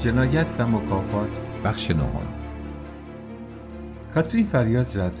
[0.00, 1.28] جنایت و مکافات.
[1.64, 2.26] بخش نهم.
[4.14, 5.12] کاترین فریاد زد.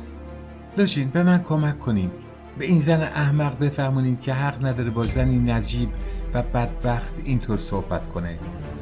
[0.76, 2.10] لوژین به من کمک کنیم
[2.58, 5.88] به این زن احمق بفهمونیم که حق نداره با زنی نجیب
[6.34, 8.38] و بدبخت اینطور صحبت کنه.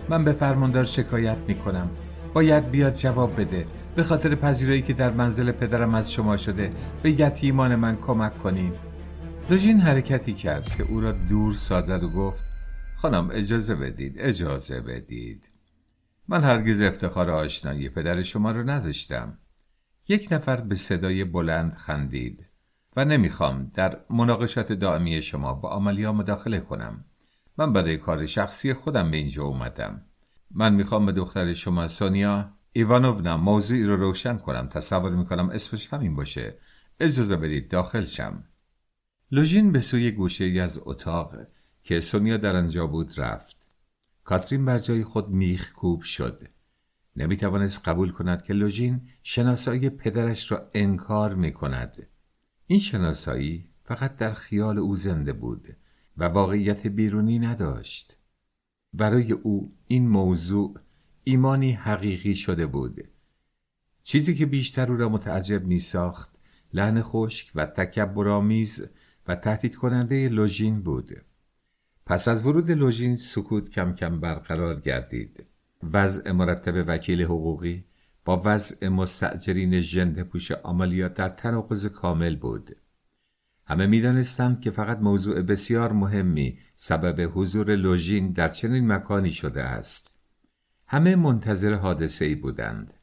[0.08, 1.90] من به فرماندار شکایت می‌کنم.
[2.34, 3.66] باید بیاد جواب بده.
[3.96, 8.72] به خاطر پذیرایی که در منزل پدرم از شما شده به یتیمان من کمک کنید
[9.50, 12.42] لوژین حرکتی کرد که او را دور سازد و گفت
[12.96, 15.47] خانم اجازه بدید اجازه بدید.
[16.30, 19.38] من هرگز افتخار آشنایی پدر شما رو نداشتم.
[20.08, 22.46] یک نفر به صدای بلند خندید
[22.96, 27.04] و نمی‌خوام در مناقشات دائمی شما با آمالیا مداخله کنم.
[27.58, 30.02] من برای کار شخصی خودم به اینجا اومدم.
[30.50, 34.68] من می‌خوام به دختر شما سونیا ایوانوونا موضوعی رو روشن کنم.
[34.68, 36.58] تصور می‌کنم اسمش همین باشه.
[37.00, 38.44] اجازه بدید داخل شم.
[39.30, 41.36] لوژین به سوی گوشه از اتاق
[41.82, 43.57] که سونیا در آنجا بود رفت.
[44.28, 46.48] کاترین بر جای خود میخ کوب شد
[47.16, 52.06] نمی‌توانست قبول کند که لوژین شناسایی پدرش را انکار می کند.
[52.66, 55.76] این شناسایی فقط در خیال او زنده بود
[56.16, 58.18] و واقعیت بیرونی نداشت.
[58.92, 60.78] برای او این موضوع
[61.24, 63.04] ایمانی حقیقی شده بود.
[64.02, 66.30] چیزی که بیشتر او را متعجب می ساخت
[66.72, 68.86] لحن خشک و تکبرآمیز
[69.28, 71.27] و تهدید کننده لوژین بود.
[72.08, 75.44] پس از ورود لوژین سکوت کم کم برقرار گردید.
[75.92, 77.84] وضع مرتب وکیل حقوقی
[78.24, 80.52] با وضع مستجرین ژنده پوش
[81.08, 82.76] در تناقض کامل بود.
[83.66, 90.14] همه می‌دانستند که فقط موضوع بسیار مهمی سبب حضور لوژین در چنین مکانی شده است.
[90.86, 92.94] همه منتظر حادثه ای بودند.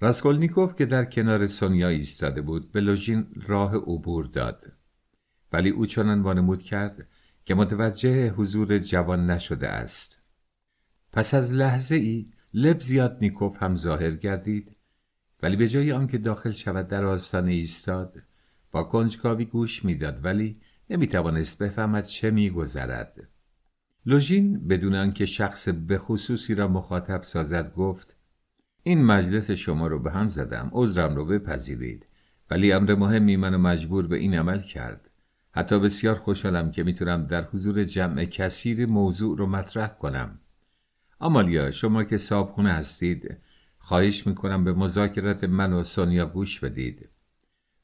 [0.00, 4.72] راسکولنیکوف که در کنار سونیا ایستاده بود به لوژین راه عبور داد.
[5.52, 7.08] ولی او چنان وانمود کرد
[7.46, 10.22] که متوجه حضور جوان نشده است.
[11.12, 14.76] پس از لحظه ای لب زیاد نیکوف هم ظاهر گردید
[15.42, 18.22] ولی به جای آنکه داخل شود در آستانه ایستاد
[18.72, 23.28] با کنجکاوی گوش می‌داد ولی نمی‌توانست بفهمد چه میگذرد
[24.06, 28.16] لوژین بدون آنکه شخص به خصوصی را مخاطب سازد گفت
[28.82, 32.06] این مجلس شما رو به هم زدم عذرم رو بپذیرید
[32.50, 35.10] ولی امر مهمی منو مجبور به این عمل کرد
[35.56, 40.40] حتی بسیار خوشحالم که می‌تونم در حضور جمع کثیر موضوع رو مطرح کنم.
[41.18, 43.36] آمالیا شما که صابخونه هستید
[43.78, 47.08] خواهش می‌کنم به مذاکرات من و سونیا گوش بدید.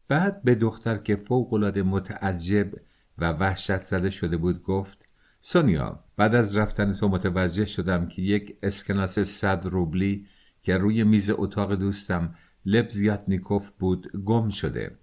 [0.09, 2.72] بعد به دختر که فوقالعاده متعجب
[3.19, 5.09] و وحشت زده شده بود گفت
[5.41, 10.27] سونیا بعد از رفتن تو متوجه شدم که یک اسکناس صد روبلی
[10.62, 12.34] که روی میز اتاق دوستم
[12.66, 14.99] لب زیاد نیکوف بود گم شده.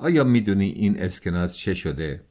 [0.00, 2.24] آیا می‌دونی این اسکناس چه شده؟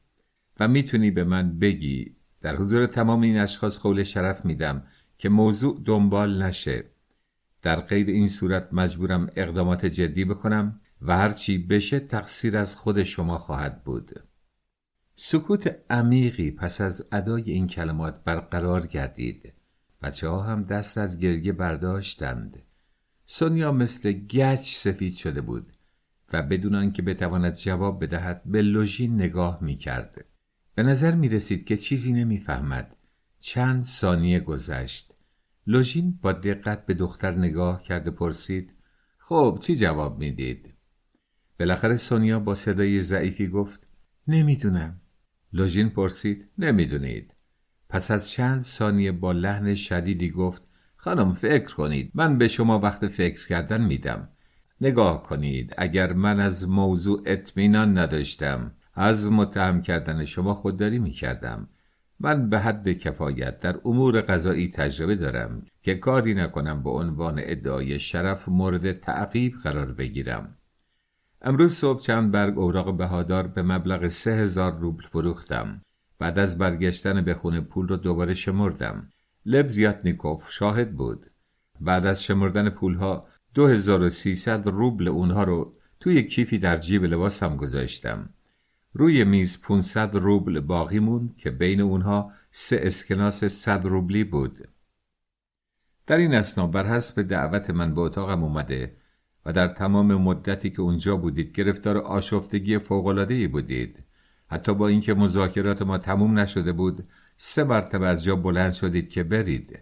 [0.59, 2.15] و می‌تونی به من بگی.
[2.41, 4.83] در حضور تمام این اشخاص قول شرف میدم
[5.17, 6.83] که موضوع دنبال نشه.
[7.61, 13.37] در غیر این صورت مجبورم اقدامات جدی بکنم و هرچی بشه تقصیر از خود شما
[13.37, 14.23] خواهد بود.
[15.15, 19.53] سکوت عمیقی پس از ادای این کلمات برقرار گردید.
[20.01, 22.63] بچه ها هم دست از گرگه برداشتند.
[23.25, 25.67] سونیا مثل گچ سفید شده بود.
[26.33, 30.25] و بدون آنکه بتواند جواب بدهد به لوژین نگاه می کرد.
[30.75, 32.95] به نظر می رسید که چیزی نمی‌فهمد.
[33.39, 35.15] چند ثانیه گذشت.
[35.67, 38.73] لوژین با دقت به دختر نگاه کرد و پرسید
[39.17, 40.73] خب چی جواب می‌دید؟
[41.59, 43.87] بالاخره سونیا با صدای ضعیفی گفت
[44.27, 45.01] نمی‌دونم.
[45.53, 47.33] لوژین پرسید نمی‌دونید.
[47.89, 50.63] پس از چند ثانیه با لحن شدیدی گفت
[50.95, 54.29] خانم فکر کنید من به شما وقت فکر کردن میدم
[54.81, 61.69] نگاه کنید اگر من از موضوع اطمینان نداشتم از متهم کردن شما خودداری می کردم
[62.19, 67.99] من به حد کفایت در امور غذایی تجربه دارم که کاری نکنم به عنوان ادعای
[67.99, 70.55] شرف مورد تعقیب قرار بگیرم.
[71.41, 75.81] امروز صبح چند برگ اوراق بهادار به مبلغ سه هزار روبل فروختم.
[76.19, 79.09] بعد از برگشتن به خونه پول رو دوباره شمردم.
[79.45, 81.25] لب زیاتنیکوف شاهد بود.
[81.81, 88.29] بعد از شمردن پولها 2300 روبل اونها رو توی کیفی در جیب لباسم گذاشتم.
[88.93, 94.67] روی میز 500 روبل باقی موند که بین اونها سه اسکناس 100 روبلی بود.
[96.07, 98.95] در این اسنا بر حسب دعوت من به اتاقم اومده
[99.45, 104.03] و در تمام مدتی که اونجا بودید گرفتار آشفتگی فوق‌العاده‌ای بودید.
[104.47, 107.07] حتی با اینکه مذاکرات ما تموم نشده بود
[107.37, 109.79] سه مرتبه از جا بلند شدید که برید.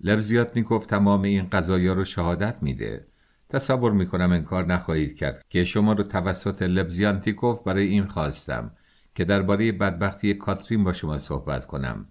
[0.00, 3.06] لبزیاتنیکوف تمام این قضایا رو شهادت میده.
[3.48, 8.70] تصور می‌کنم انکار نخواهید کرد که شما رو توسط لبزیانتیکوف برای این خواستم
[9.14, 12.08] که درباره بدبختی کاترین با شما صحبت کنم.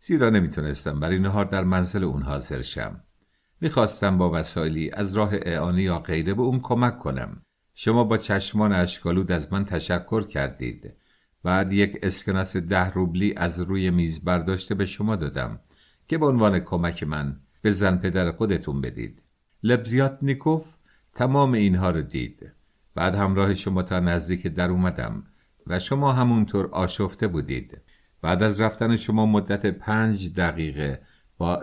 [0.00, 3.00] زیرا نمی‌تونستم برای نهار در منزل اون حاضر شم.
[3.60, 7.42] می‌خواستم با وسایلی از راه اعانه یا غیره به اون کمک کنم.
[7.74, 10.94] شما با چشمان اشکالود از من تشکر کردید.
[11.42, 15.60] بعد یک اسکناس ده روبلی از روی میز برداشته به شما دادم.
[16.08, 19.22] که به عنوان کمک من به زن پدر خودتون بدید.
[19.62, 20.74] لبزیات نیکوف
[21.14, 22.52] تمام اینها رو دید.
[22.94, 25.22] بعد همراه شما تا نزدیک در اومدم
[25.66, 27.78] و شما همونطور آشفته بودید.
[28.22, 31.02] بعد از رفتن شما مدت پنج دقیقه
[31.38, 31.62] با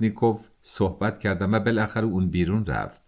[0.00, 3.02] نیکوف صحبت کردم و بالاخره اون بیرون رفت.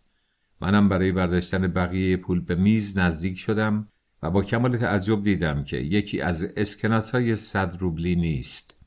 [0.61, 3.89] منم برای برداشتن بقیه پول به میز نزدیک شدم
[4.23, 8.82] و با کمال تعجب دیدم که یکی از اسکناس های صد روبلی نیست.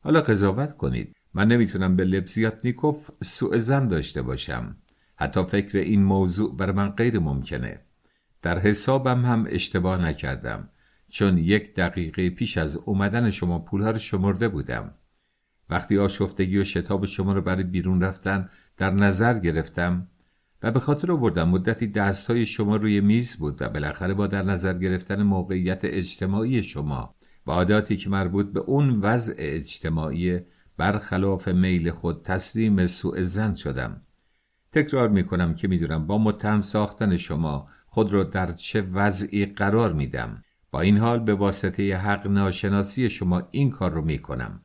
[0.00, 1.16] حالا قضاوت کنید.
[1.34, 2.24] من نمی‌تونم به
[2.64, 4.76] نیکوف سوء زن داشته باشم.
[5.16, 7.80] حتی فکر این موضوع بر من غیر ممکنه.
[8.42, 10.68] در حسابم هم اشتباه نکردم.
[11.08, 14.94] چون یک دقیقه پیش از اومدن شما پولها رو شمرده بودم.
[15.70, 20.06] وقتی آشفتگی و شتاب شما رو برای بیرون رفتن در نظر گرفتم
[20.62, 24.78] و به خاطر آوردم مدتی دستهای شما روی میز بود و بالاخره با در نظر
[24.78, 27.14] گرفتن موقعیت اجتماعی شما
[27.46, 30.40] و عاداتی که مربوط به اون وضع اجتماعی
[30.76, 34.02] برخلاف میل خود تسلیم سوء زن شدم.
[34.72, 39.92] تکرار می کنم که می‌دونم با متهم ساختن شما خود را در چه وضعی قرار
[39.92, 40.42] میدم.
[40.70, 44.60] با این حال به واسطه حق ناشناسی شما این کار رو می کنم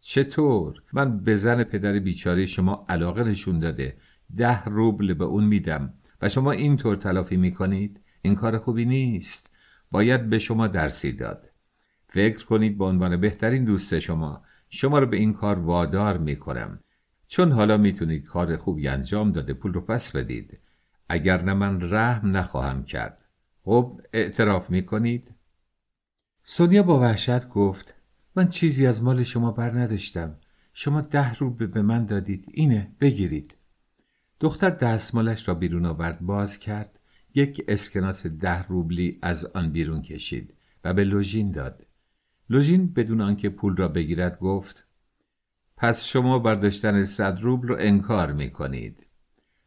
[0.00, 3.96] چطور؟ من به زن پدر بیچاره شما علاقه نشون داده.
[4.36, 5.94] ده روبل به اون میدم.
[6.22, 9.56] و شما اینطور تلافی می‌کنید؟ این کار خوبی نیست.
[9.90, 11.50] باید به شما درسی داد.
[12.14, 16.80] فکر کنید به عنوان بهترین دوست شما شما رو به این کار وادار می‌کنم.
[17.28, 20.58] چون حالا می‌تونید کار خوبی انجام داده پول رو پس بدید.
[21.08, 23.22] اگر نه من رحم نخواهم کرد.
[23.62, 25.34] خب اعتراف می‌کنید؟
[26.44, 27.94] سونیا با وحشت گفت
[28.36, 30.36] من چیزی از مال شما بر نداشتم
[30.74, 32.44] شما ده روبل به من دادید.
[32.52, 33.56] اینه بگیرید.
[34.40, 36.98] دختر دستمالش را بیرون آورد باز کرد.
[37.34, 41.83] یک اسکناس ده روبلی از آن بیرون کشید و به لوژین داد.
[42.50, 44.86] لوژین بدون آنکه پول را بگیرد گفت
[45.76, 49.06] پس شما برداشتن صد روبل رو انکار می کنید.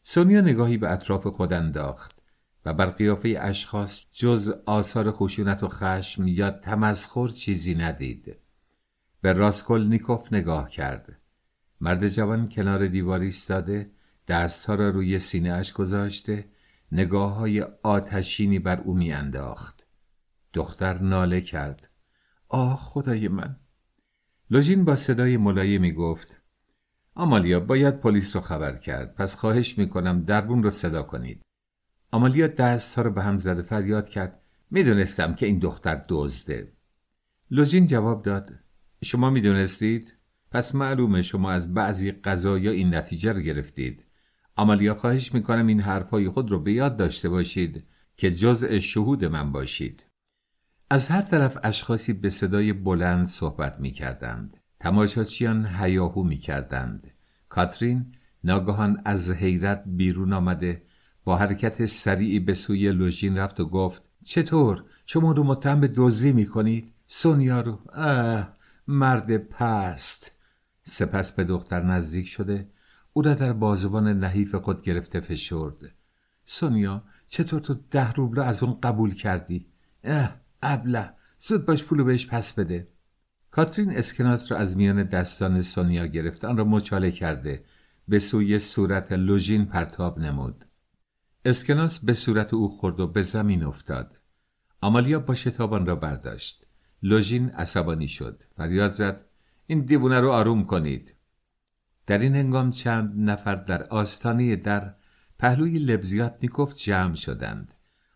[0.03, 2.21] سونیا نگاهی به اطراف خود انداخت
[2.65, 8.35] و بر قیافه اشخاص جز آثار خشونت و خشم یا تمسخر چیزی ندید.
[9.21, 11.19] به راسکل نیکوف نگاه کرد.
[11.81, 13.91] مرد جوان کنار دیواری ایستاده
[14.27, 16.45] دستها را روی سینه اش گذاشته
[16.91, 19.87] نگاه های آتشینی بر او میانداخت.
[20.53, 21.86] دختر ناله کرد.
[22.49, 23.55] آه خدای من.
[24.49, 26.41] لوژین با صدای ملایمی گفت
[27.15, 29.15] آمالیا باید پلیس رو خبر کرد.
[29.15, 31.41] پس خواهش می‌کنم دربون رو صدا کنید.
[32.11, 34.41] آمالیا دست ها رو به هم زده فریاد کرد
[34.71, 36.73] می‌دونستم که این دختر دزده.
[37.51, 38.53] لوژین جواب داد
[39.03, 40.13] شما می‌دونستید؟
[40.51, 44.03] پس معلومه شما از بعضی قضایا این نتیجه رو گرفتید.
[44.55, 47.83] آمالیا خواهش می‌کنم این حرفای خود رو به یاد داشته باشید
[48.17, 50.06] که جزء شهود من باشید.
[50.89, 54.57] از هر طرف اشخاصی به صدای بلند صحبت می کردند.
[54.79, 57.11] تماشاچیان هیاهو می کردند.
[57.49, 60.81] کاترین ناگهان از حیرت بیرون آمده
[61.23, 66.31] با حرکت سریعی به سوی لوژین رفت و گفت چطور شما رو متهم به دزدی
[66.31, 68.53] می کنید؟ سونیا رو اه
[68.87, 70.39] مرد پست
[70.83, 72.69] سپس به دختر نزدیک شده
[73.13, 75.91] او را در بازوان نحیف خود گرفته فشرد
[76.45, 79.65] سونیا چطور تو ده روبل از اون قبول کردی؟
[80.03, 82.87] اه ابله زود باش پولو بهش پس بده.
[83.51, 87.63] کاترین اسکناس را از میان دستان سونیا گرفت آن را مچاله کرده.
[88.07, 90.65] به سوی صورت لوژین پرتاب نمود.
[91.45, 94.17] اسکناس به صورت او خورد و به زمین افتاد.
[94.81, 96.67] آمالیا با شتابان را برداشت.
[97.03, 98.43] لوژین عصبانی شد.
[98.57, 99.25] فریاد زد
[99.67, 101.13] این دیوونه رو آروم کنید.
[102.07, 104.93] در این هنگام چند نفر در آستانه در
[105.39, 107.73] پهلوی لبزیات نیکوف جمع شدند.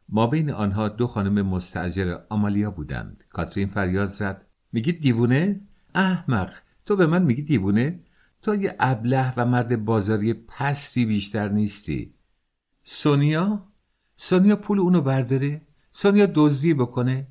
[0.09, 3.23] ما بین آنها دو خانم مستعجر آمالیا بودند.
[3.29, 4.45] کاترین فریاد زد.
[4.71, 5.61] میگی دیوونه؟
[5.95, 6.53] احمق.
[6.85, 7.99] تو به من میگی دیوونه؟
[8.41, 12.13] تو یه ابله و مرد بازاری پستی بیشتر نیستی.
[12.83, 13.67] سونیا؟
[14.15, 15.61] سونیا پول اونو برداره.
[15.91, 17.27] سونیا دزدی بکنه.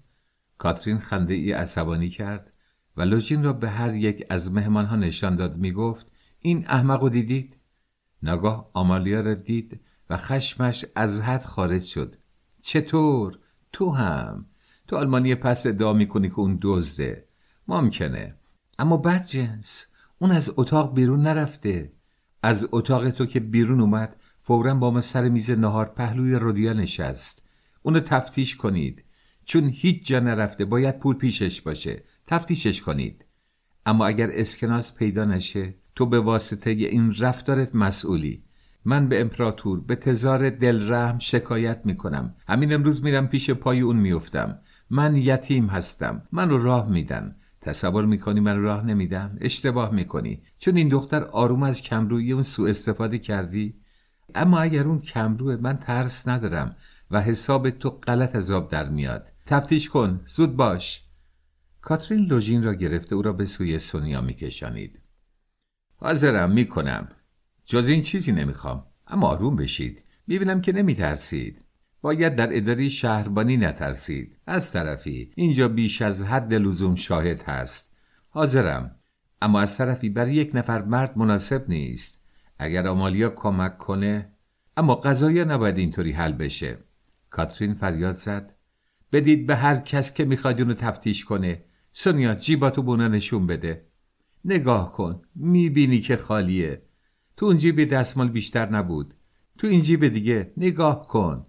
[0.58, 2.52] کاترین خنده ای عصبانی کرد
[2.96, 5.56] و لوژین را به هر یک از مهمانها نشان داد.
[5.56, 6.06] می‌گفت
[6.38, 7.56] این احمق دیدید؟
[8.22, 12.16] ناگاه آمالیا را دید و خشمش از حد خارج شد.
[12.62, 13.38] چطور؟
[13.72, 14.46] تو هم.
[14.88, 17.24] تو آلمانی پس ادعا می‌کنی که اون دزده.
[17.68, 18.34] ممکنه.
[18.78, 19.86] اما بد جنس.
[20.18, 21.92] اون از اتاق بیرون نرفته.
[22.42, 27.48] از اتاق تو که بیرون اومد فورا با ما سر میز نهار پهلوی رودیا نشست.
[27.82, 29.04] اونو تفتیش کنید.
[29.44, 30.64] چون هیچ جا نرفته.
[30.64, 32.04] باید پول پیشش باشه.
[32.26, 33.24] تفتیشش کنید.
[33.86, 38.44] اما اگر اسکناس پیدا نشه تو به واسطه این رفتارت مسئولی.
[38.84, 42.34] من به امپراتور به تزار دلرحم شکایت می‌کنم.
[42.48, 44.58] همین امروز میرم پیش پای اون میفتم
[44.90, 46.22] من یتیم هستم.
[46.32, 47.36] من رو راه میدن.
[47.60, 50.42] تصور می‌کنی من راه نمیدم؟ اشتباه می‌کنی.
[50.58, 53.74] چون این دختر آروم از کمروی اون سوء استفاده کردی.
[54.34, 56.76] اما اگر اون کمروه من ترس ندارم
[57.10, 59.26] و حساب تو غلط از آب در میاد.
[59.46, 60.20] تفتیش کن.
[60.26, 61.04] زود باش.
[61.80, 64.98] کاترین لوژین را گرفته او را به سوی سونیا میکشانید.
[65.96, 67.08] حاضرم می‌کنم.
[67.70, 68.86] جز این چیزی نمی‌خوام.
[69.06, 70.02] اما آروم بشید.
[70.26, 71.62] می‌بینم که نمیترسید.
[72.02, 74.36] باید در اداره شهربانی نترسید.
[74.46, 77.96] از طرفی اینجا بیش از حد لزوم شاهد هست.
[78.28, 78.96] حاضرم.
[79.42, 82.24] اما از طرفی برای یک نفر مرد مناسب نیست.
[82.58, 84.32] اگر آمالیا کمک کنه.
[84.76, 86.78] اما قضایا نباید اینطوری حل بشه.
[87.30, 88.54] کاترین فریاد زد.
[89.12, 91.64] بدید به هر کس که می‌خواد اونو تفتیش کنه.
[91.92, 93.86] سونیا جیباتو بونا نشون بده.
[94.44, 95.22] نگاه کن.
[95.34, 96.82] می‌بینی که خالیه.
[97.40, 99.14] تو اون جیب دستمال بیشتر نبود.
[99.58, 101.46] تو این جیب دیگه نگاه کن.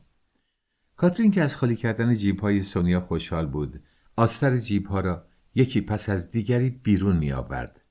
[0.96, 3.84] کاترین که از خالی کردن جیب های سونیا خوشحال بود
[4.16, 7.82] آستر جیب ها را یکی پس از دیگری بیرون می آورد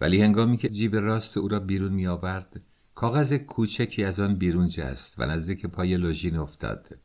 [0.00, 2.62] ولی هنگامی که جیب راست او را بیرون می آورد
[2.94, 6.98] کاغذ کوچکی از آن بیرون جست و نزدیک پای لوژین افتاد.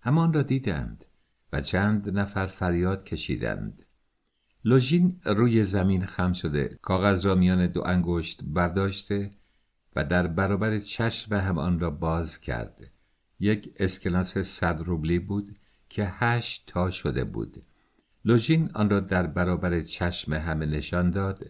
[0.00, 1.04] همان را دیدند
[1.52, 3.86] و چند نفر فریاد کشیدند.
[4.64, 9.39] لوژین روی زمین خم شده کاغذ را میان دو انگشت برداشته
[10.04, 12.90] در برابر چشم هم آن را باز کرد
[13.40, 17.62] یک اسکناس صد روبلی بود که هشت تا شده بود.
[18.24, 21.46] لوژین آن را در برابر چشم همه نشان داد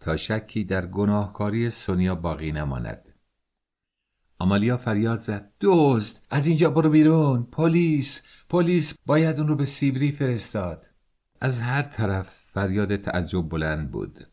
[0.00, 3.14] تا شکی در گناهکاری سونیا باقی نماند.
[4.38, 10.12] آمالیا فریاد زد دوست از اینجا برو بیرون پلیس پلیس باید اون رو به سیبری
[10.12, 10.86] فرستاد.
[11.40, 14.31] از هر طرف فریاد تعجب بلند بود.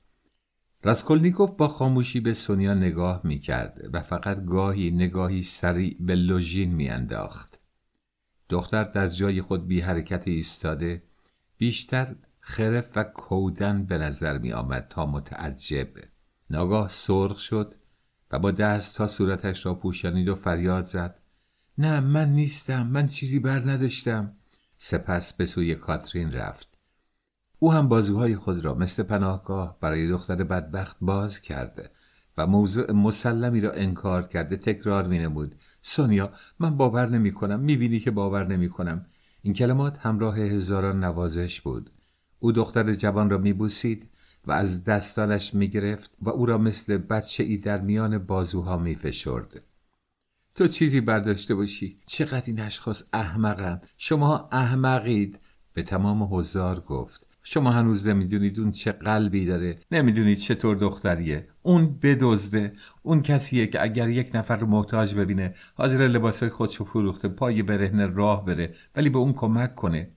[0.83, 6.73] راسکولنیکوف با خاموشی به سونیا نگاه می کرد و فقط گاهی نگاهی سریع به لوژین
[6.73, 7.59] می انداخت.
[8.49, 11.03] دختر در جای خود بی حرکت ایستاده
[11.57, 15.87] بیشتر خرف و کودن به نظر می آمد تا متعجب.
[16.49, 17.75] ناگاه سرخ شد
[18.31, 21.19] و با دست تا صورتش را پوشانید و فریاد زد.
[21.77, 24.33] نه من نیستم من چیزی بر نداشتم.
[24.77, 26.68] سپس به سوی کاترین رفت.
[27.59, 31.91] او هم بازوهای خود را مثل پناهگاه برای دختر بدبخت باز کرده
[32.37, 37.77] و موضوع مسلمی را انکار کرده تکرار می نمود سونیا من باور نمی کنم می
[37.77, 39.05] بینی که باور نمی کنم
[39.41, 41.89] این کلمات همراه هزاران نوازش بود.
[42.39, 44.09] او دختر جوان را می بوسید
[44.47, 48.95] و از دستانش می گرفت و او را مثل بچه ای در میان بازوها می
[48.95, 49.63] فشرد.
[50.55, 51.99] تو چیزی برداشته باشی.
[52.05, 55.39] چقدر این اشخاص احمقند شما احمقید.
[55.73, 57.28] به تمام حضار گفت.
[57.51, 61.47] شما هنوز نمی‌دونید اون چه قلبی داره نمی‌دونید چطور دختریه.
[61.61, 67.27] اون بدزده اون کسیه که اگر یک نفر رو محتاج ببینه حاضر لباسای خودشو فروخته
[67.27, 70.11] پای برهنه راه بره ولی به اون کمک کنه.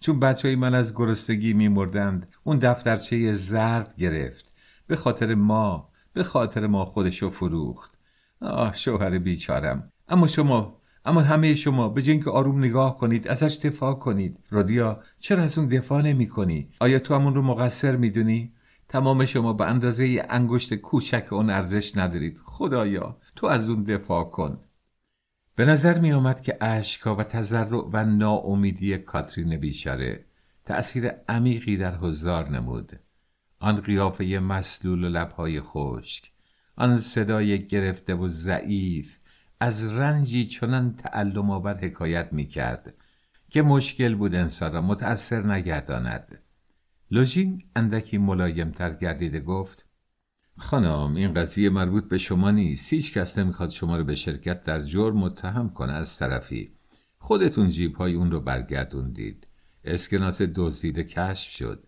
[0.00, 4.52] چون بچه های من از گرستگی میمردند اون دفترچه زرد گرفت.
[4.86, 7.98] به خاطر ما به خاطر ما خودشو فروخت.
[8.40, 9.92] آه شوهر بیچارم.
[10.08, 10.77] اما شما
[11.08, 15.68] اما همه شما به که آروم نگاه کنید ازش دفاع کنید رادیا چرا از اون
[15.68, 18.52] دفاع نمی کنی؟ آیا تو همون رو مقصر می‌دونی؟
[18.88, 24.58] تمام شما به اندازه انگشت کوچک اون ارزش ندارید خدایا تو از اون دفاع کن
[25.56, 30.24] به نظر می آمد که اشکا و تذرع و ناامیدی کاترین بیچاره
[30.64, 33.00] تأثیر عمیقی در حضار نمود
[33.60, 36.32] آن قیافه مسلول و لبهای خشک
[36.76, 39.17] آن صدای گرفته و ضعیف
[39.60, 42.94] از رنجی چنان تعلم آور حکایت می کرد
[43.50, 46.38] که مشکل بود انسان را متأثر نگرداند.
[47.10, 49.84] لوژین اندکی ملایمتر گردیده گفت
[50.58, 52.92] خانم این قضیه مربوط به شما نیست.
[52.92, 56.72] هیچ کس نمی‌خواد شما رو به شرکت در جرم متهم کنه از طرفی.
[57.18, 59.46] خودتون جیب های اون رو برگردوندید.
[59.84, 61.86] اسکناس دزدیده کشف شد.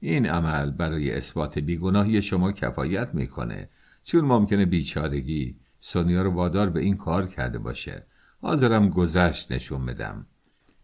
[0.00, 3.68] این عمل برای اثبات بیگناهی شما کفایت می‌کنه.
[4.04, 8.06] چون ممکنه بیچارگی سونیا رو وادار به این کار کرده باشه.
[8.40, 10.26] حاضرم گذشت نشون بدم.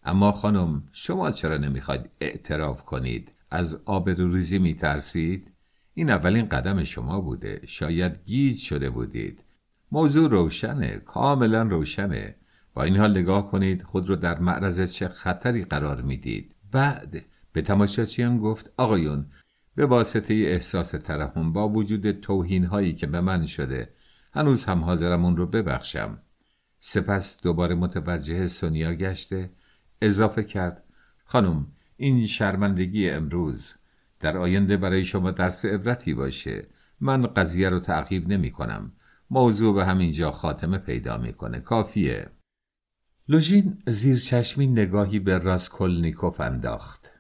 [0.05, 5.51] اما خانم شما چرا نمی‌خواید اعتراف کنید؟ از آبروریزی میترسید؟
[5.95, 7.61] این اولین قدم شما بوده.
[7.67, 9.45] شاید گیج شده بودید.
[9.93, 12.35] موضوع روشنه کاملا روشنه.
[12.75, 16.55] با این حال نگاه کنید خود رو در معرض چه خطری قرار می‌دید.
[16.73, 19.27] بعد به تماشاچیان گفت آقایون
[19.75, 23.89] به واسطه احساس ترحم با وجود توهین هایی که به من شده
[24.33, 26.19] هنوز هم حاضرم اون رو ببخشم.
[26.81, 29.51] سپس دوباره متوجه سونیا گشته
[30.03, 30.85] اضافه کرد
[31.25, 31.67] خانم
[31.97, 33.75] این شرمندگی امروز
[34.21, 36.67] در آینده برای شما درس عبرتی باشه.
[37.01, 38.93] من قضیه رو تعقیب نمی کنم.
[39.31, 42.31] موضوع به همینجا خاتمه پیدا می‌کنه کافیه.
[43.29, 47.11] لوژین زیر چشمی نگاهی به راسکولنیکوف انداخت.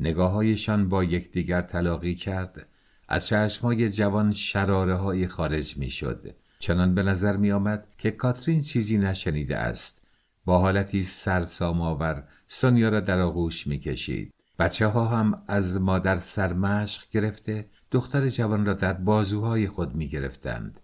[0.00, 2.66] نگاههایشان با یکدیگر تلاقی کرد.
[3.10, 8.60] از چشمهای جوان شراره های خارج می شد چنان به نظر می آمد که کاترین
[8.60, 10.06] چیزی نشنیده است.
[10.44, 16.16] با حالتی سرسام آور سونیا را در آغوش می کشید بچه ها هم از مادر
[16.16, 20.80] سرمشق گرفته دختر جوان را در بازوهای خود می گرفتند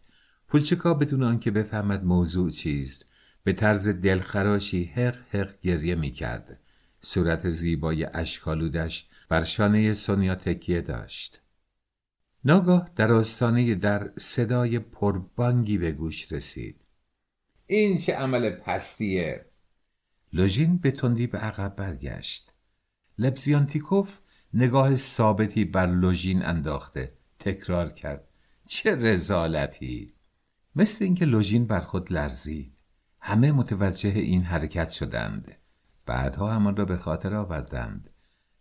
[0.48, 3.12] پولچکا بدون آنکه بفهمد موضوع چیست
[3.44, 6.60] به طرز دلخراشی حق حق گریه می کرد
[7.00, 11.40] صورت زیبای اشکالودش بر شانه سونیا تکیه داشت.
[12.46, 16.80] ناگاه در آستانه در صدای پربانگی به گوش رسید.
[17.66, 19.46] این چه عمل پستیه؟
[20.32, 22.52] لوژین به تندی به عقب برگشت.
[23.18, 24.18] لبزیانتیکوف
[24.54, 27.12] نگاه ثابتی بر لوژین انداخته.
[27.38, 28.28] تکرار کرد.
[28.66, 30.14] چه رزالتی!
[30.76, 32.72] مثل اینکه لوژین بر خود لرزید.
[33.20, 35.56] همه متوجه این حرکت شدند.
[36.06, 38.10] بعدها همان را به خاطر آوردند.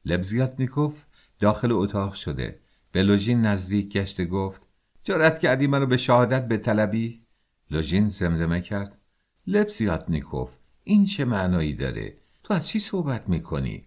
[0.05, 1.03] لبزیاتنیکوف
[1.39, 2.64] داخل اتاق شده.
[2.95, 4.67] به لوژین نزدیک گشته گفت
[5.03, 7.21] جارت کردی منو به شهادت به طلبی
[7.71, 8.97] لوژین زمزمه کرد.
[9.47, 13.85] لبزیاتنیکوف این چه معنایی داره؟ تو از چی صحبت می‌کنی؟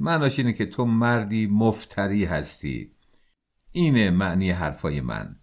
[0.00, 2.92] معناش اینه که تو مردی مفتری هستی.
[3.72, 5.36] اینه معنی حرفای من.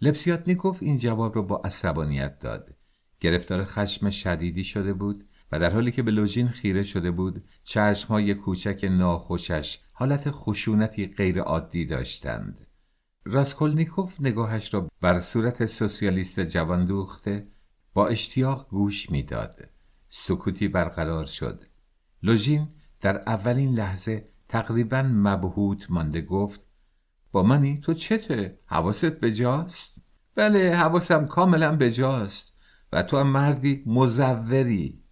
[0.00, 2.74] لبسیاتنیکوف این جواب رو با عصبانیت داد.
[3.20, 8.34] گرفتار خشم شدیدی شده بود و در حالی که به لوژین خیره شده بود چشمهای
[8.34, 12.66] کوچک ناخوشش حالت خشونتی غیر عادی داشتند.
[13.24, 17.46] راسکولنیکوف نگاهش را بر صورت سوسیالیست جوان دوخته
[17.94, 19.68] با اشتیاق گوش می‌داد.
[20.08, 21.64] سکوتی برقرار شد.
[22.22, 22.68] لوژین
[23.00, 26.60] در اولین لحظه تقریبا مبهوت مانده گفت
[27.32, 30.02] با منی؟ تو چته؟ حواست به جاست
[30.34, 32.58] بله حواسم کاملا به جاست
[32.92, 35.02] و تو هم مردی مزوری.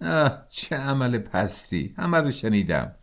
[0.00, 1.94] آه چه عمل پستی!
[1.98, 2.94] همه رو شنیدم.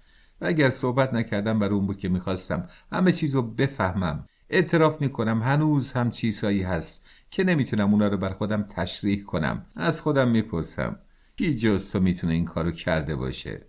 [0.42, 4.28] و اگر صحبت نکردم بر اون بود که می‌خواستم همه چیز رو بفهمم.
[4.50, 9.66] اعتراف می‌کنم هنوز هم چیزهایی هست که نمی‌تونم اونا رو بر خودم تشریح کنم.
[9.76, 11.00] از خودم می‌پرسم
[11.38, 13.68] کی جز تو می‌تونه این کارو کرده باشه؟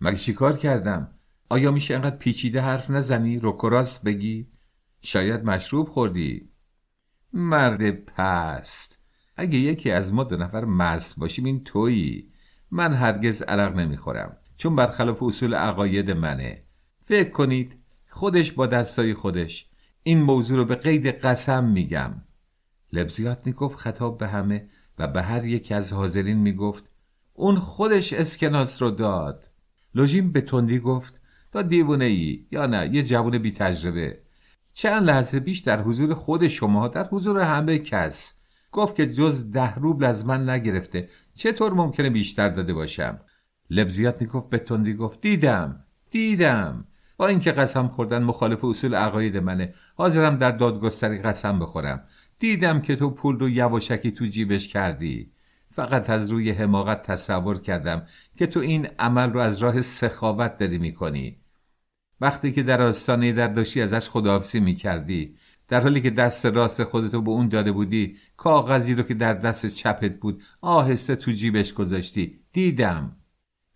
[0.00, 1.10] مگه چی کار کردم؟
[1.48, 4.48] آیا میشه انقدر پیچیده حرف نزنی؟ روکراس بگی.
[5.00, 6.50] شاید مشروب خوردی.
[7.32, 9.04] مرد پست.
[9.36, 12.32] اگه یکی از ما دو نفر مست باشیم این تویی.
[12.70, 14.36] من هرگز عرق نمی‌خورم.
[14.58, 16.62] چون برخلاف اصول عقاید منه.
[17.06, 17.76] فکر کنید
[18.08, 19.66] خودش با دستای خودش.
[20.02, 22.14] این موضوع رو به قید قسم میگم.
[22.92, 24.68] لبزیات می‌گفت خطاب به همه
[24.98, 26.84] و به هر یک از حاضرین می‌گفت
[27.34, 29.44] اون خودش اسکناس رو داد.
[29.94, 31.14] لوژین به تندی گفت
[31.52, 34.18] تا دیوونه ای یا نه یه جوون بی تجربه.
[34.72, 38.40] چند لحظه بیش در حضور خود شما در حضور همه کس
[38.72, 41.08] گفت که جز ده روبل از من نگرفته.
[41.34, 43.20] چطور ممکنه بیشتر داده باشم؟
[43.70, 46.84] لبزیات نیکوف به تندی گفت دیدم دیدم.
[47.16, 49.74] با اینکه قسم خوردن مخالف اصول عقاید منه.
[49.94, 52.02] حاضرم در دادگستری قسم بخورم.
[52.38, 55.32] دیدم که تو پول رو یواشکی تو جیبش کردی.
[55.70, 60.78] فقط از روی حماقت تصور کردم که تو این عمل رو از راه سخاوت داری
[60.78, 61.36] می‌کنی.
[62.20, 65.36] وقتی که در آستانه در داشتی ازش خداحافظی می‌کردی
[65.68, 69.66] در حالی که دست راست خودتو به اون داده بودی کاغذی رو که در دست
[69.66, 72.38] چپت بود آهسته تو جیبش گذاشتی.
[72.52, 73.16] دیدم.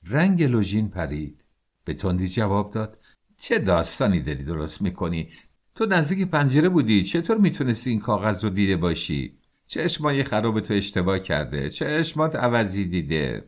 [0.05, 1.45] رنگ لوژین پرید.
[1.85, 2.99] به تندی جواب داد.
[3.39, 5.29] چه داستانی داری درست می‌کنی؟
[5.75, 7.05] تو نزدیک پنجره بودی.
[7.05, 11.71] چطور می‌تونستی این کاغذ رو دیده باشی؟ چشمای خراب تو اشتباه کرده.
[11.71, 13.45] چشمات عوضی دیده.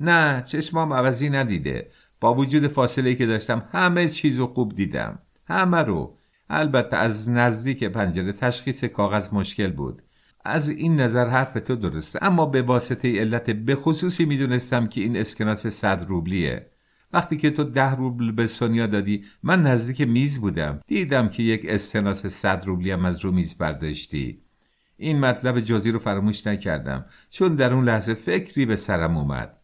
[0.00, 1.90] نه چشمام عوضی ندیده.
[2.20, 5.18] با وجود فاصله که داشتم همه چیز رو خوب دیدم.
[5.46, 6.18] همه رو.
[6.50, 10.02] البته از نزدیک پنجره تشخیص کاغذ مشکل بود.
[10.44, 12.18] از این نظر حرف تو درسته.
[12.22, 16.66] اما به واسطه علت به خصوصی می‌دونستم که این اسکناس صد روبلیه.
[17.12, 20.80] وقتی که تو ده روبل به سونیا دادی من نزدیک میز بودم.
[20.86, 24.40] دیدم که یک اسکناس صد روبلی هم از رو میز برداشتی.
[24.96, 27.04] این مطلب جزی رو فراموش نکردم.
[27.30, 29.56] چون در اون لحظه فکری به سرم اومد.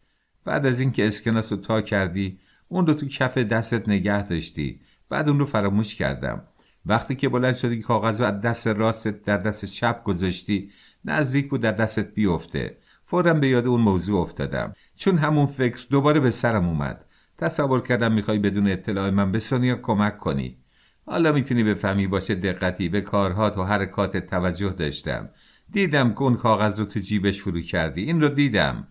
[0.45, 4.79] بعد از اینکه اسکناس رو تا کردی اون رو تو کف دستت نگه داشتی.
[5.09, 6.43] بعد اون رو فراموش کردم.
[6.85, 10.71] وقتی که بلند شدی که کاغذ رو از دست راستت در دست چپ گذاشتی
[11.05, 12.77] نزدیک بود در دستت بیفته.
[13.05, 14.73] فورا به یاد اون موضوع افتادم.
[14.95, 17.05] چون همون فکر دوباره به سرم اومد.
[17.37, 20.57] تصور کردم می‌خوای بدون اطلاع من به سونیا کمک کنی.
[21.05, 25.29] حالا می‌تونی بفهمی باشه دقتی به کارهات و حرکات توجه داشتم.
[25.71, 28.01] دیدم که اون کاغذ رو تو جیبش فرو کردی.
[28.01, 28.87] این رو دیدم.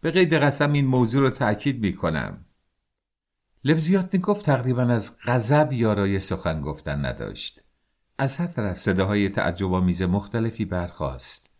[0.00, 2.43] به قید قسم این موضوع رو تأکید می‌کنم.
[3.66, 7.64] لبزیاتنیکوف تقریبا از غضب یارای سخن گفتن نداشت.
[8.18, 9.74] از هر طرف صداهای تعجب
[10.04, 11.54] مختلفی برخاست.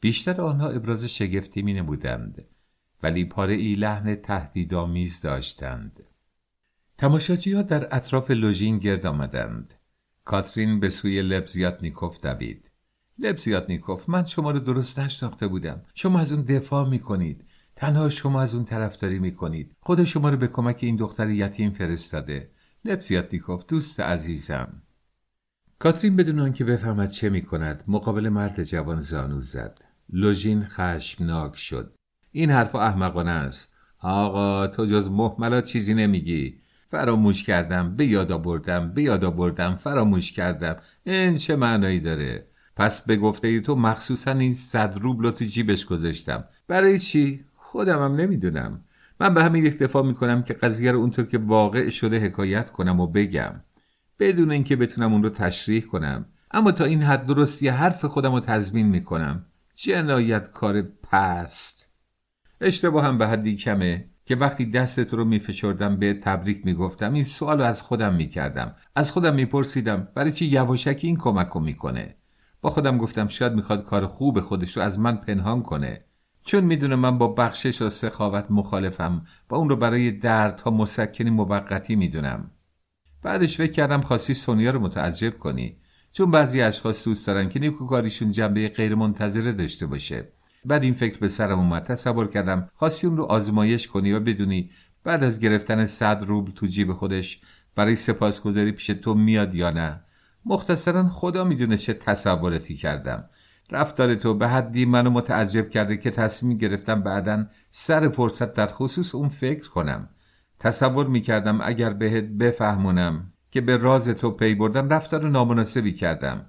[0.00, 2.44] بیشتر آنها ابراز شگفتی می نمودند
[3.02, 6.04] ولی پاره ای لحن تهدیدآمیز داشتند.
[6.98, 9.74] تماشاچی ها در اطراف لوژین گرد آمدند.
[10.24, 12.70] کاترین به سوی لبزیاتنیکوف دوید.
[13.18, 15.82] لبزیاتنیکوف من شما رو درست نشناخته بودم.
[15.94, 17.44] شما از اون دفاع می کنید.
[17.76, 21.70] تنها شما از اون طرفداری می کنید خود شما رو به کمک این دختر یتیم
[21.70, 22.50] فرستاده.
[22.84, 24.82] لبزیاتنیکوف دوست عزیزم.
[25.78, 29.80] کاترین بدون آنکه بفهمد چه می کند مقابل مرد جوان زانو زد.
[30.12, 31.94] لوژین خشمناک شد.
[32.32, 33.74] این حرف احمقانه است.
[33.98, 36.60] آقا تو جز محملات چیزی نمیگی.
[36.90, 40.76] فراموش کردم به یاد آوردم به یاد آوردم فراموش کردم.
[41.04, 45.86] این چه معنایی داره؟ پس به گفته ای تو مخصوصا این صد روبل تو جیبش
[45.86, 46.44] گذاشتم.
[46.68, 47.44] برای چی؟
[47.76, 48.80] خودمم نمی‌دونم.
[49.20, 53.06] من به همین اکتفا می‌کنم که قضیه رو اونطور که واقع شده حکایت کنم و
[53.06, 53.52] بگم.
[54.18, 56.26] بدون اینکه بتونم اون رو تشریح کنم.
[56.50, 59.46] اما تا این حد درستی حرف خودم رو تضمین می‌کنم.
[59.74, 61.92] جنایت کار پست.
[62.60, 67.14] اشتباه هم به حدی کمه که وقتی دستت رو میفشردم به تبریک می‌گفتم.
[67.14, 68.74] این سوال رو از خودم می‌کردم.
[68.94, 72.14] از خودم میپرسیدم برای چی یواشکی این کمک رو می‌کنه؟
[72.60, 76.05] با خودم گفتم شاید می‌خواد کار خوب خودش رو از من پنهان کنه.
[76.46, 81.96] چون می‌دونه من با بخشش و سخاوت مخالفم و اون رو برای دردها مسکنی موقتی
[81.96, 82.50] می‌دونم.
[83.22, 85.76] بعدش فکر کردم خواستی سونیا رو متعجب کنی.
[86.12, 90.28] چون بعضی اشخاص دوست دارن که نیکوکاریشون جنبه غیر منتظره داشته باشه.
[90.64, 91.82] بعد این فکر به سرم اومد.
[91.82, 94.70] تصور کردم خواستی اون رو آزمایش کنی و بدونی
[95.04, 97.40] بعد از گرفتن صد روبل تو جیب خودش
[97.74, 100.00] برای سپاسگزاری پیش تو میاد یا نه.
[100.44, 103.24] مختصرا خدا می‌دونه چه تصورتی کردم.
[103.70, 109.14] رفتار تو به حدی منو متعجب کرده که تصمیم گرفتم بعدا سر فرصت در خصوص
[109.14, 110.08] اون فکر کنم.
[110.60, 116.46] تصور می‌کردم اگر بهت بفهمونم که به راز تو پی بردم رفتار نامناسبی کردم.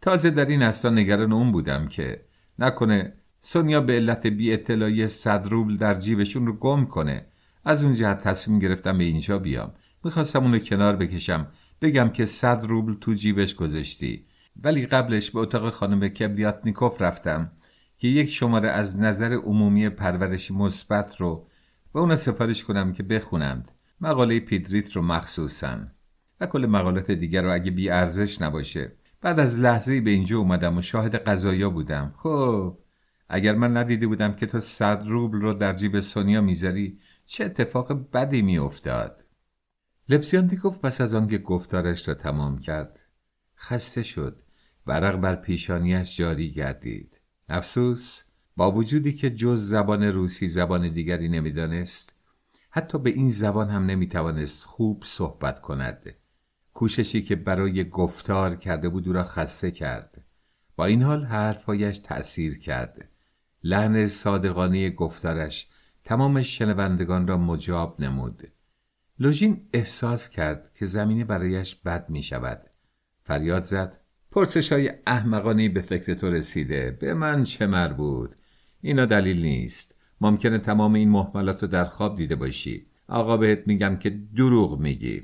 [0.00, 2.24] تازه در این اصلا نگران اون بودم که
[2.58, 7.26] نکنه سونیا به علت بی اطلاعی صد روبل در جیبشون رو گم کنه.
[7.64, 9.72] از اون جهت تصمیم گرفتم به اینجا بیام.
[10.04, 11.46] می‌خواستم اونو کنار بکشم.
[11.82, 14.24] بگم که صد روبل تو جیبش گذاشتی.
[14.62, 17.52] ولی قبلش به اتاق خانم کبریاتنیکوف رفتم
[17.98, 21.48] که یک شماره از نظر عمومی پرورش مثبت رو
[21.92, 23.70] به اون سفارش کنم که بخونند.
[24.00, 25.78] مقاله پیدریت رو مخصوصا.
[26.40, 28.92] و کل مقالات دیگر رو اگه بی ارزش نباشه.
[29.20, 32.14] بعد از لحظه به اینجا اومدم و شاهد قضایا بودم.
[32.16, 32.78] خب
[33.28, 38.10] اگر من ندیده بودم که تو صد روبل رو در جیب سونیا می‌ذاری چه اتفاق
[38.12, 39.24] بدی میافتاد؟
[40.08, 43.00] لپسیانتیکوف پس از آنکه گفتارش را تمام کرد
[43.58, 44.43] خسته شد.
[44.86, 47.20] ورق بر پیشانیش جاری گردید.
[47.48, 48.22] افسوس
[48.56, 52.20] با وجودی که جز زبان روسی زبان دیگری نمی‌دانست
[52.70, 56.14] حتی به این زبان هم نمی‌توانست خوب صحبت کند.
[56.74, 60.24] کوششی که برای گفتار کرده بود او را خسته کرد.
[60.76, 63.08] با این حال حرفهایش تأثیر کرد.
[63.62, 65.68] لحن صادقانه گفتارش
[66.04, 68.48] تمام شنوندگان را مجاب نمود.
[69.18, 72.70] لوژین احساس کرد که زمینه برایش بد می شود
[73.22, 74.03] فریاد زد.
[74.34, 76.96] پرسش های احمقانی به فکر تو رسیده.
[77.00, 78.34] به من چه مربوط؟
[78.80, 80.00] اینا دلیل نیست.
[80.20, 82.86] ممکنه تمام این محملات رو در خواب دیده باشی.
[83.08, 85.22] آقا بهت میگم که دروغ میگی.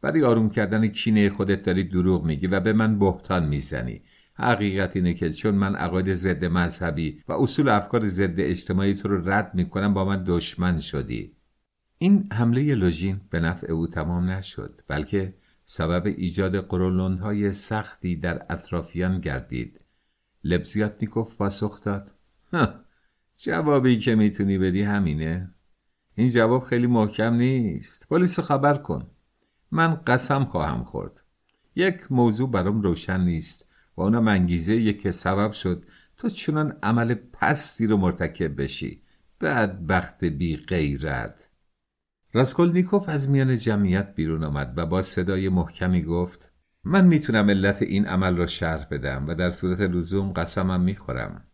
[0.00, 4.02] برای آروم کردن کینه خودت داری دروغ میگی و به من بهتان می‌زنی.
[4.34, 9.30] حقیقت اینه که چون من عقاید ضد مذهبی و اصول افکار ضد اجتماعی تو رو
[9.30, 11.32] رد می‌کنم با من دشمن شدی.
[11.98, 14.82] این حمله لوژین به نفع او تمام نشد.
[14.88, 15.34] بلکه
[15.72, 19.80] سبب ایجاد قرولندهای سختی در اطرافیان گردید.
[20.44, 22.14] لبزیاتنیکوف پاسخ داد.
[23.42, 25.54] جوابی که می‌تونی بدی همینه.
[26.14, 28.08] این جواب خیلی محکم نیست.
[28.08, 29.10] پلیس خبر کن.
[29.70, 31.24] من قسم خواهم خورد.
[31.76, 35.84] یک موضوع برام روشن نیست و اونم انگیزه که سبب شد
[36.16, 39.02] تو چنان عمل پستی رو مرتکب بشی.
[39.40, 41.49] بدبخت بی غیرت
[42.32, 46.52] راسکولنیکوف از میان جمعیت بیرون آمد و با صدای محکمی گفت
[46.84, 51.44] من می‌تونم علت این عمل را شرح بدم و در صورت لزوم قسمم می‌خورم.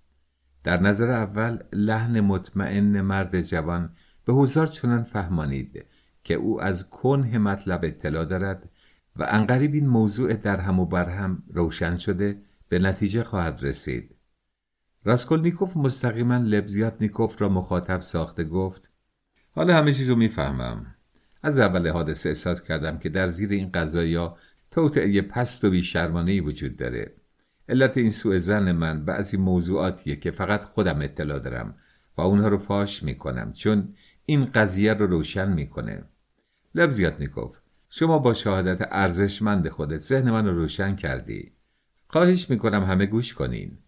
[0.64, 3.90] در نظر اول لحن مطمئن مرد جوان
[4.24, 5.84] به حضار چنان فهمانید
[6.24, 8.70] که او از کنه مطلب اطلاع دارد
[9.16, 14.16] و انقریب این موضوع در هم و بر هم روشن شده به نتیجه خواهد رسید.
[15.04, 16.38] راسکولنیکوف مستقیما
[17.00, 18.95] نیکوف را مخاطب ساخته گفت
[19.56, 20.86] حالا همه چیزو می‌فهمم.
[21.42, 24.36] از اول حادثه احساس کردم که در زیر این قضایا
[24.70, 27.12] توطعه پست و بیشرمانه وجود داره.
[27.68, 31.74] علت این سوء زن من بعضی موضوعاتیه که فقط خودم اطلاع دارم
[32.16, 33.94] و اونها رو فاش می‌کنم چون
[34.26, 36.04] این قضیه رو روشن می‌کنه.
[36.74, 37.56] لبزیاتنیکوف
[37.90, 41.52] شما با شهادت ارزشمند خودت ذهن من رو روشن کردی.
[42.08, 43.78] خواهش می‌کنم همه گوش کنین.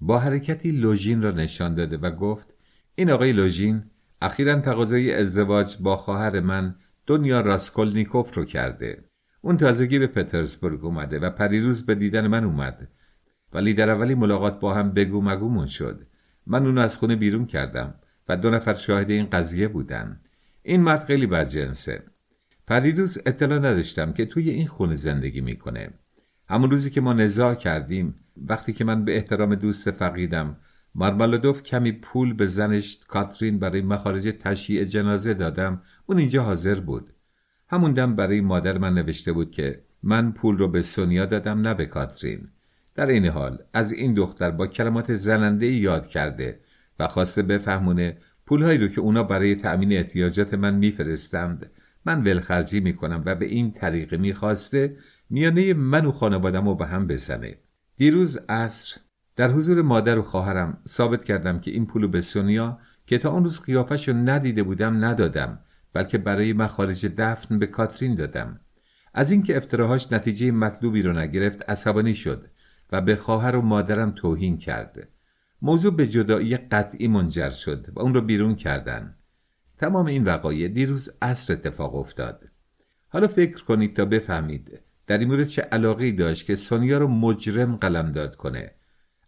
[0.00, 2.46] با حرکتی لوژین را نشان داده و گفت
[2.94, 3.82] این آقای لوژین
[4.22, 6.74] اخیرا تقاضای ازدواج با خواهر من
[7.06, 9.04] دنیا راسکولنیکوف رو کرده.
[9.40, 12.88] اون تازگی به پترزبورگ اومده و پریروز به دیدن من اومد.
[13.52, 16.06] ولی در اولی ملاقات با هم بگو مگومون شد.
[16.46, 17.94] من اونو از خونه بیرون کردم
[18.28, 20.20] و دو نفر شاهد این قضیه بودن.
[20.62, 22.02] این مرد خیلی بدجنسه
[22.66, 25.90] پریروز اطلاع نداشتم که توی این خونه زندگی می‌کنه.
[26.48, 30.56] همون روزی که ما نزاع کردیم وقتی که من به احترام دوست فقیدم
[30.94, 35.82] مارمالودوف کمی پول به زنش کاترین برای مخارج تشییع جنازه دادم.
[36.06, 37.12] اون اینجا حاضر بود.
[37.68, 41.74] همون دم برای مادر من نوشته بود که من پول رو به سونیا دادم نه
[41.74, 42.48] به کاترین.
[42.94, 46.60] در این حال از این دختر با کلمات زننده یاد کرده
[46.98, 51.70] و خواسته بفهمونه پولهایی رو که اونا برای تأمین احتیاجات من میفرستند
[52.04, 54.96] من ولخرجی می‌کنم و به این طریق می‌خواسته
[55.30, 57.56] میانه من و خانوادم رو به هم بزنه.
[57.96, 58.96] دیروز عصر
[59.36, 63.44] در حضور مادر و خواهرم ثابت کردم که این پولو به سونیا که تا اون
[63.44, 65.58] روز قیافش رو ندیده بودم ندادم
[65.92, 68.60] بلکه برای مخارج دفن به کاترین دادم.
[69.14, 72.46] از اینکه افتراهاش نتیجه مطلوبی رو نگرفت عصبانی شد
[72.92, 75.08] و به خواهر و مادرم توهین کرد.
[75.62, 79.14] موضوع به جدایی قطعی منجر شد و اون رو بیرون کردن.
[79.78, 82.44] تمام این وقایع دیروز عصر اتفاق افتاد.
[83.08, 87.76] حالا فکر کنید تا بفهمید در این مورد چه علاقه داشت که سونیا رو مجرم
[87.76, 88.70] قلمداد کنه.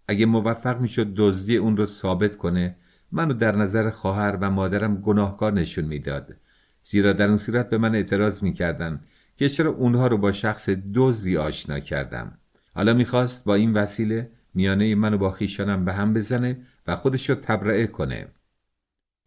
[0.08, 2.76] اگه موفق می‌شد دزدی اون رو ثابت کنه
[3.12, 6.34] منو در نظر خواهر و مادرم گناهکار نشون می‌داد.
[6.82, 9.00] زیرا در اون صورت به من اعتراض می‌کردن
[9.36, 12.38] که چرا اونها رو با شخص دزدی آشنا کردم.
[12.74, 17.36] حالا می‌خواست با این وسیله میانه منو با خیشانم به هم بزنه و خودش رو
[17.36, 18.26] تبرئه کنه.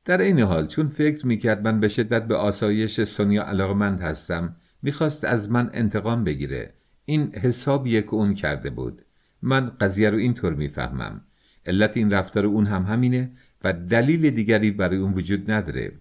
[0.05, 5.25] در این حال چون فکر می‌کرد من به شدت به آسایش سونیا علاقمند هستم می‌خواست
[5.25, 6.73] از من انتقام بگیره.
[7.05, 9.01] این حسابیه که اون کرده بود.
[9.41, 11.21] من قضیه رو اینطور می‌فهمم.
[11.65, 13.31] علت این رفتار اون هم همینه
[13.63, 15.91] و دلیل دیگری برای اون وجود نداره.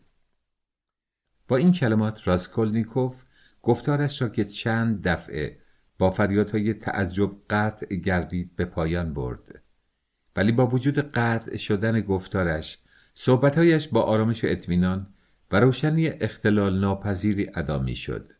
[1.48, 3.14] با این کلمات راسکولنیکوف
[3.62, 5.58] گفتارش را که چند دفعه
[5.98, 9.62] با فریادهای تعجب قطع گردید به پایان برد.
[10.36, 12.78] ولی با وجود قطع شدن گفتارش
[13.14, 15.06] صحبتهایش با آرامش و اطمینان
[15.50, 18.32] و روشنی اختلال ناپذیری ادا می شد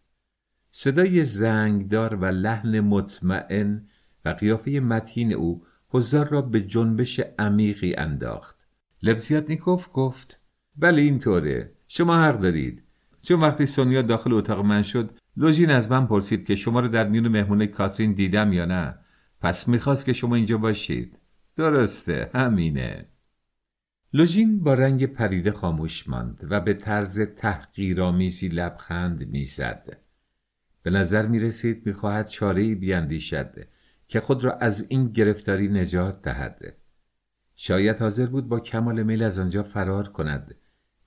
[0.71, 3.89] صدای زنگدار و لحن مطمئن
[4.27, 8.57] و قیافه متین او حضار را به جنبش عمیقی انداخت.
[9.03, 10.41] لبزیاتنیکوف گفت
[10.77, 12.83] بله اینطوره شما حق دارید.
[13.23, 17.09] چون وقتی سونیا داخل اتاق من شد لوژین از من پرسید که شما رو در
[17.09, 18.99] میون مهمون کاترین دیدم یا نه.
[19.41, 21.19] پس می‌خواست که شما اینجا باشید.
[21.57, 23.07] درسته همینه.
[24.13, 29.97] لوژین با رنگ پریده خاموش ماند و به طرز تحقیرآمیزی لبخند می‌زد.
[30.83, 33.67] به نظر می رسید می خواهد چاره بیاندیشد.
[34.09, 36.77] که خود را از این گرفتاری نجات دهد
[37.57, 40.55] شاید حاضر بود با کمال میل از آنجا فرار کند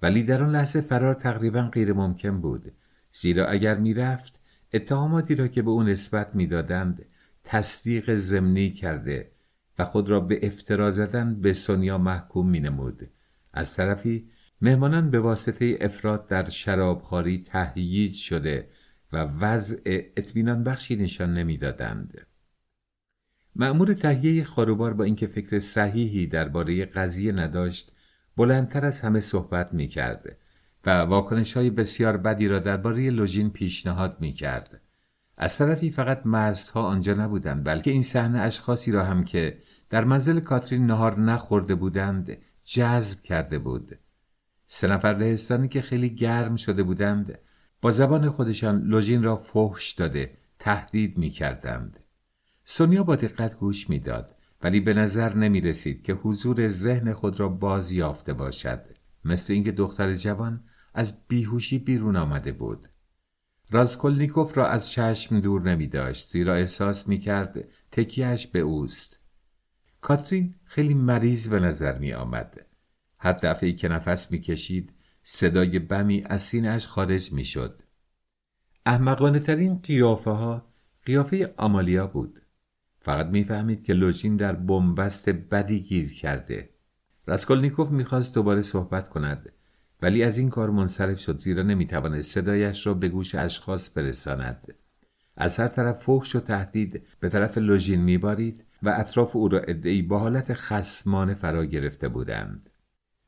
[0.02, 2.72] ولی در آن لحظه فرار تقریبا غیر ممکن بود
[3.12, 4.40] زیرا اگر می‌رفت
[4.74, 7.06] اتهاماتی را که به او نسبت می‌دادند
[7.44, 9.32] تصدیق ضمنی کرده
[9.80, 13.10] و خود را به افترا زدن به سونیا محکوم می نمود.
[13.54, 14.30] از طرفی
[14.62, 18.70] مهمانان به واسطه افراد در شرابخواری تهییج شده
[19.14, 19.82] و وضع
[20.18, 22.26] اطمینان بخشی نشان نمی‌دادند.
[23.60, 27.92] معمور تهیه خاروبار با اینکه فکر صحیحی درباره قضیه نداشت
[28.38, 30.38] بلندتر از همه صحبت می کرد
[30.86, 34.82] و واکنش های بسیار بدی را درباره لوژین پیشنهاد می کرد.
[35.38, 39.58] از طرفی فقط مزدها آنجا نبودند بلکه این صحنه اشخاصی را هم که
[39.90, 44.00] در منزل کاترین نهار نخورده بودند جذب کرده بود
[44.66, 47.40] سه نفر لهستانی که خیلی گرم شده بودند
[47.82, 51.99] با زبان خودشان لوژین را فحش داده تهدید می کردند.
[52.72, 57.50] سونیا با دقت گوش می‌داد ولی به نظر نمی رسید که حضور ذهن خود را
[57.50, 58.82] باز یافته باشد.
[59.26, 62.90] مثل اینکه دختر جوان از بیهوشی بیرون آمده بود.
[63.70, 69.20] رازکلنیکوف را از چشم دور نمی داشت زیرا احساس می کرد تکیهش به اوست.
[70.02, 72.66] کاترین خیلی مریض به نظر می آمد
[73.18, 77.84] هر دفعه که نفس می کشید صدای بمی از سینهاش خارج می شد
[78.86, 80.66] احمقانه ترین قیافه ها
[81.06, 82.39] قیافه آمالیا بود.
[83.10, 86.70] فقط می‌فهمید که لوژین در بنبست بدی گیر کرده.
[87.26, 89.52] راسکولنیکوف می‌خواست دوباره صحبت کند
[90.02, 94.74] ولی از این کار منصرف شد زیرا نمی‌توانست صدایش را به گوش اشخاص برساند.
[95.38, 100.02] از هر طرف فحش و تهدید به طرف لوژین میبارید و اطراف او را ادعی
[100.02, 102.70] با حالت خسمانه فرا گرفته بودند.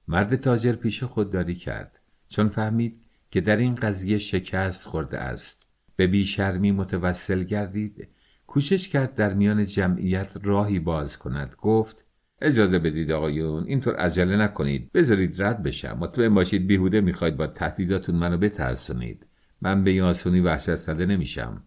[0.07, 5.67] مرد تاجر پیش خودداری کرد چون فهمید که در این قضیه شکست خورده است.
[5.95, 8.07] به بیشرمی متوسل گردید
[8.51, 11.55] کوشش کرد در میان جمعیت راهی باز کند.
[11.61, 12.05] گفت
[12.41, 14.91] اجازه بدید آقایون اینطور عجله نکنید.
[14.91, 15.97] بذارید رد بشم.
[15.99, 19.25] مطمئن باشید بیهوده می‌خواید با تهدیداتون منو بترسونید.
[19.61, 21.63] من به یاسونی وحشت زده نمیشم.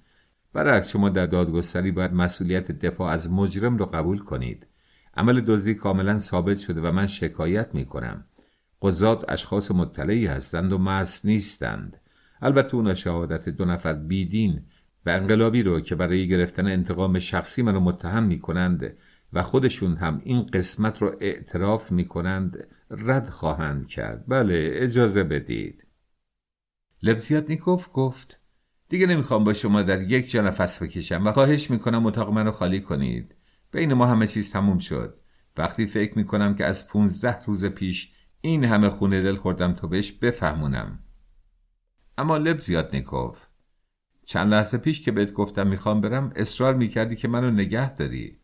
[0.53, 4.67] برعکس شما در دادگستری باید مسئولیت دفاع از مجرم رو قبول کنید.
[5.17, 8.25] عمل دزدی کاملا ثابت شده و من شکایت می‌کنم.
[8.83, 12.01] قضات اشخاص مطلعی هستند و مس نیستند.
[12.43, 14.63] البته اونا شهادت دو نفر بیدین
[15.07, 18.97] و انقلابی رو که برای گرفتن انتقام شخصی منو متهم می‌کنند
[19.33, 24.25] و خودشون هم این قسمت رو اعتراف می‌کنند رد خواهند کرد.
[24.29, 25.87] بله اجازه بدید.
[27.03, 28.41] لبزیاتنیکوف گفت
[28.89, 32.81] دیگه نمی‌خوام با شما در یک جا نفس بکشم و خواهش می‌کنم اتاق منو خالی
[32.81, 33.35] کنید.
[33.73, 35.21] بین ما همه چیز تموم شد.
[35.57, 40.13] وقتی فکر می‌کنم که از پونزده روز پیش این همه خونه دل خوردم تو بهش
[40.13, 40.99] بفهمونم.
[42.19, 43.39] اما لب زیاد نیکوف
[44.25, 48.39] چند لحظه پیش که بهت گفتم می‌خوام برم اصرار می‌کردی که منو نگه داری.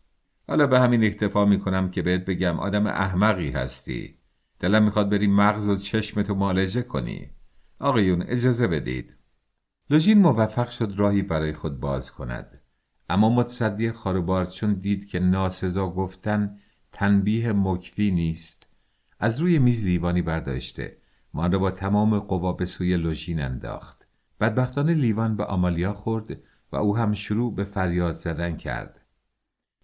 [0.49, 4.19] حالا به همین اکتفا می‌کنم که بهت بگم آدم احمقی هستی.
[4.61, 7.31] دلم می‌خواد بری مغز و چشمتو معالجه کنی.
[7.79, 9.15] آقایون اجازه بدید.
[9.91, 12.61] لوژین موفق شد راهی برای خود باز کند.
[13.09, 16.59] اما متصدی خاروبار چون دید که ناسزا گفتن
[16.93, 18.77] تنبیه مکفی نیست
[19.19, 20.97] از روی میز لیوانی برداشته.
[21.35, 24.00] ما را با تمام قوا به سوی لوژین انداخت.
[24.41, 26.37] بدبختانه لیوان به آمالیا خورد
[26.73, 29.01] و او هم شروع به فریاد زدن کرد.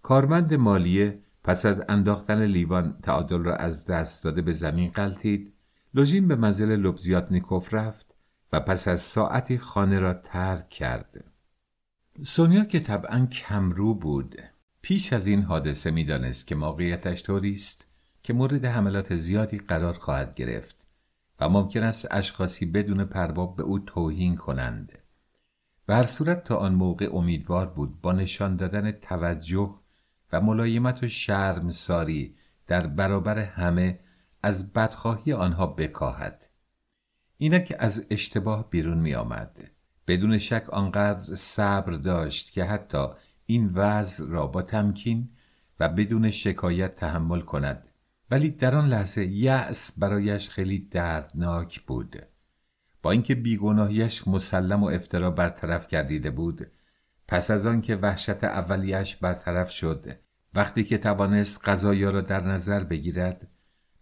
[0.02, 5.52] کارمند مالیه پس از انداختن لیوان تعادل را از دست داده به زمین قلتید.
[5.94, 8.14] لوژین به منزل لبزیاتنیکوف رفت
[8.52, 11.24] و پس از ساعتی خانه را ترک کرد.
[12.22, 14.38] سونیا که طبعا کمرو بود
[14.82, 17.88] پیش از این حادثه می‌دانست که موقعیتش طوری است
[18.22, 20.75] که مورد حملات زیادی قرار خواهد گرفت.
[21.40, 24.98] و ممکن است اشخاصی بدون پروا به او توهین کنند.
[25.86, 29.74] بر صورت تا آن موقع امیدوار بود با نشان دادن توجه
[30.32, 33.98] و ملایمت و شرم ساری در برابر همه
[34.42, 36.46] از بدخواهی آنها بکاهد.
[37.38, 39.70] اینک از اشتباه بیرون می آمد
[40.06, 43.06] بدون شک آنقدر صبر داشت که حتی
[43.46, 45.28] این وضع را با تمکین
[45.80, 47.85] و بدون شکایت تحمل کند.
[48.30, 52.22] ولی در آن لحظه یأس برایش خیلی دردناک بود.
[53.02, 56.66] با اینکه بیگناهیش مسلم و افترا برطرف گردیده بود
[57.28, 60.18] پس از آن که وحشت اولیش برطرف شد
[60.54, 63.48] وقتی که توانست قضایا را در نظر بگیرد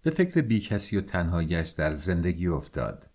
[0.02, 3.10] به فکر بیکسی و تنهایش در زندگی افتاد.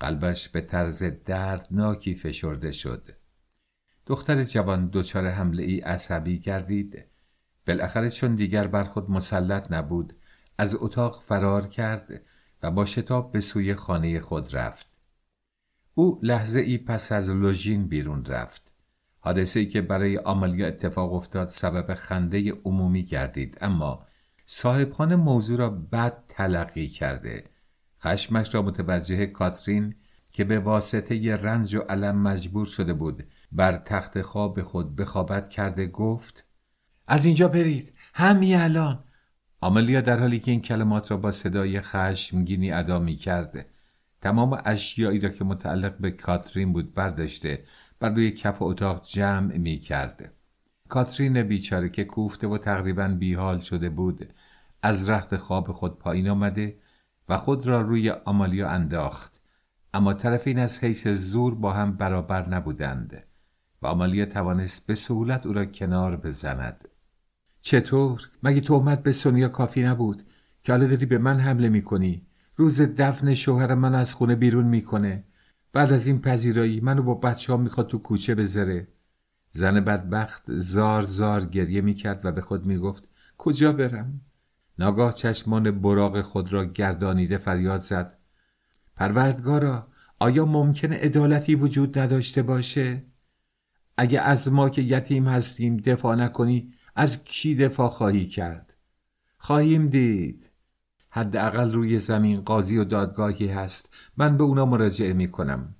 [0.00, 3.08] قلبش به طرز دردناکی فشرده شد.
[4.06, 7.04] دختر جوان دچار حمله ای عصبی گردید.
[7.66, 10.12] بالاخره چون دیگر بر خود مسلط نبود
[10.58, 12.20] از اتاق فرار کرد
[12.62, 14.86] و با شتاب به سوی خانه خود رفت.
[15.94, 18.72] او لحظه ای پس از لوژین بیرون رفت.
[19.20, 24.06] حادثه ای که برای آمالیا اتفاق افتاد سبب خنده عمومی گردید اما
[24.46, 27.44] صاحبخانه موضوع را بد تلقی کرده.
[28.02, 29.94] خشمش را متوجه کاترین
[30.32, 35.86] که به واسطه رنج و علم مجبور شده بود بر تخت خواب خود بخوابت کرده
[35.86, 36.44] گفت
[37.06, 37.92] از اینجا برید.
[38.14, 39.04] همین الان.
[39.60, 43.66] آملیا در حالی که این کلمات را با صدای خشمگینی ادا می کرده
[44.20, 47.64] تمام اشیایی را که متعلق به کاترین بود برداشته
[48.00, 50.32] بر روی کف اتاق جمع می کرده
[50.88, 54.32] کاترین بیچاره که کوفته و تقریبا بیحال شده بود
[54.82, 56.78] از رخت خواب خود پایین آمده
[57.28, 59.40] و خود را روی آمالیا انداخت.
[59.94, 63.24] اما طرفین از حیث زور با هم برابر نبودند
[63.82, 66.87] و آمالیا توانست به سهولت او را کنار بزند.
[67.60, 70.22] چطور؟ مگه تهمت به سونیا کافی نبود؟
[70.62, 72.22] که حالا داری به من حمله می‌کنی.
[72.56, 75.24] روز دفن شوهر من از خونه بیرون می‌کنه.
[75.72, 78.88] بعد از این پذیرایی منو با بچه ها می‌خواد تو کوچه بذاره.
[79.50, 84.20] زن بدبخت زار زار گریه می‌کرد و به خود می‌گفت کجا برم؟
[84.78, 88.18] ناگاه چشمان براغ خود را گردانیده فریاد زد.
[88.96, 89.86] پروردگارا
[90.18, 93.04] آیا ممکن عدالتی وجود نداشته باشه؟
[93.96, 98.74] اگه از ما که یتیم هستیم دفاع نکنی از کی دفاع خواهی کرد؟
[99.38, 100.50] خواهیم دید.
[101.10, 103.94] حداقل روی زمین قاضی و دادگاهی هست.
[104.16, 105.74] من به اونا مراجعه می کنم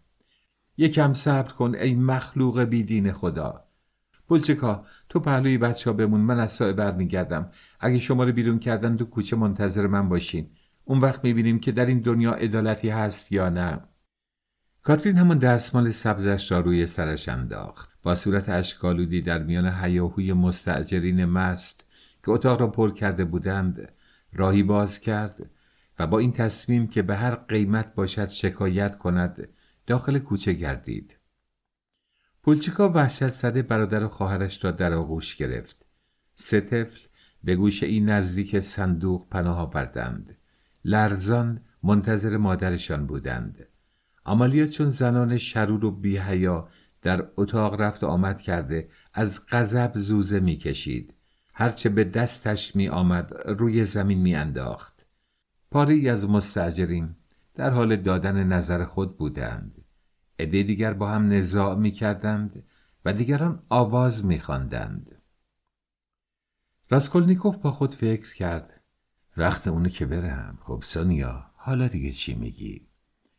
[0.77, 3.65] یکم صبر کن ای مخلوق بیدین خدا.
[4.29, 6.21] بلچکا تو پهلوی بچه ها بمون.
[6.21, 7.51] من از سایه برمیگردم.
[7.81, 10.51] اگه شما رو بیرون کردن تو کوچه منتظر من باشین.
[10.85, 13.81] اون وقت می‌بینیم که در این دنیا عدالتی هست یا نه.
[14.83, 17.98] کاترین همون دستمال سبزش را روی سرش انداخت.
[18.09, 21.91] با صورت اشکالودی در میان هیاهوی مستعجرین مست
[22.25, 23.93] که اتاق را پر کرده بودند
[24.33, 25.51] راهی باز کرد
[25.99, 29.49] و با این تصمیم که به هر قیمت باشد شکایت کند
[29.87, 31.17] داخل کوچه گردید.
[32.43, 35.87] پولچیکا وحشت زده برادر و خواهرش را در آغوش گرفت.
[36.35, 37.01] سه طفل
[37.45, 40.37] به گوشه این نزدیک صندوق پناه آوردند.
[40.85, 43.67] لرزان منتظر مادرشان بودند.
[44.25, 46.69] آمالیا چون زنان شرور و بیهیا
[47.03, 51.15] در اتاق رفت و آمد کرده از غضب زوزه می‌کشید.
[51.55, 55.07] هرچه به دستش می آمد روی زمین می انداخت
[55.71, 57.15] پاری از مستجرین
[57.55, 59.85] در حال دادن نظر خود بودند.
[60.39, 62.65] عده دیگر با هم نزاع می کردند
[63.05, 65.23] و دیگران آواز می خواندند.
[66.91, 68.81] راسکولنیکوف با خود فکر کرد
[69.37, 70.59] وقت اونه که برم.
[70.63, 72.89] خب سونیا حالا دیگه چی میگی؟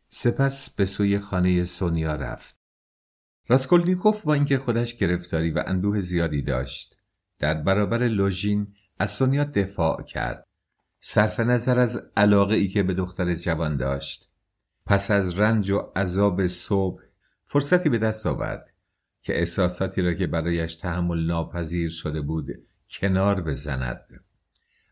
[0.08, 2.59] سپس به سوی خانه سونیا رفت.
[3.50, 6.98] راسکولنیکوف با اینکه خودش گرفتاری و اندوه زیادی داشت
[7.38, 10.46] در برابر لوژین از سونیا دفاع کرد.
[11.00, 14.28] صرف نظر از علاقه ای که به دختر جوان داشت.
[14.86, 17.02] پس از رنج و عذاب صبح
[17.46, 18.70] فرصتی به دست آورد
[19.22, 22.48] که احساساتی را که برایش تحمل ناپذیر شده بود
[22.90, 24.20] کنار بزند.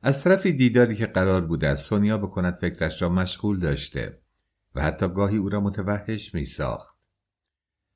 [0.03, 4.19] از طرفی دیداری که قرار بود از سونیا بکند فکرش را مشغول داشته
[4.75, 6.98] و حتی گاهی او را متوحش می ساخت.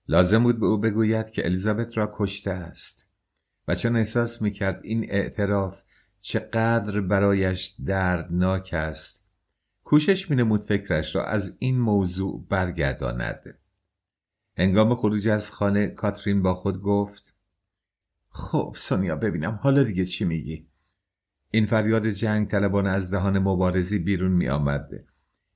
[0.09, 3.11] لازم بود به او بگوید که الیزابت را کشته است
[3.69, 5.83] و چون احساس می کرد این اعتراف
[6.21, 9.27] چقدر برایش دردناک است
[9.85, 13.59] کوشش می نمود فکرش را از این موضوع برگرداند
[14.57, 17.35] هنگام خروج از خانه کاترین با خود گفت
[18.29, 20.67] خب سونیا ببینم حالا دیگه چی میگی؟
[21.51, 24.91] این فریاد جنگ طلبان از دهان مبارزی بیرون می آمد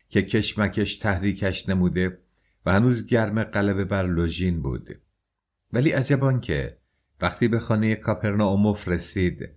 [0.09, 2.19] که کشمکش تحریکش نموده
[2.67, 5.01] و هنوز گرم قلبه بر لوژین بود
[5.73, 6.79] ولی عجبان که
[7.21, 9.49] وقتی به خانه کاپرناوموف رسید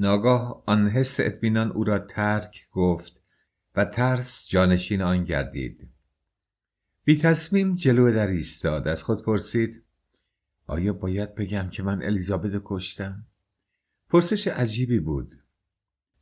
[0.00, 3.22] ناگاه آن حس اطمینان او را ترک گفت
[3.76, 5.88] و ترس جانشین آن گردید.
[7.04, 8.88] بی تصمیم جلو در ایستاد.
[8.88, 9.82] از خود پرسید
[10.66, 13.26] آیا باید بگم که من الیزابت کشتم؟
[14.08, 15.34] پرسش عجیبی بود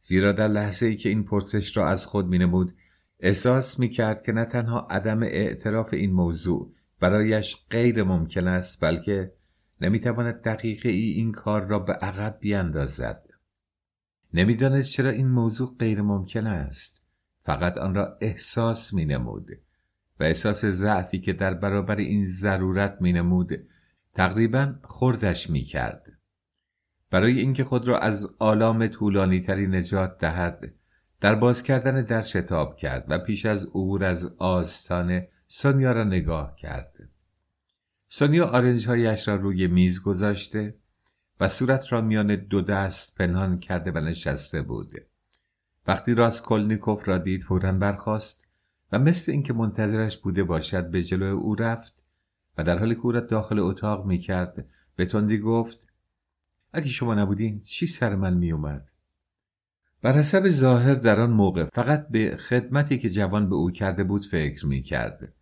[0.01, 2.75] زیرا در لحظه ای که این پرسش را از خود می نمود
[3.21, 9.33] احساس می کرد که نه تنها عدم اعتراف این موضوع برایش غیر ممکن است بلکه
[9.81, 13.27] نمی تواند دقیقه ای این کار را به عقب بیاندازد.
[14.35, 17.07] نمی‌دانست چرا این موضوع غیر ممکن است.
[17.45, 19.51] فقط آن را احساس می نمود
[20.21, 23.53] و احساس ضعفی که در برابر این ضرورت می نمود
[24.15, 26.07] تقریبا خوردش می کرد
[27.11, 30.75] برای اینکه خود را از آلام طولانی تری نجات دهد
[31.27, 36.57] در باز کردن در شتاب کرد و پیش از عبور از آستانه سونیا را نگاه
[36.57, 36.93] کرد.
[38.09, 40.75] سونیا آرنجهایش را روی میز گذاشته
[41.41, 44.93] و صورت را میان دو دست پنهان کرده و نشسته بود.
[45.87, 48.49] وقتی راسکولنیکوف را دید فورا برخاست
[48.93, 52.03] و مثل اینکه منتظرش بوده باشد به جلو او رفت
[52.59, 54.67] و در حالی که او را داخل اتاق می‌کرد
[54.97, 55.89] به تندی گفت
[56.73, 58.89] اگه شما نبودین چی سر من میومد
[60.07, 64.27] بر حسب ظاهر در آن موقع فقط به خدمتی که جوان به او کرده بود
[64.27, 65.33] فکر می کرد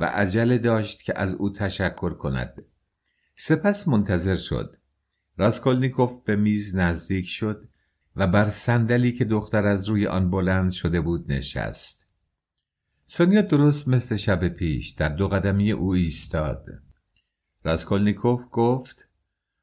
[0.00, 2.64] و عجله داشت که از او تشکر کند.
[3.36, 4.76] سپس منتظر شد.
[5.36, 7.68] راسکولنیکوف به میز نزدیک شد
[8.16, 12.08] و بر صندلی که دختر از روی آن بلند شده بود نشست.
[13.06, 16.66] سونیا درست مثل شب پیش در دو قدمی او ایستاد.
[17.64, 19.08] راسکولنیکوف گفت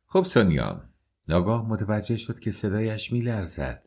[0.05, 0.83] خب سونیا
[1.27, 3.84] ناگاه متوجه شد که صدایش میلرزد.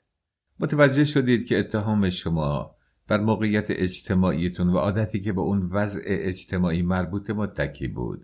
[0.61, 2.75] متوجه شدید که اتهام شما
[3.09, 8.23] بر موقعیت اجتماعیتون و عادتی که به اون وضع اجتماعی مربوط متکی بود.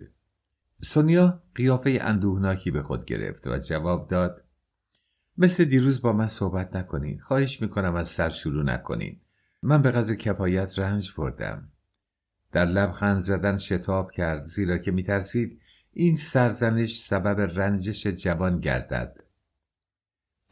[0.83, 4.45] سونیا قیافه اندوهناکی به خود گرفت و جواب داد
[5.39, 7.21] مثل دیروز با من صحبت نکنین.
[7.21, 9.21] خواهش می‌کنم از سر شروع نکنین.
[9.63, 11.69] من به قدر کفایت رنج بردم.
[12.53, 15.61] در لبخند زدن شتاب کرد زیرا که میترسید
[15.93, 19.24] این سرزنش سبب رنجش جوان گردد.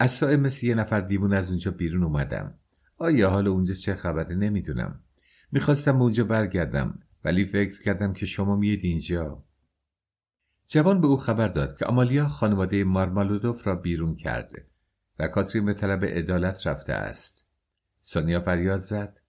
[0.03, 2.55] از سایه مثل یه نفر دیوون از اونجا بیرون اومدم.
[2.96, 5.00] آیا حال اونجا چه خبره نمی‌دونم.
[5.53, 9.44] می‌خواستم اونجا برگردم ولی فکر کردم که شما میید اینجا.
[10.66, 14.66] جوان به او خبر داد که آمالیا خانواده مارمالودوف را بیرون کرده
[15.18, 17.46] و کاترین به طلب عدالت رفته است.
[18.00, 19.20] سونیا فریاد زد.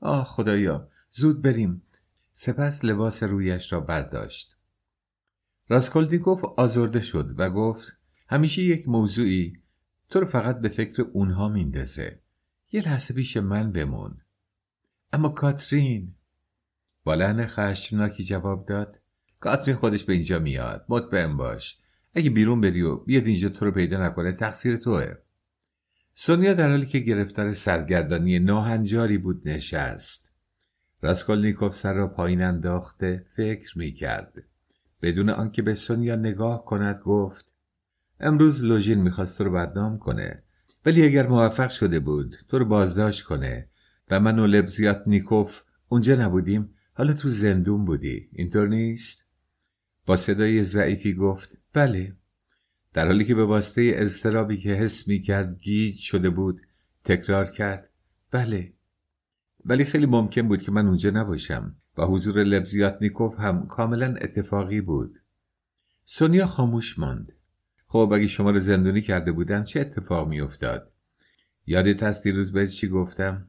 [0.00, 1.82] آه خدایا زود بریم.
[2.32, 4.56] سپس لباس رویش را برداشت.
[5.68, 7.96] راسکولدیکوف آزرده شد و گفت
[8.28, 9.65] همیشه یک موضوعی
[10.10, 12.18] تو رو فقط به فکر اونها میندازه.
[12.72, 14.16] یه لحظه پیش من بمون.
[15.12, 16.14] اما کاترین.
[17.04, 19.00] با لحن خشمناکی جواب داد.
[19.40, 20.84] کاترین خودش به اینجا میاد.
[20.88, 21.78] مطمئن باش.
[22.14, 25.14] اگه بیرون بری و بیاد اینجا تو رو پیدا نکنه تقصیر توه.
[26.14, 30.34] سونیا در حالی که گرفتار سرگردانی ناهنجاری بود نشست.
[31.02, 34.42] راسکولنیکوف سر را پایین انداخته فکر می کرد.
[35.02, 37.55] بدون آنکه به سونیا نگاه کند گفت
[38.20, 40.42] امروز لوژین می‌خواست تو رو بدنام کنه
[40.86, 43.68] ولی اگر موفق شده بود تو رو بازداشت کنه
[44.10, 49.26] و من و لبزیات نیکوف اونجا نبودیم حالا تو زندون بودی اینطور نیست؟
[50.06, 52.16] با صدای ضعیفی گفت بله.
[52.92, 56.60] در حالی که به واسطه اضطرابی که حس می کرد گیج شده بود
[57.04, 57.90] تکرار کرد
[58.30, 58.72] بله.
[59.64, 64.80] ولی خیلی ممکن بود که من اونجا نباشم و حضور لبزیات نیکوف هم کاملا اتفاقی
[64.80, 65.20] بود.
[66.04, 67.32] سونیا خاموش ماند.
[68.04, 70.92] خب اگه شما رو زندونی کرده بودن چه اتفاق میافتاد؟
[71.66, 73.46] یادت هست دیروز بهت چی گفتم؟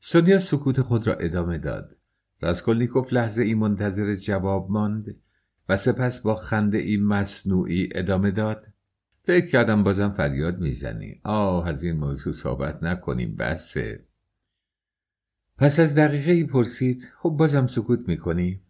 [0.00, 1.96] سونیا سکوت خود را ادامه داد.
[2.40, 5.16] راسکولنیکوف لحظه ای منتظر جواب ماند
[5.68, 8.66] و سپس با خنده ای مصنوعی ادامه داد.
[9.22, 11.20] فکر کردم بازم فریاد می‌زنی.
[11.24, 14.04] آه از این موضوع صحبت نکنیم بسه.
[15.58, 18.60] پس از دقیقه ای پرسید خب بازم سکوت می‌کنی؟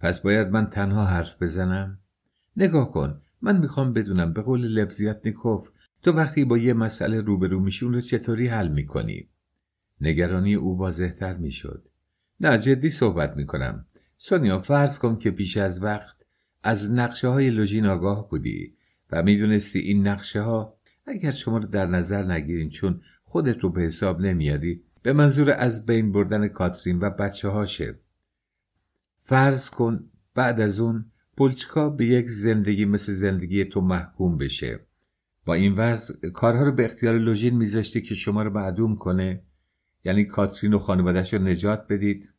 [0.00, 1.98] پس باید من تنها حرف بزنم؟
[2.56, 5.68] نگاه کن من می‌خوام بدونم به قول لبزیت نیکوف
[6.02, 9.28] تو وقتی با یه مسئله روبرو میشی اون رو چطوری حل می‌کنی؟
[10.00, 11.88] نگرانی او واضحتر می‌شد.
[12.40, 13.86] نه جدی صحبت می‌کنم.
[14.16, 16.16] سونیا فرض کن که پیش از وقت
[16.62, 18.74] از نقشه های لوژین آگاه بودی
[19.12, 20.76] و می‌دونستی این نقشه ها
[21.06, 25.86] اگر شما رو در نظر نگیریم چون خودت رو به حساب نمیاری به منظور از
[25.86, 27.98] بین بردن کاترین و بچه هاشه
[29.22, 31.04] فرض کن بعد از اون
[31.36, 34.80] پولچکا به یک زندگی مثل زندگی تو محکوم بشه.
[35.44, 39.42] با این وضع کارها رو به اختیار لوژین میذاشتی که شما رو معدوم کنه.
[40.04, 42.32] یعنی کاترین و خانوادش رو نجات بدید.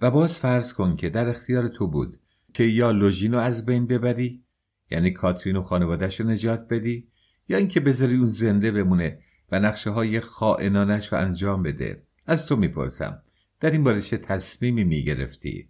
[0.00, 2.18] و باز فرض کن که در اختیار تو بود
[2.54, 4.42] که یا لوژین رو از بین ببری
[4.90, 7.08] یعنی کاترین و خانوادش رو نجات بدی
[7.48, 9.18] یا اینکه بذاری اون زنده بمونه
[9.52, 12.02] و نقشه های خائنانش رو انجام بده.
[12.26, 13.22] از تو می‌پرسم
[13.60, 15.69] در این باره چه تصمیمی می‌گرفتی؟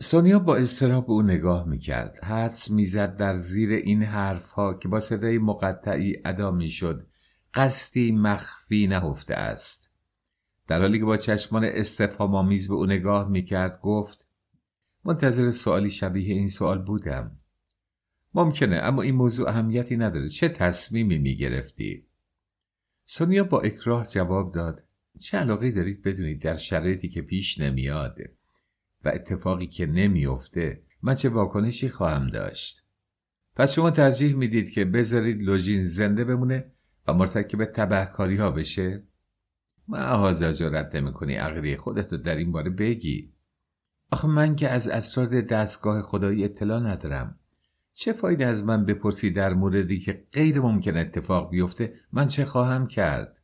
[0.00, 2.18] سونیا با اضطراب او نگاه می‌کرد.
[2.24, 7.06] حدس می‌زد در زیر این حرفها که با صدای مقطعی ادا می‌شد
[7.54, 9.94] قصدی مخفی نهفته است.
[10.68, 14.26] در حالی که با چشمان استفهامآمیز به او نگاه می‌کرد گفت
[15.04, 17.38] منتظر سوالی شبیه این سوال بودم.
[18.34, 20.28] ممکنه اما این موضوع اهمیتی نداره.
[20.28, 22.06] چه تصمیمی می‌گرفتی؟
[23.04, 24.84] سونیا با اکراه جواب داد
[25.20, 28.18] چه علاقه دارید بدونید در شرایطی که پیش نمیاد؟
[29.04, 32.84] و اتفاقی که نمیافته من چه واکنشی خواهم داشت.
[33.56, 36.72] پس شما ترجیح می‌دید که بذارید لوژین زنده بمونه
[37.06, 39.02] و مرتکب تبهکاری ها بشه
[39.88, 43.32] معاذا جرأت نمی‌کنی خودت رو در این باره بگی.
[44.10, 47.38] آخه من که از اسرار دستگاه خدایی اطلاع ندارم.
[47.92, 52.86] چه فایده از من بپرسی در موردی که غیر ممکن اتفاق بیفته؟ من چه خواهم
[52.86, 53.36] کرد؟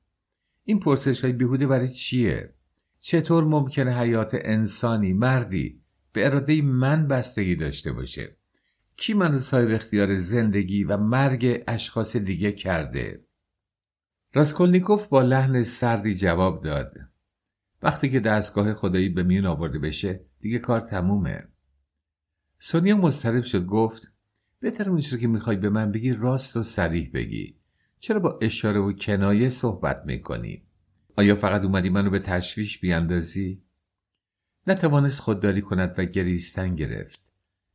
[0.65, 2.55] این پرسش های بیهوده برای چیه؟
[3.01, 5.80] چطور ممکنه حیات انسانی مردی
[6.12, 8.36] به اراده من بستگی داشته باشه؟
[8.96, 13.24] کی من صاحب اختیار زندگی و مرگ اشخاص دیگه کرده؟
[14.34, 16.94] راسکولنیکوف با لحن سردی جواب داد.
[17.82, 21.48] وقتی که دستگاه خدایی به میون آورده بشه دیگه کار تمومه.
[22.59, 24.12] سونیا مضطرب شد گفت
[24.61, 27.57] بهتر اونچه که می‌خوای به من بگی راست و سریح بگی.
[27.98, 30.62] چرا با اشاره و کنایه صحبت می‌کنی؟
[31.21, 33.62] آیا فقط اومدی منو به تشویش بیاندازی؟
[34.66, 37.21] نتوانست خودداری کند و گریستن گرفت.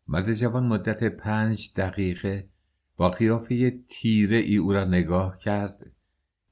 [0.08, 2.50] مرد جوان مدت پنج دقیقه
[2.98, 5.92] با قیافه تیره ای او را نگاه کرد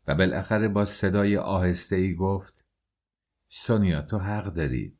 [0.07, 2.65] و بالاخره با صدای آهسته ای گفت
[3.47, 4.97] سونیا تو حق داری.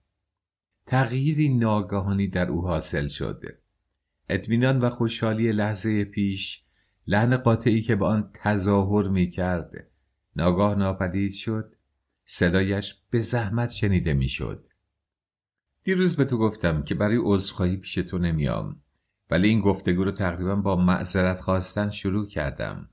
[0.86, 3.60] تغییری ناگهانی در او حاصل شده
[4.30, 6.64] اطمینان و خوشحالی لحظه پیش
[7.08, 9.88] لحن قاطعی که به آن تظاهر می کرد
[10.36, 11.73] ناگاه ناپدید شد.
[12.36, 14.66] صدایش به زحمت شنیده می‌شد.
[15.84, 18.82] دیروز به تو گفتم که برای عذرخواهی پیش تو نمیام
[19.30, 22.90] ولی این گفتگو رو تقریبا با معذرت خواستن شروع کردم.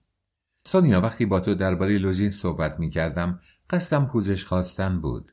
[0.64, 5.30] سونیا وقتی با تو درباره لوژین صحبت می کردم قصدم پوزش خواستن بود.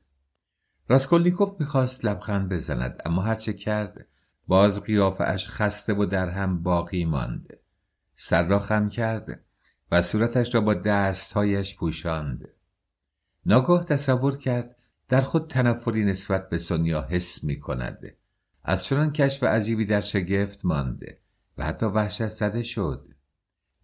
[0.89, 4.07] راسکولنیکوف می‌خواست لبخند بزند اما هرچه کرد
[4.47, 7.57] باز قیافش خسته و در هم باقی ماند.
[8.15, 9.43] سر را خم کرد
[9.91, 12.49] و صورتش را با دستهایش پوشاند.
[13.47, 14.75] ناگاه تصور کرد
[15.09, 18.15] در خود تنفری نسبت به سونیا حس می کند
[18.63, 21.19] از چنان کشف عجیبی در شگفت مانده
[21.57, 23.13] و حتی وحشت زده شد.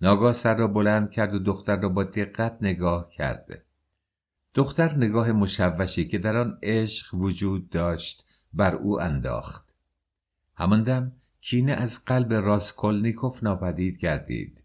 [0.01, 3.63] ناگاه سر را بلند کرد و دختر را با دقت نگاه کرد.
[4.53, 9.73] دختر نگاه مشوشی که در آن عشق وجود داشت بر او انداخت.
[10.55, 11.11] همان دم
[11.41, 14.63] کینه از قلب راسکولنیکوف ناپدید گردید.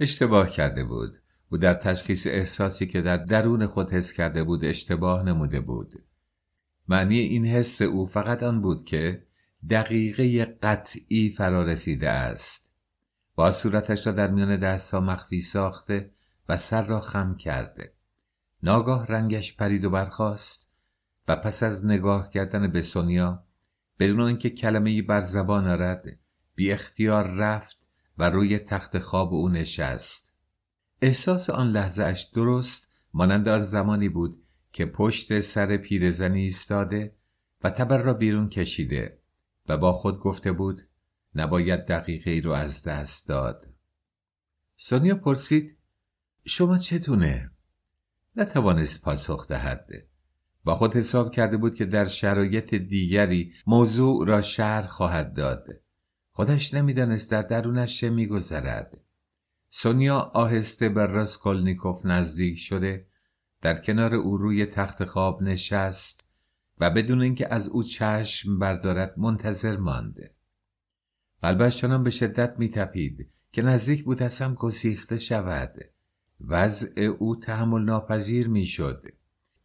[0.00, 1.18] اشتباه کرده بود.
[1.50, 6.02] او در تشخیص احساسی که در درون خود حس کرده بود اشتباه نموده بود.
[6.88, 9.22] معنی این حس او فقط آن بود که
[9.70, 12.74] دقیقه قطعی فرا رسیده است.
[13.34, 16.10] با صورتش را در میان دستها مخفی ساخته
[16.48, 17.92] و سر را خم کرده.
[18.62, 20.72] ناگاه رنگش پرید و برخاست
[21.28, 23.42] و پس از نگاه کردن به سونیا
[23.98, 26.04] بدون اینکه کلمه بر زبان آرد
[26.54, 27.76] بی اختیار رفت
[28.18, 30.35] و روی تخت خواب او نشست.
[31.02, 34.42] احساس آن لحظه اش درست مانند از زمانی بود
[34.72, 37.14] که پشت سر پیرزنی ایستاده
[37.64, 39.18] و تبر را بیرون کشیده
[39.68, 40.82] و با خود گفته بود
[41.34, 43.66] نباید دقیقه ای رو از دست داد.
[44.76, 45.76] سونیا پرسید
[46.44, 47.50] شما چتونه؟
[48.36, 49.84] نتوانست پاسخ دهد.
[50.64, 55.66] با خود حساب کرده بود که در شرایط دیگری موضوع را شهر خواهد داد.
[56.30, 59.00] خودش نمی‌دانست در درونش چه میگذرد.
[59.68, 63.06] سونیا آهسته به راسکولنیکوف نزدیک شده
[63.62, 66.28] در کنار او روی تخت خواب نشست
[66.78, 70.34] و بدون اینکه از او چشم بردارد منتظر مانده.
[71.42, 75.74] قلبش چنان به شدت میتپید که نزدیک بود از هم گسیخته شود.
[76.40, 79.04] وضع او تحمل ناپذیر می‌شد.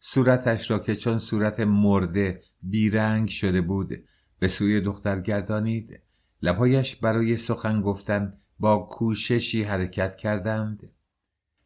[0.00, 4.04] صورتش را که چون صورت مرده بیرنگ شده بود
[4.38, 6.00] به سوی دختر گردانید.
[6.42, 10.90] لبهایش برای سخن گفتن با کوششی حرکت کردند.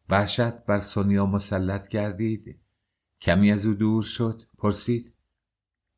[0.09, 2.59] وحشت بر سونیا مسلط گردید.
[3.21, 5.13] کمی از او دور شد پرسید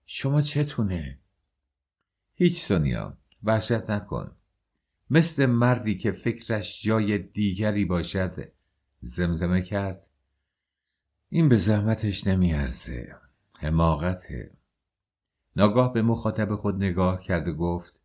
[0.05, 1.19] شما چتونه؟
[2.33, 4.31] هیچ سونیا وحشت نکن.
[5.09, 8.51] مثل مردی که فکرش جای دیگری باشد
[9.01, 10.07] زمزمه کرد.
[11.29, 13.15] این به زحمتش نمیارزه
[13.53, 14.51] حماقته.
[15.55, 17.98] ناگاه به مخاطب خود نگاه کرد و گفت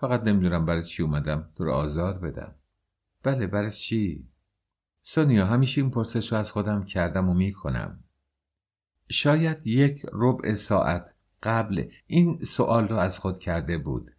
[0.00, 1.48] فقط نمی‌دونم برای چی اومدم.
[1.56, 2.54] تو رو آزار بدم.
[3.22, 4.28] بله برای چی؟
[5.02, 8.04] سونیا همیشه این پرسش رو از خودم کردم و می‌کنم.
[9.10, 14.10] شاید یک ربع ساعت قبل این سوال رو از خود کرده بود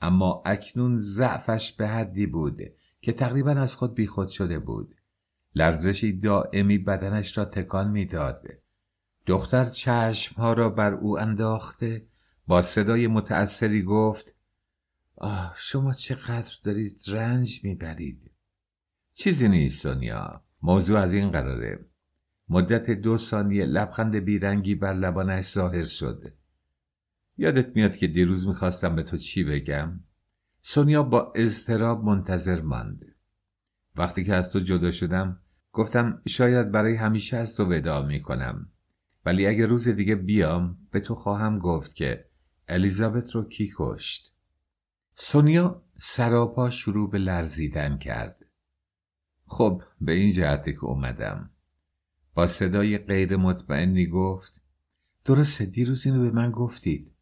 [0.00, 2.62] اما اکنون ضعفش به حدی بود
[3.00, 4.94] که تقریبا از خود بیخود شده بود.
[5.54, 8.48] لرزشی دائمی بدنش را تکان می‌داد.
[9.26, 12.06] دختر چشمها را بر او انداخته
[12.46, 14.33] با صدای متأثری گفت
[15.24, 18.30] آه شما چقدر دارید رنج می‌برید.
[19.12, 20.44] چیزی نیست سونیا.
[20.62, 21.84] موضوع از این قراره.
[22.48, 26.32] مدت دو ثانیه لبخند بیرنگی بر لبانش ظاهر شد.
[27.36, 30.00] یادت میاد که دیروز می‌خواستم به تو چی بگم؟
[30.62, 33.14] سونیا با اضطراب منتظر ماند.
[33.96, 35.40] وقتی که از تو جدا شدم
[35.72, 38.68] گفتم شاید برای همیشه از تو ودا می‌کنم.
[39.26, 42.24] ولی اگه روز دیگه بیام به تو خواهم گفت که
[42.68, 44.33] الیزابت رو کی کشت؟
[45.14, 48.44] سونیا سراپا شروع به لرزیدن کرد.
[49.46, 51.50] خب به این جهتی که اومدم.
[52.34, 54.62] با صدای غیر مطمئنی گفت
[55.24, 57.12] درسته دیروز اینو به من گفتید.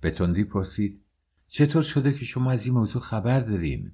[0.00, 1.04] به تندی پرسید
[1.48, 3.92] چطور شده که شما از این موضوع خبر دارین؟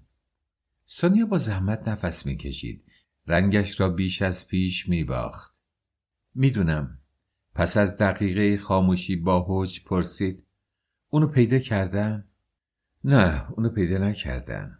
[0.86, 2.84] سونیا با زحمت نفس می‌کشید.
[3.26, 5.56] رنگش را بیش از پیش میباخت.
[6.34, 6.98] می‌دونم.
[7.54, 10.46] پس از دقیقه خاموشی با حوج پرسید
[11.08, 12.25] اونو پیدا کردن؟
[13.08, 14.78] نه اونو پیدا نکردن.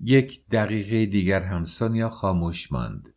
[0.00, 3.14] یک دقیقه دیگر هم سونیا خاموش ماند.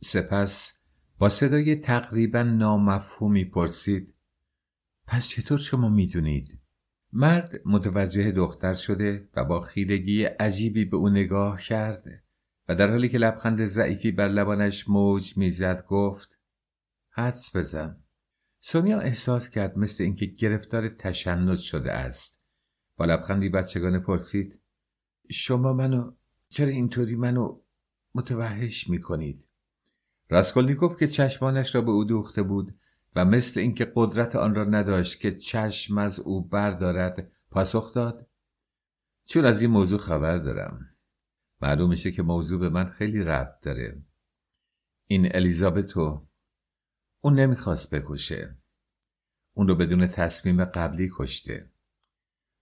[0.00, 0.82] سپس
[1.18, 4.14] با صدای تقریبا نامفهومی پرسید
[5.06, 6.60] پس چطور شما می‌دونید؟
[7.12, 12.22] مرد متوجه دختر شده و با خیلگی عجیبی به او نگاه کرده
[12.68, 16.38] و در حالی که لبخند ضعیفی بر لبانش موج می‌زد گفت
[17.10, 17.96] حدس بزن.
[18.60, 22.39] سونیا احساس کرد مثل اینکه گرفتار تشنج شده است.
[23.00, 24.60] با لبخندی بچگانه پرسید
[25.30, 26.12] شما منو
[26.48, 27.60] چرا اینطوری منو
[28.14, 29.44] متوحش می‌کنید؟
[30.28, 32.78] راسکولنیکوف که چشمانش را به او دوخته بود
[33.16, 38.26] و مثل اینکه قدرت آن را نداشت که چشم از او بردارد پاسخ داد
[39.24, 40.96] چون از این موضوع خبر دارم.
[41.62, 44.02] معلوم میشه که موضوع به من خیلی ربط داره.
[45.06, 46.26] این الیزابتو
[47.20, 48.56] اون نمی‌خواست بکشه.
[49.54, 51.70] اون رو بدون تصمیم قبلی کشته.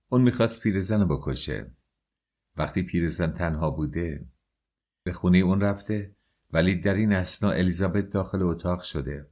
[0.08, 1.70] اون می‌خواست پیرزن رو بکشه.
[2.56, 4.26] وقتی پیرزن تنها بوده
[5.02, 6.14] به خونه اون رفته
[6.52, 9.30] ولی در این اسنا الیزابت داخل اتاق شده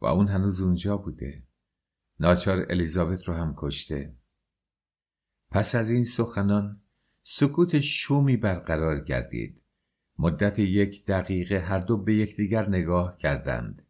[0.00, 1.42] و اون هنوز اونجا بوده.
[2.20, 4.14] ناچار الیزابت رو هم کشته.
[5.50, 6.80] پس از این سخنان
[7.22, 9.62] سکوت شومی برقرار گردید.
[10.18, 13.86] مدت یک دقیقه هر دو به یکدیگر نگاه کردند.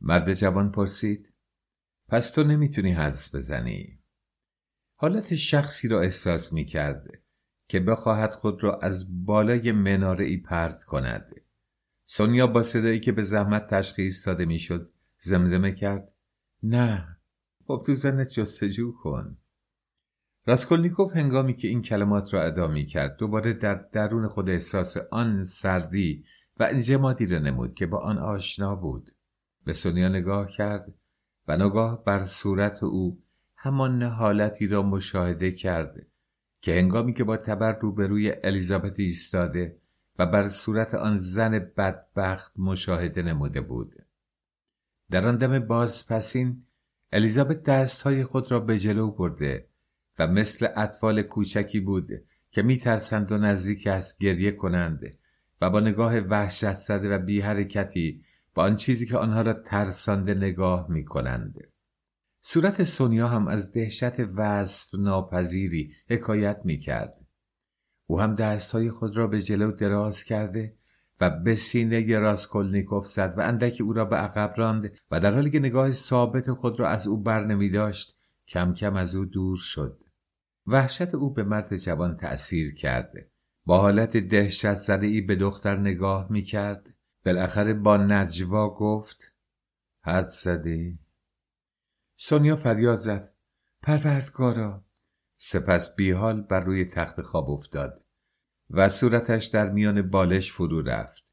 [0.00, 1.32] مرد جوان پرسید
[2.08, 4.03] پس تو نمی‌تونی حدس بزنی؟
[5.04, 6.64] حالت شخصی را احساس می
[7.68, 11.34] که بخواهد خود را از بالای مناره ای پرت کند.
[12.04, 16.12] سونیا با صدایی که به زحمت تشخیص داده می‌شد زمزمه کرد.
[16.62, 17.16] نه
[17.66, 19.36] خب تو زنت جستجو کن.
[20.46, 25.42] راسکولنیکوف هنگامی که این کلمات را ادا می کرد دوباره در درون خود احساس آن
[25.42, 26.24] سردی
[26.60, 29.10] و انجمادی را نمود که با آن آشنا بود.
[29.64, 30.94] به سونیا نگاه کرد
[31.48, 33.23] و نگاه بر صورت او
[33.64, 36.06] همان حالتی را مشاهده کرد
[36.60, 39.76] که هنگامی که با تبر روبروی الیزابت ایستاده
[40.18, 43.94] و بر صورت آن زن بدبخت مشاهده نموده بود
[45.10, 46.62] در آن دم بازپسین
[47.12, 49.68] الیزابت دستهای خود را به جلو برده
[50.18, 52.08] و مثل اطفال کوچکی بود
[52.50, 55.00] که میترسند و نزدیک است گریه کنند
[55.60, 60.34] و با نگاه وحشت زده و بی حرکتی با آن چیزی که آنها را ترسانده
[60.34, 61.73] نگاه می کنند.
[62.46, 67.20] صورت سونیا هم از دهشت وصف ناپذیری حکایت می کرد.
[68.06, 70.74] او هم دستهای خود را به جلو دراز کرده
[71.20, 75.50] و به سینه راسکولنیکوف زد و اندکی او را به عقب راند و در حالی
[75.50, 78.16] که نگاه ثابت خود را از او بر نمی داشت
[78.48, 80.00] کم کم از او دور شد.
[80.66, 83.30] وحشت او به مرد جوان تأثیر کرده.
[83.66, 86.94] با حالت دهشت زده ای به دختر نگاه می کرد.
[87.24, 89.32] بالاخره با نجوا گفت
[90.02, 91.03] حد زدی؟
[92.16, 93.34] سونیا فریاد زد.
[93.82, 94.84] پروردگارا.
[95.36, 98.04] سپس بیحال بر روی تخت خواب افتاد
[98.70, 101.24] و صورتش در میان بالش فرو رفت.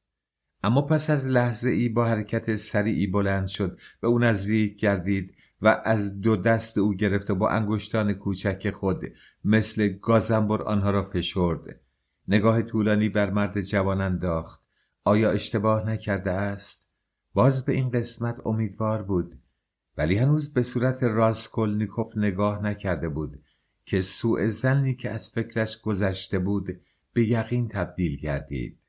[0.63, 5.81] اما پس از لحظه ای با حرکت سریعی بلند شد و او نزدیک گردید و
[5.85, 9.01] از دو دست او گرفت و با انگشتان کوچک خود
[9.45, 11.79] مثل گازنبر آنها را فشرد.
[12.27, 14.61] نگاه طولانی بر مرد جوان انداخت.
[15.03, 16.91] آیا اشتباه نکرده است؟
[17.33, 19.40] باز به این قسمت امیدوار بود.
[19.97, 23.43] ولی هنوز به صورت راسکولنیکوف نگاه نکرده بود
[23.85, 26.81] که سوء زنی که از فکرش گذشته بود
[27.13, 28.79] به یقین تبدیل گردید.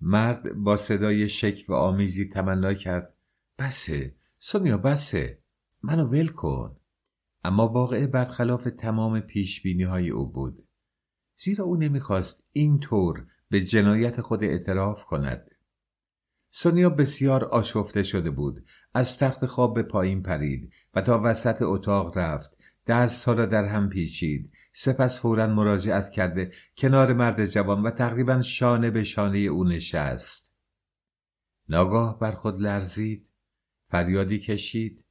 [0.00, 3.14] مرد با صدای شک و آمیزی تمنا کرد.
[3.58, 5.38] بسه سونیا بسه
[5.82, 6.76] منو ول کن.
[7.44, 10.64] اما واقعه برخلاف تمام پیش های او بود.
[11.36, 15.50] زیرا او نمی‌خواست اینطور به جنایت خود اعتراف کند.
[16.50, 18.64] سونیا بسیار آشفته شده بود
[18.94, 22.58] از تخت خواب به پایین پرید و تا وسط اتاق رفت.
[22.86, 24.52] دستها را در هم پیچید.
[24.72, 30.56] سپس فورا مراجعت کرده کنار مرد جوان و تقریبا شانه به شانه او نشست.
[31.68, 33.28] ناگاه بر خود لرزید
[33.90, 35.04] فریادی کشید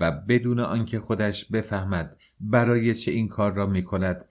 [0.00, 4.24] و بدون آنکه خودش بفهمد برای چه این کار را می کند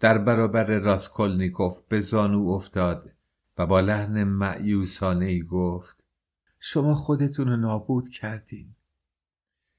[0.00, 3.12] در برابر راسکولنیکوف به زانو افتاد
[3.58, 6.03] و با لحن معیوسانه ای گفت
[6.66, 8.74] شما خودتون رو نابود کردین.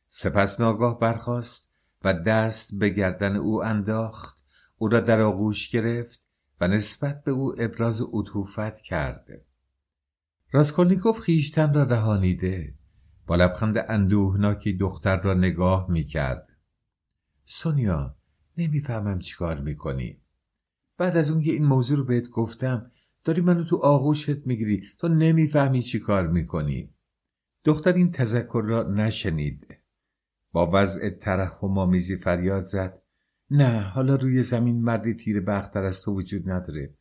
[0.07, 1.73] سپس ناگاه برخاست
[2.03, 4.39] و دست به گردن او انداخت.
[4.77, 6.21] او را در آغوش گرفت
[6.61, 9.27] و نسبت به او ابراز عطوفت کرد
[10.51, 12.73] راسکولنیکوف خیشتن را رهانیده.
[13.27, 16.49] با لبخند اندوهناکی دختر را نگاه می‌کرد.
[17.43, 18.15] سونیا
[18.57, 20.21] نمی‌فهمم چیکار می‌کنی.
[20.97, 22.91] بعد از اون که این موضوع رو بهت گفتم
[23.25, 24.83] داری منو تو آغوشت می‌گیری.
[24.97, 26.89] تو نمی‌فهمی چی کار می‌کنی.
[27.63, 29.77] دختر این تذکر را نشنید.
[30.51, 33.01] با وضع ترحم آمیزی فریاد زد.
[33.51, 36.93] نه حالا روی زمین مردی تیر بختر از تو وجود نداره.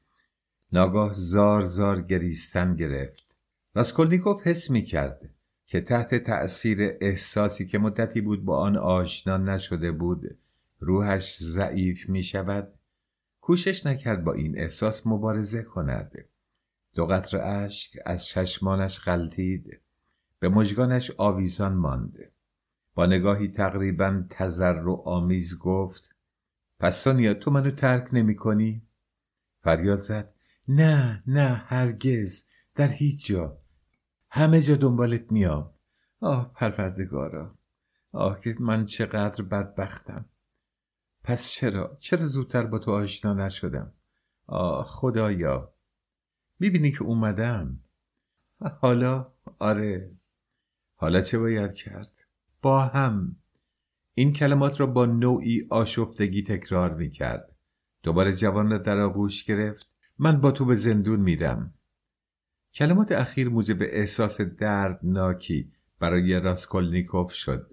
[0.72, 3.36] ناگاه زار زار گریستن گرفت.
[3.74, 5.30] راسکولنیکوف حس می‌کرد
[5.66, 10.38] که تحت تأثیر احساسی که مدتی بود با آن آشنا نشده بود
[10.80, 12.72] روحش ضعیف می شود
[13.44, 16.12] کوشش نکرد با این احساس مبارزه کند.
[16.94, 19.80] دو قطر اشک از چشمانش غلطید
[20.38, 22.18] به مژگانش آویزان ماند.
[22.94, 26.14] با نگاهی تقریبا تذر و آمیز گفت
[26.78, 28.82] پس سانیا تو منو ترک نمی کنی؟
[29.62, 30.34] فریاد زد
[30.68, 33.58] نه نه هرگز در هیچ جا.
[34.30, 35.70] همه جا دنبالت میام.
[36.20, 37.54] آه پروردگارا
[38.12, 40.24] آه که من چقدر بدبختم.
[41.24, 43.92] پس چرا؟ چرا زودتر با تو آشنا نشدم؟
[44.46, 45.72] آه خدایا.
[46.60, 47.78] می‌بینی که اومدم.
[48.80, 50.10] حالا؟ آره.
[50.96, 52.24] حالا چه باید کرد؟
[52.62, 53.36] با هم.
[54.14, 57.52] این کلمات را با نوعی آشفتگی تکرار می‌کرد.
[58.02, 59.88] دوباره جوان را در آغوش گرفت.
[60.18, 61.74] من با تو به زندون میدم
[62.74, 67.70] کلمات اخیر موجب احساس دردناکی برای راسکولنیکوف شد.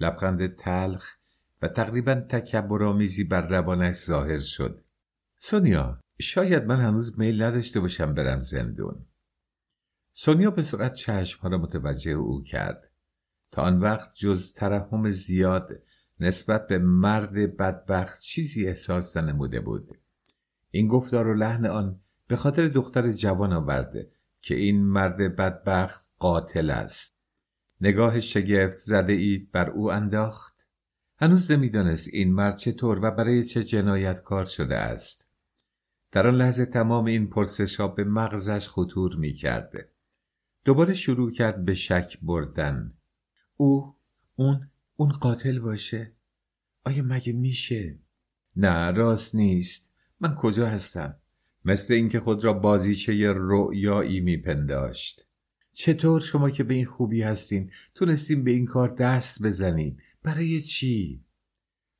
[0.00, 1.16] لبخند تلخ
[1.62, 4.84] و تقریبا تکبرآمیزی بر روانش ظاهر شد.
[5.36, 9.04] سونیا شاید من هنوز میل نداشته باشم برم زندون.
[10.12, 12.90] سونیا به سرعت چشمها را متوجه او کرد.
[13.52, 15.82] تا آن وقت جز ترحم زیاد
[16.20, 19.90] نسبت به مرد بدبخت چیزی احساس نموده بود.
[20.70, 26.70] این گفتار و لحن آن به خاطر دختر جوان آورده که این مرد بدبخت قاتل
[26.70, 27.16] است.
[27.80, 30.55] نگاه شگفت زده ای بر او انداخت.
[31.18, 35.30] هنوز نمی‌دانست این مرد چطور و برای چه جنایت کار شده است.
[36.12, 39.88] در آن لحظه تمام این پرسش ها به مغزش خطور می کرده.
[40.64, 42.92] دوباره شروع کرد به شک بردن.
[43.56, 43.94] او
[44.36, 46.12] اون اون قاتل باشه؟
[46.84, 47.98] آیا مگه میشه؟
[48.56, 49.92] نه راست نیست.
[50.20, 51.16] من کجا هستم؟
[51.64, 55.26] مثل اینکه خود را بازیچه رؤیایی میپنداشت.
[55.72, 61.24] چطور شما که به این خوبی هستین تونستیم به این کار دست بزنیم؟ برای چی؟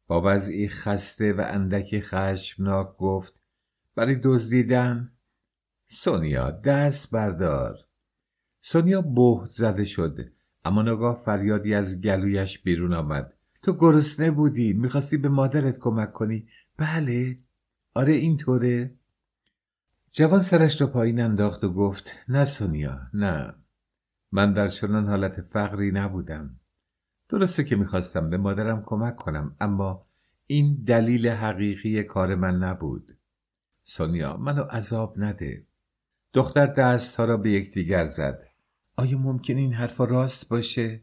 [0.06, 3.34] با وضعی خسته و اندکی خشمناک گفت
[3.94, 5.12] برای دزدیدن؟
[5.86, 7.78] سونیا دست بردار.
[8.60, 10.32] سونیا بهت زده شد
[10.64, 13.32] اما نگاه فریادی از گلویش بیرون آمد.
[13.62, 17.38] تو گرسنه بودی می‌خواستی به مادرت کمک کنی؟ بله.
[17.94, 18.94] آره اینطوره.
[20.10, 23.54] جوان سرش را پایین انداخت و گفت نه سونیا نه.
[24.32, 26.60] من در چنان حالت فقری نبودم.
[27.28, 30.06] درسته که می‌خواستم به مادرم کمک کنم اما
[30.46, 33.16] این دلیل حقیقی کار من نبود.
[33.82, 35.66] سونیا منو عذاب نده.
[36.32, 38.42] دختر دستها را به یکدیگر زد.
[38.96, 41.02] آیا ممکن این حرفا راست باشه؟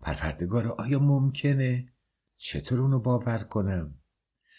[0.00, 1.88] پروردگار آیا ممکنه؟
[2.36, 3.94] چطور اونو باور کنم؟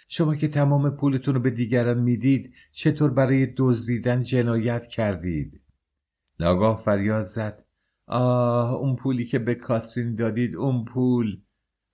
[0.08, 5.62] شما که تمام پولتون رو به دیگران می‌دید چطور برای دزدیدن جنایت کردید؟
[6.40, 7.63] ناگاه فریاد زد.
[8.08, 11.42] آه اون پولی که به کاترین دادید اون پول.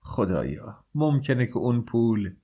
[0.00, 2.34] خدایا ممکنه که اون پول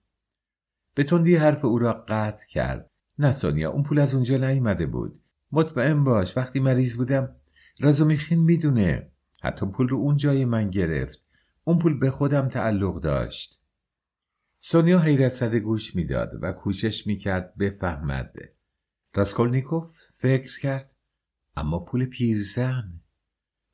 [0.94, 2.90] به تندی حرف او را قطع کرد.
[3.18, 5.20] نه سونیا اون پول از اونجا نیامده بود.
[5.52, 7.36] مطمئن باش وقتی مریض بودم
[7.80, 9.10] رازومیخین می‌دونه.
[9.42, 11.24] حتی پول رو اون جای من گرفت.
[11.64, 13.60] اون پول به خودم تعلق داشت.
[14.58, 18.34] سونیا حیرت زده گوش می‌داد و کوشش می‌کرد بفهمد.
[19.14, 20.96] راسکولنیکوف فکر کرد
[21.56, 23.00] اما پول پیرزن.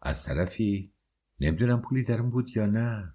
[0.02, 0.92] از طرفی
[1.40, 3.14] نمی‌دونم پولی در بود یا نه.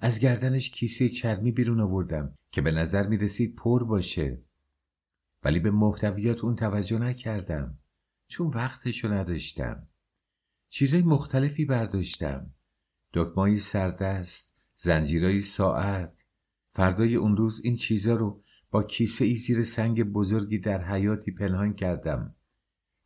[0.00, 4.38] از گردنش کیسه چرمی بیرون آوردم که به نظر می رسید پر باشه.
[5.44, 7.78] ولی به محتویات اون توجه نکردم
[8.28, 9.86] چون وقتشو نداشتم.
[10.68, 12.50] چیزای مختلفی برداشتم.
[13.12, 16.12] دکمایی سردست زنجیرای ساعت.
[16.72, 21.74] فردای اون روز این چیزا رو با کیسه ای زیر سنگ بزرگی در حیاتی پنهان
[21.74, 22.34] کردم.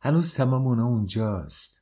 [0.01, 1.78] هنوز تمام اونا اونجاست.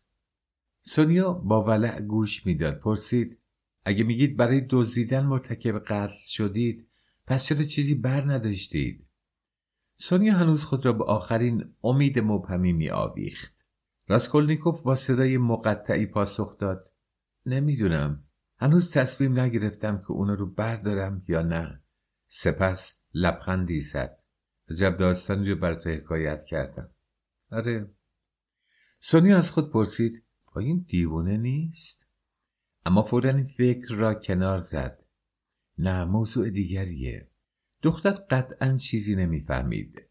[0.87, 2.79] سونیا با ولع گوش می‌داد.
[2.79, 3.39] پرسید
[3.85, 6.87] اگه میگید برای دزدیدن مرتکب قتل شدید
[7.25, 9.07] پس چرا چیزی بر نداشتید؟
[9.95, 13.55] سونیا هنوز خود را به آخرین امید مبهمی می آویخت
[14.07, 16.91] راسکولنیکوف با صدای مقطعی پاسخ داد
[17.45, 18.23] نمی‌دونم.
[18.59, 21.83] هنوز تصمیم نگرفتم که اونو رو بردارم یا نه.
[22.27, 24.17] سپس لبخندی زد.
[24.69, 26.89] عجب داستانی رو بر تو حکایت کردم.
[27.51, 27.89] آره.
[28.99, 30.26] سونیا از خود پرسید
[30.57, 32.07] این دیوونه نیست.
[32.85, 35.03] اما فورا این فکر را کنار زد.
[35.77, 37.27] نه موضوع دیگریه.
[37.81, 40.01] دختر قطعا چیزی نمی‌فهمید.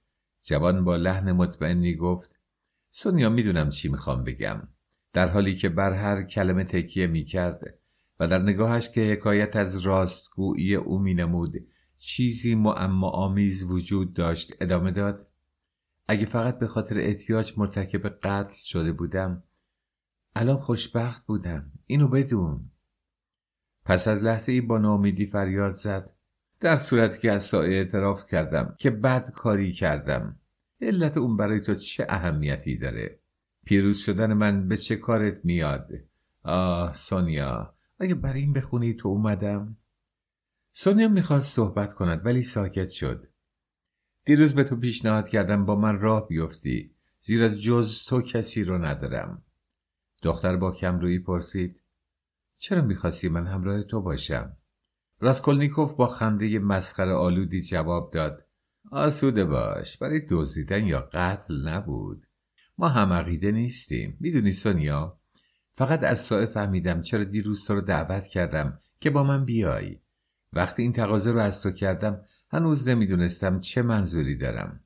[0.47, 2.31] جوان با لحن مطمئنی گفت
[2.91, 4.69] سونیا می‌دونم چی می‌خوام بگم.
[5.13, 7.61] در حالی که بر هر کلمه تکیه می‌کرد
[8.21, 11.55] و در نگاهش که حکایت از راستگویی او مینمود
[11.99, 15.27] چیزی معما آمیز وجود داشت ادامه داد
[16.09, 19.43] اگه فقط به خاطر احتیاج مرتکب قتل شده بودم
[20.39, 21.73] الان خوشبخت بودم.
[21.87, 22.71] اینو بدون.
[23.85, 26.11] پس از لحظه ای با نامیدی فریاد زد.
[26.61, 30.37] در صورتی که از سایه اعتراف کردم که بد کاری کردم.
[30.81, 33.19] علت اون برای تو چه اهمیتی داره؟
[33.65, 35.91] پیروز شدن من به چه کارت میاد؟
[36.43, 37.75] آه سونیا.
[37.99, 39.77] اگه برای این بخونی تو اومدم.
[40.73, 43.29] سونیا می‌خواست صحبت کند ولی ساکت شد.
[44.25, 46.95] دیروز به تو پیشنهاد کردم با من راه بیفتی.
[47.21, 49.43] زیرا جز تو کسی رو ندارم.
[50.27, 51.81] دختر با کمرویی پرسید
[52.59, 54.57] چرا می‌خواستی من همراه تو باشم؟
[55.21, 58.47] راسکولنیکوف با خنده مسخره آلودی جواب داد
[58.91, 62.27] آسوده باش برای دزدیدن یا قتل نبود.
[62.79, 65.19] ما هم عقیده نیستیم می‌دونی سونیا؟
[65.75, 70.01] فقط از سایه فهمیدم چرا دیروز تو رو دعوت کردم که با من بیایی
[70.53, 72.21] وقتی این تقاضا رو از تو کردم
[72.51, 74.81] هنوز نمی‌دونستم چه منظوری دارم.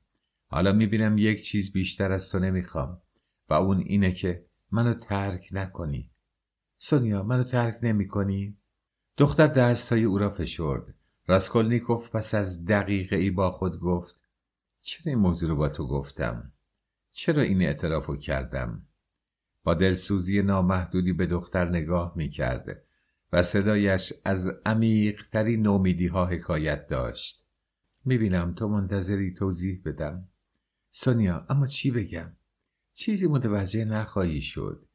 [0.47, 3.01] حالا می‌بینم یک چیز بیشتر از تو نمی‌خوام
[3.49, 6.11] و اون اینه که منو ترک نکنی
[6.77, 8.57] سونیا منو ترک نمی کنی؟
[9.17, 10.95] دختر دستهای او را فشرد
[11.27, 14.15] راسکولنیکوف پس از دقیقه ای با خود گفت
[14.81, 16.51] چرا این موضوع رو با تو گفتم؟
[17.11, 18.85] چرا این اعتراف رو کردم؟
[19.63, 22.83] با دلسوزی نامحدودی به دختر نگاه می کرده
[23.33, 27.45] و صدایش از عمیقترین نومیدی ها حکایت داشت
[28.05, 30.27] می‌بینم تو منتظری توضیح بدم
[30.89, 32.31] سونیا اما چی بگم
[33.01, 34.85] چیزی متوجه نخواهی شد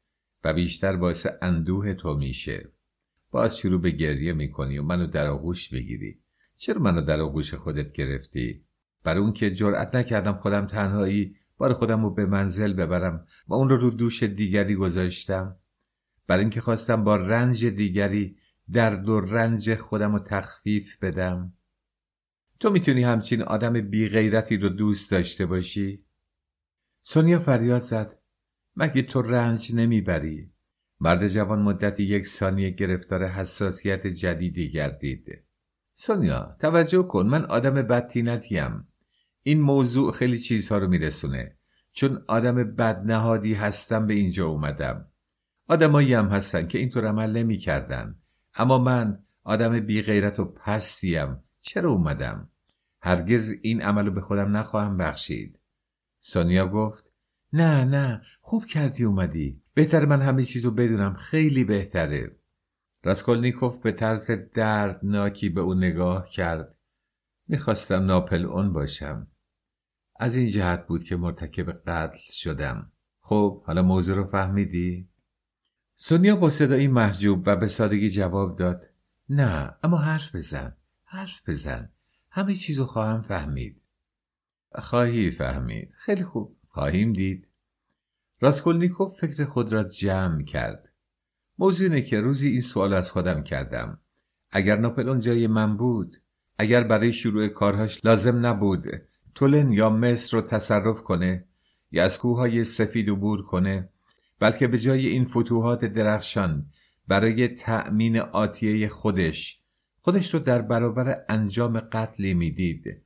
[0.45, 2.73] و بیشتر باعث اندوه تو میشه.
[3.31, 6.21] باز شروع به گریه می‌کنی و منو در آغوش بگیری.
[6.57, 8.65] چرا منو در آغوش خودت گرفتی؟
[9.05, 13.69] برای اون که جرأت نکردم خودم تنهایی بار خودم رو به منزل ببرم و اون
[13.69, 15.57] رو رو دوش دیگری گذاشتم.
[16.27, 18.37] برای اینکه خواستم با رنج دیگری
[18.73, 21.53] درد و رنج خودم رو تخفیف بدم.
[22.61, 26.06] تو می‌تونی همچین آدم بی غیرتی رو دوست داشته باشی؟
[27.09, 28.19] سونیا فریاد زد.
[28.77, 30.51] مگه تو رنج نمی‌بری؟
[31.01, 35.45] مرد جوان مدتی یک ثانیه گرفتار حساسیت جدیدی گردید.
[35.95, 38.89] سونیا توجه کن من آدم بدتینتیم
[39.43, 41.57] این موضوع خیلی چیزها رو میرسونه.
[41.93, 45.09] چون آدم بدنهادی هستم به اینجا اومدم.
[45.69, 48.17] آدمایی هم هستن که اینطور عمل نمی‌کردن.
[48.55, 51.37] اما من آدم بی غیرت و پستیم.
[51.61, 52.51] چرا اومدم؟
[53.01, 55.59] هرگز این عملو به خودم نخواهم بخشید.
[56.29, 57.05] سونیا گفت
[57.53, 59.63] نه نه خوب کردی اومدی.
[59.75, 62.37] بهتر من همه چیزو بدونم خیلی بهتره.
[63.03, 66.75] راسکولنیکوف به طرز دردناکی به او نگاه کرد.
[67.49, 69.27] می‌خواستم ناپل اون باشم.
[70.17, 72.93] از این جهت بود که مرتکب قتل شدم.
[73.21, 75.09] خب حالا موضوع رو فهمیدی؟
[75.97, 78.83] سونیا با صدایی محجوب و به سادگی جواب داد
[79.29, 81.91] نه اما حرف بزن حرف بزن.
[82.31, 83.83] همه چیزو خواهم فهمید.
[84.79, 85.91] خواهی فهمید.
[85.99, 86.57] خیلی خوب.
[86.69, 87.49] خواهیم دید.
[88.41, 90.93] راسکولنیکوف فکر خود را جمع کرد.
[91.59, 94.01] موضوع اینه که روزی این سوال از خودم کردم.
[94.51, 96.17] اگر ناپلون جای من بود
[96.59, 98.87] اگر برای شروع کارهاش لازم نبود
[99.35, 101.45] تولن یا مصر رو تصرف کنه
[101.91, 103.89] یا از کوههای سفید عبور کنه
[104.39, 106.67] بلکه به جای این فتوحات درخشان
[107.09, 109.61] برای تأمین آتیه خودش
[110.01, 113.03] خودش رو در برابر انجام قتلی می‌دید.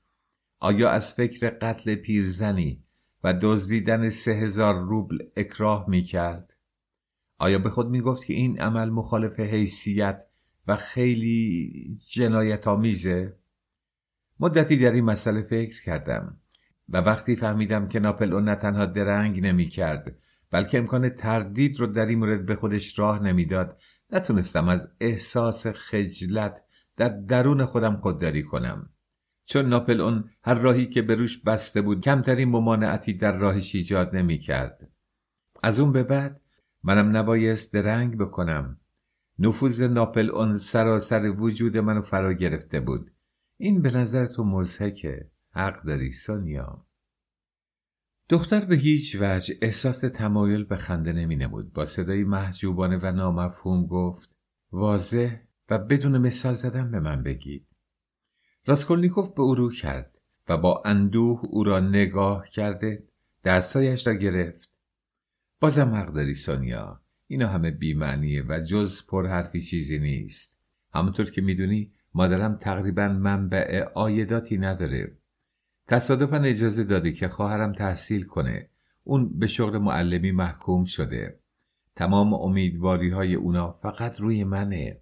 [0.60, 2.82] آیا از فکر قتل پیرزنی
[3.24, 6.54] و دزدیدن سه هزار روبل اکراه می‌کرد؟
[7.38, 10.26] آیا به خود می‌گفت که این عمل مخالف حیثیت
[10.66, 13.36] و خیلی جنایت آمیزه
[14.40, 16.36] مدتی در این مسئله فکر کردم
[16.88, 20.16] و وقتی فهمیدم که ناپل نه تنها درنگ نمی کرد
[20.50, 23.78] بلکه امکان تردید رو در این مورد به خودش راه نمی‌داد
[24.10, 26.62] نتونستم از احساس خجلت
[26.96, 28.90] در درون خودم خودداری کنم.
[29.50, 34.16] چون ناپل اون هر راهی که به روش بسته بود کمترین ممانعتی در راهش ایجاد
[34.16, 34.88] نمی کرد.
[35.62, 36.40] از اون به بعد
[36.82, 38.80] منم نبایست درنگ بکنم.
[39.38, 43.10] نفوذ ناپل اون سراسر وجود منو فرا گرفته بود.
[43.56, 46.86] این به نظر تو مزهکه حق داری سونیا.
[48.28, 51.72] دختر به هیچ وجه احساس تمایل به خنده نمی نمود.
[51.72, 54.30] با صدای محجوبانه و نامفهوم گفت
[54.72, 55.36] واضح
[55.70, 57.69] و بدون مثال زدن به من بگید.
[58.66, 63.04] راسکولنیکوف به او رو کرد و با اندوه او را نگاه کرده
[63.44, 64.70] دستایش را گرفت.
[65.60, 67.00] بازم حق داری سونیا.
[67.26, 70.62] اینا همه بیمعنیه و جز پرحرفی چیزی نیست.
[70.94, 75.16] همونطور که می‌دونی مادرم تقریبا منبع آیداتی نداره.
[75.86, 78.68] تصادفا اجازه داده که خواهرم تحصیل کنه.
[79.04, 81.40] اون به شغل معلمی محکوم شده.
[81.96, 85.00] تمام امیدواری های اونا فقط روی منه.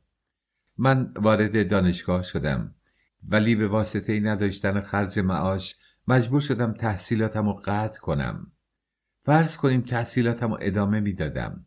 [0.79, 2.75] من وارد دانشگاه شدم.
[3.29, 5.77] ولی به واسطه نداشتن خرج معاش
[6.09, 8.53] مجبور شدم تحصیلاتم رو قطع کنم
[9.25, 11.67] فرض کنیم تحصیلاتم رو ادامه می‌دادم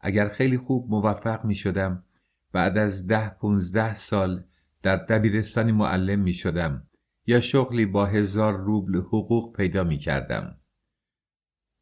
[0.00, 2.04] اگر خیلی خوب موفق می شدم
[2.52, 4.44] بعد از ده پونزده سال
[4.82, 6.86] در دبیرستانی معلم می شدم
[7.26, 10.56] یا شغلی با هزار روبل حقوق پیدا می کردم.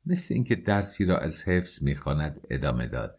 [0.07, 3.19] مثل اینکه درسی را از حفظ می‌خواند ادامه داد.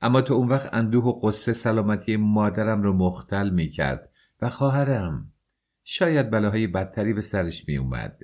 [0.00, 4.11] اما تو اون وقت اندوه و قصه سلامتی مادرم رو مختل می کرد
[4.42, 5.32] و خواهرم
[5.84, 8.18] شاید بلاهای بدتری به سرش می اومد.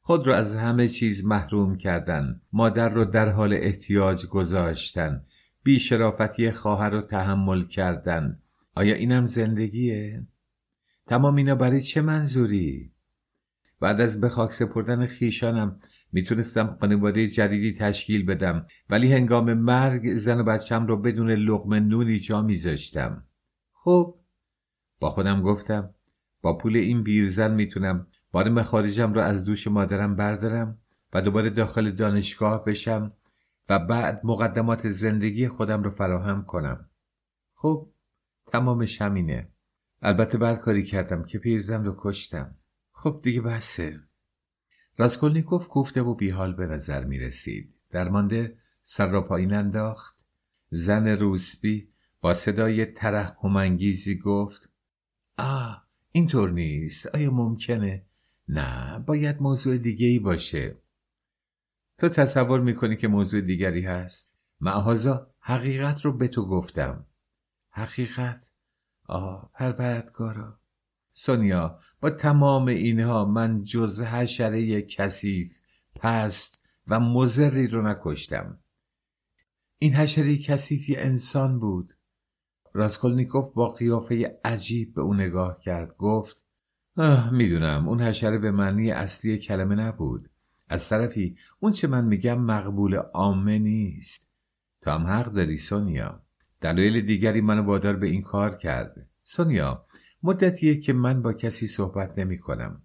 [0.00, 5.24] خود را از همه چیز محروم کردن مادر رو در حال احتیاج گذاشتن
[5.62, 8.38] بیشرافتی خواهر رو تحمل کردن
[8.74, 10.26] آیا اینم زندگیه؟
[11.06, 12.92] تمام اینا برای چه منظوری؟
[13.80, 15.80] بعد از به خاک سپردن خیشانم
[16.12, 22.18] می‌تونستم خانواده جدیدی تشکیل بدم ولی هنگام مرگ زن و بچم رو بدون لقمه نونی
[22.18, 23.24] جا میذاشتم
[23.72, 24.18] خب
[25.00, 25.90] با خودم گفتم
[26.42, 30.78] با پول این بیرزن می‌تونم بار مخارجم رو از دوش مادرم بردارم
[31.12, 33.12] و دوباره داخل دانشگاه بشم
[33.68, 36.88] و بعد مقدمات زندگی خودم رو فراهم کنم.
[37.54, 37.88] خب
[38.46, 39.48] تمامش همینه.
[40.02, 42.54] البته بعد کاری کردم که پیرزن رو کشتم.
[42.92, 44.00] خب دیگه بسه.
[44.96, 50.26] راسکولنیکوف گفته و بیحال به نظر می رسید درمانده سر را پایین انداخت.
[50.70, 51.88] زن روسبی
[52.20, 54.70] با صدای ترحمانگیزی گفت
[55.38, 57.06] آه اینطور نیست.
[57.06, 58.02] آیا ممکنه؟
[58.48, 60.76] نه باید موضوع دیگه ای باشه.
[61.98, 67.06] تو تصور می‌کنی که موضوع دیگری هست؟ معهازا حقیقت رو به تو گفتم.
[67.70, 68.50] حقیقت؟
[69.04, 70.58] آه پروردگارا.
[71.12, 75.52] سونیا با تمام اینها من جز حشره کثیف
[75.94, 78.58] پست و مزری رو نکشتم.
[79.78, 81.95] این حشره کثیفی انسان بود.
[82.76, 86.46] راسکولنیکوف با قیافه عجیب به او نگاه کرد گفت
[86.96, 90.30] آه می‌دونم اون حشره به معنی اصلی کلمه نبود
[90.68, 94.32] از طرفی اون چه من میگم مقبول عامه نیست
[94.80, 96.22] تو هم حق داری سونیا
[96.60, 99.86] دلایل دیگری منو وادار به این کار کرد سونیا
[100.22, 102.82] مدتیه که من با کسی صحبت نمی کنم.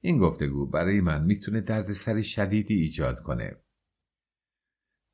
[0.00, 3.56] این گفتگو برای من می‌تونه دردسر شدیدی ایجاد کنه.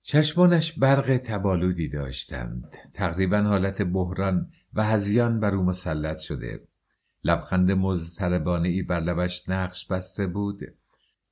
[0.08, 2.76] چشمانش برق تبالودی داشتند.
[2.94, 6.60] تقریبا حالت بحران و هزیان بر او مسلط شده.
[7.24, 10.60] لبخند مزتربانه ای بر لبش نقش بسته بود.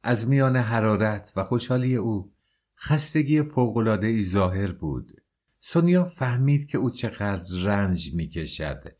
[0.03, 2.33] از میان حرارت و خوشحالی او
[2.77, 5.13] خستگی فوقلاده ای ظاهر بود.
[5.59, 8.97] سونیا فهمید که او چقدر رنج می‌کشد.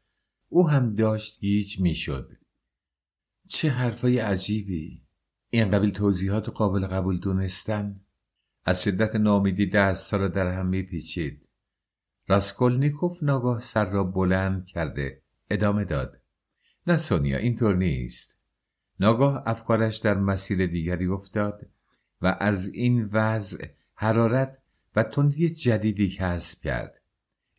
[0.49, 2.31] او هم داشت گیج می‌شد.
[3.49, 5.03] چه حرفای عجیبی.
[5.51, 8.01] این قبیل توضیحات قابل قبول دونستن
[8.67, 11.49] از شدت نامیدی دست را در هم میپیچید.
[12.29, 16.21] راسکولنیکوف ناگاه سر را بلند کرده ادامه داد.
[16.87, 18.45] نه سونیا اینطور نیست.
[19.01, 21.67] ناگاه افکارش در مسیر دیگری افتاد
[22.23, 24.59] و از این وضع حرارت
[24.97, 27.01] و تندی جدیدی کسب کرد.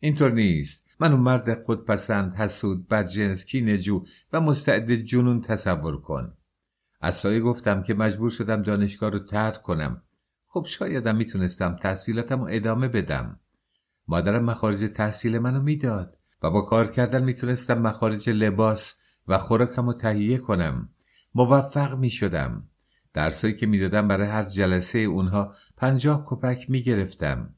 [0.00, 0.86] اینطور نیست.
[1.00, 6.32] من اون مرد خودپسند، حسود، بدجنس، کینجو و مستعد جنون تصور کن.
[7.00, 10.02] از سایه گفتم که مجبور شدم دانشگاه رو ترک کنم.
[10.56, 13.40] خب شایدم می‌تونستم تحصیلاتم رو ادامه بدم.
[14.08, 19.92] مادرم مخارج تحصیل منو می‌داد و با کار کردن می‌تونستم مخارج لباس و خوراکم رو
[19.92, 20.88] تهیه کنم.
[21.34, 22.68] موفق می‌شدم.
[23.14, 27.54] درسایی که می‌دادم برای هر جلسه اونها پنجاه کپک می‌گرفتم.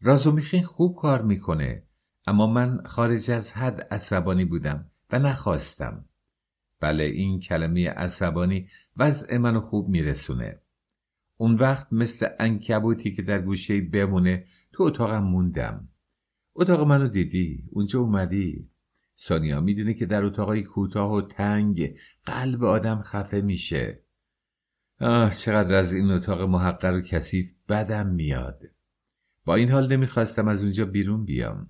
[0.00, 1.82] رازومیخین خوب کار می‌کنه
[2.26, 6.04] اما من خارج از حد عصبانی بودم و نخواستم.
[6.80, 10.61] بله این کلمه عصبانی وضع منو خوب میرسونه.
[11.42, 15.88] اون وقت مثل انکبوتی که در گوشه بمونه تو اتاقم موندم.
[16.54, 18.68] اتاق منو دیدی اونجا اومدی.
[19.14, 24.00] سانیا می‌دونه که در اتاقای کوتاه و تنگ قلب آدم خفه میشه.
[25.00, 28.62] آه چقدر از این اتاق محقر و کثیف بدم میاد.
[29.44, 31.66] با این حال نمی‌خواستم از اونجا بیرون بیام.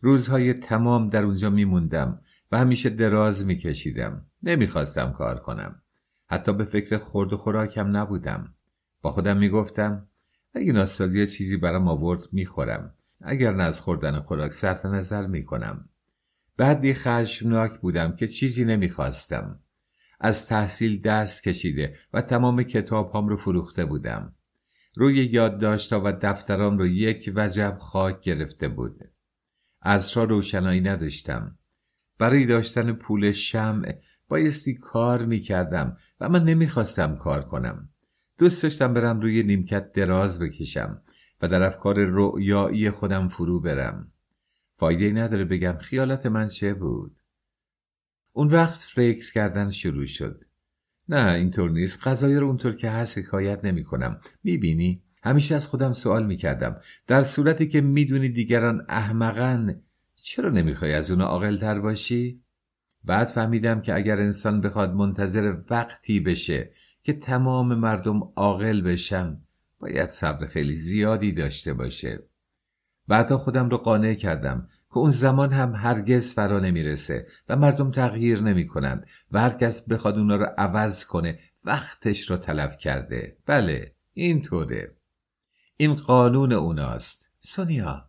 [0.00, 2.20] روزهای تمام در اونجا میموندم
[2.52, 4.26] و همیشه دراز میکشیدم.
[4.42, 5.82] نمی‌خواستم کار کنم.
[6.26, 8.54] حتی به فکر خورد و خوراکم نبودم.
[9.04, 10.08] با خودم می‌گفتم
[10.54, 12.94] اگه ناستازی چیزی برام آورد می‌خورم.
[13.20, 15.88] اگر نه از خوردن خوراک صرف نظر می‌کنم.
[16.56, 19.60] بعدی خشمناک بودم که چیزی نمی‌خواستم.
[20.20, 24.34] از تحصیل دست کشیده و تمام کتاب رو فروخته بودم.
[24.96, 29.00] روی یادداشتها و دفترام رو یک وجب خاک گرفته بود.
[29.82, 31.58] ازرا روشنایی نداشتم.
[32.18, 33.98] برای داشتن پول شمع
[34.28, 37.88] بایستی کار می‌کردم و من نمی‌خواستم کار کنم.
[38.38, 41.02] دوست داشتم برم روی نیمکت دراز بکشم
[41.42, 44.12] و در افکار رؤیایی خودم فرو برم.
[44.76, 47.16] فایده نداره بگم خیالات من چه بود.
[48.32, 50.44] اون وقت فکر کردن شروع شد.
[51.08, 52.06] نه اینطور نیست.
[52.06, 56.80] غذای رو اونطور که هست حکایت نمی کنم می‌بینی؟ همیشه از خودم سوال می‌کردم.
[57.06, 59.80] در صورتی که می‌دونی دیگران احمقن
[60.22, 62.42] چرا نمی‌خوای از اونا عاقل تر باشی؟
[63.04, 66.70] بعد فهمیدم که اگر انسان بخواد منتظر وقتی بشه
[67.04, 69.40] که تمام مردم عاقل بشن
[69.80, 72.22] باید صبر خیلی زیادی داشته باشه.
[73.08, 78.40] بعدا خودم رو قانع کردم که اون زمان هم هرگز فرا نمی‌رسه و مردم تغییر
[78.40, 83.36] نمی‌کنن و هر کس بخواد اونا رو عوض کنه وقتش رو تلف کرده.
[83.46, 84.94] بله اینطوره.
[85.76, 87.32] این قانون اوناست.
[87.40, 88.04] سونیا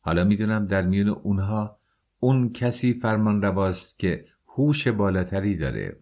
[0.00, 1.78] حالا می‌دونم در میون اونها
[2.20, 5.96] اون کسی فرمان رواست که هوش بالاتری داره.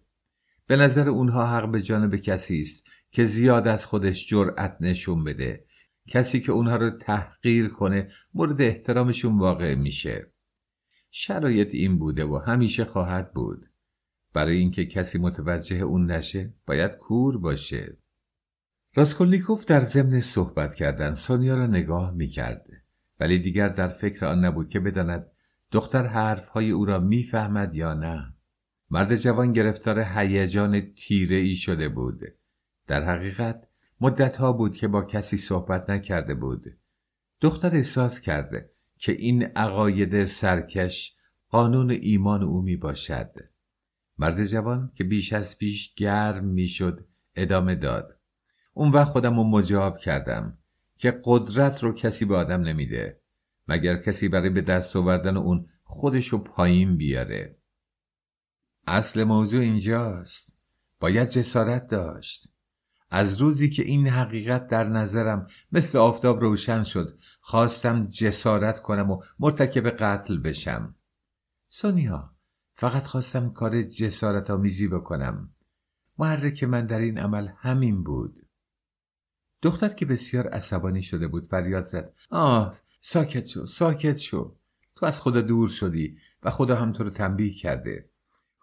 [0.69, 5.65] به نظر اونها حق به جانب کسی است که زیاد از خودش جرأت نشون بده.
[6.07, 10.31] کسی که اونها رو تحقیر کنه مورد احترامشون واقع میشه.
[11.11, 13.69] شرایط این بوده و همیشه خواهد بود.
[14.33, 17.97] برای اینکه کسی متوجه اون نشه باید کور باشه.
[18.95, 22.65] راسکولنیکوف در ضمن صحبت کردن سونیا را نگاه می‌کرد.
[23.19, 25.31] ولی دیگر در فکر آن نبود که بداند
[25.71, 28.33] دختر حرفهای او را می‌فهمد یا نه.
[28.91, 32.21] مرد جوان گرفتار هیجان تیره ای شده بود.
[32.87, 33.67] در حقیقت
[34.01, 36.77] مدتها بود که با کسی صحبت نکرده بود.
[37.41, 41.15] دختر احساس کرده که این عقاید سرکش
[41.49, 43.31] قانون ایمان او می باشد
[44.17, 47.05] مرد جوان که بیش از پیش گرم می‌شد
[47.35, 48.19] ادامه داد.
[48.73, 50.57] اون وقت خودم رو مجاب کردم
[50.97, 53.19] که قدرت رو کسی به آدم نمیده
[53.67, 57.58] مگر کسی برای به دست آوردن اون خودشو پایین بیاره.
[58.87, 60.59] اصل موضوع اینجاست.
[60.99, 62.49] باید جسارت داشت.
[63.11, 69.21] از روزی که این حقیقت در نظرم مثل آفتاب روشن شد خواستم جسارت کنم و
[69.39, 70.95] مرتکب قتل بشم.
[71.67, 72.31] سونیا
[72.75, 75.49] فقط خواستم کار جسارت آمیزی بکنم.
[76.17, 78.45] محرک من در این عمل همین بود.
[79.61, 82.13] دختر که بسیار عصبانی شده بود فریاد زد.
[82.29, 84.55] آه ساکت شو ساکت شو.
[84.95, 88.08] تو از خدا دور شدی و خدا هم تو رو تنبیه کرده.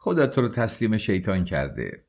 [0.06, 2.04] خدا تو رو تسلیم شیطان کرده.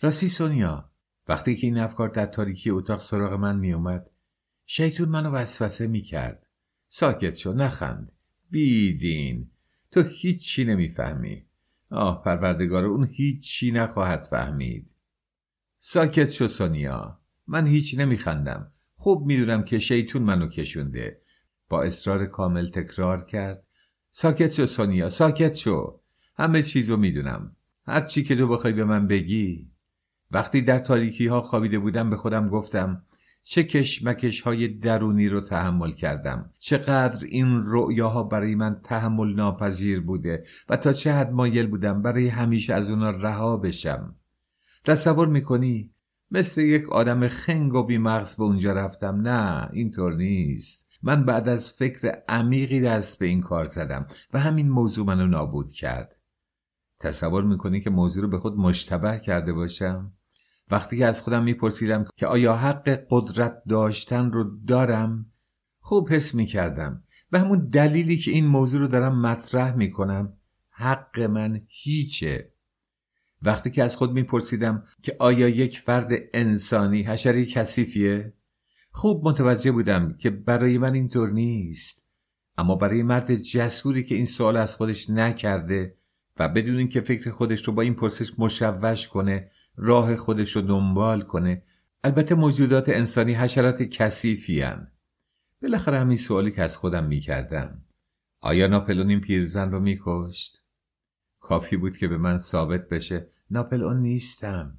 [0.00, 0.90] راستی سونیا
[1.28, 4.10] وقتی که این افکار در تاریکی اتاق سراغ من می اومد
[4.66, 6.46] شیطون منو وسوسه می کرد
[6.88, 8.12] ساکت شو نخند.
[8.50, 9.50] بیدین.
[9.90, 11.44] تو هیچی نمی‌فهمی.
[11.90, 14.90] آه پروردگار اون هیچی نخواهد فهمید.
[15.78, 17.18] ساکت شو سونیا.
[17.46, 18.72] من هیچ نمیخندم.
[18.96, 21.22] خوب می‌دونم که شیطون منو کشونده.
[21.68, 23.66] با اصرار کامل تکرار کرد.
[24.10, 26.01] ساکت شو سونیا ساکت شو.
[26.42, 27.56] همه چیزو می‌دونم.
[27.86, 29.70] هر چی که تو بخوای به من بگی.
[30.30, 33.02] وقتی در تاریکی ها خوابیده بودم به خودم گفتم
[33.42, 36.50] چه کشمکش های درونی رو تحمل کردم.
[36.58, 42.28] چقدر این رؤیاها برای من تحمل ناپذیر بوده و تا چه حد مایل بودم برای
[42.28, 44.16] همیشه از اونا رها بشم.
[44.84, 45.90] تصور می‌کنی؟
[46.30, 49.20] مثل یک آدم خنگ و بیمغز به اونجا رفتم.
[49.20, 50.92] نه اینطور نیست.
[51.02, 55.70] من بعد از فکر عمیقی دست به این کار زدم و همین موضوع منو نابود
[55.70, 56.16] کرد.
[57.02, 60.12] تصور می‌کنی که موضوع رو به خود مشتبه کرده باشم؟
[60.70, 65.26] وقتی که از خودم میپرسیدم که آیا حق قدرت داشتن رو دارم؟
[65.80, 67.02] خوب حس می‌کردم
[67.32, 70.32] و همون دلیلی که این موضوع رو دارم مطرح می‌کنم
[70.70, 72.52] حق من هیچه.
[73.42, 78.32] وقتی که از خود میپرسیدم که آیا یک فرد انسانی حشره کثیفیه؟
[78.90, 82.08] خوب متوجه بودم که برای من اینطور نیست.
[82.58, 85.96] اما برای مرد جسوری که این سوال از خودش نکرده
[86.38, 91.22] و بدون اینکه فکر خودش رو با این پرسش مشوش کنه راه خودش رو دنبال
[91.22, 91.62] کنه
[92.04, 94.64] البته موجودات انسانی حشرات کثیفی
[95.62, 97.82] بالاخره همین سوالی که از خودم می‌کردم.
[98.40, 100.62] آیا ناپلون این پیرزن رو میکشت؟
[101.40, 103.28] کافی بود که به من ثابت بشه.
[103.50, 104.78] ناپلون نیستم.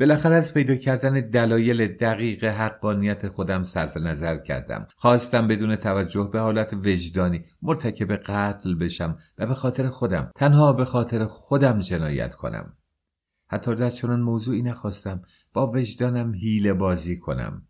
[0.00, 4.86] بالاخره از پیدا کردن دلایل دقیق حقانیت خودم صرف نظر کردم.
[4.96, 10.84] خواستم بدون توجه به حالت وجدانی مرتکب قتل بشم و به خاطر خودم تنها به
[10.84, 12.72] خاطر خودم جنایت کنم.
[13.48, 17.62] حتی در چنان موضوعی نخواستم با وجدانم هیله بازی کنم.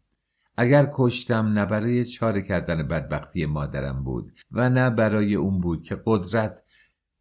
[0.56, 6.02] اگر کشتم نه برای چاره کردن بدبختی مادرم بود و نه برای اون بود که
[6.06, 6.62] قدرت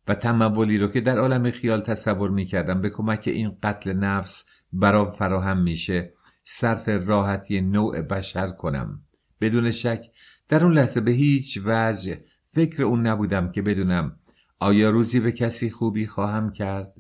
[0.08, 4.46] و تمولی رو که در عالم خیال تصور می کردم به کمک این قتل نفس
[4.80, 9.02] برام فراهم میشه صرف راحتی نوع بشر کنم
[9.42, 10.06] بدون شک
[10.50, 14.20] در اون لحظه به هیچ وجه فکر اون نبودم که بدونم
[14.60, 16.94] آیا روزی به کسی خوبی خواهم کرد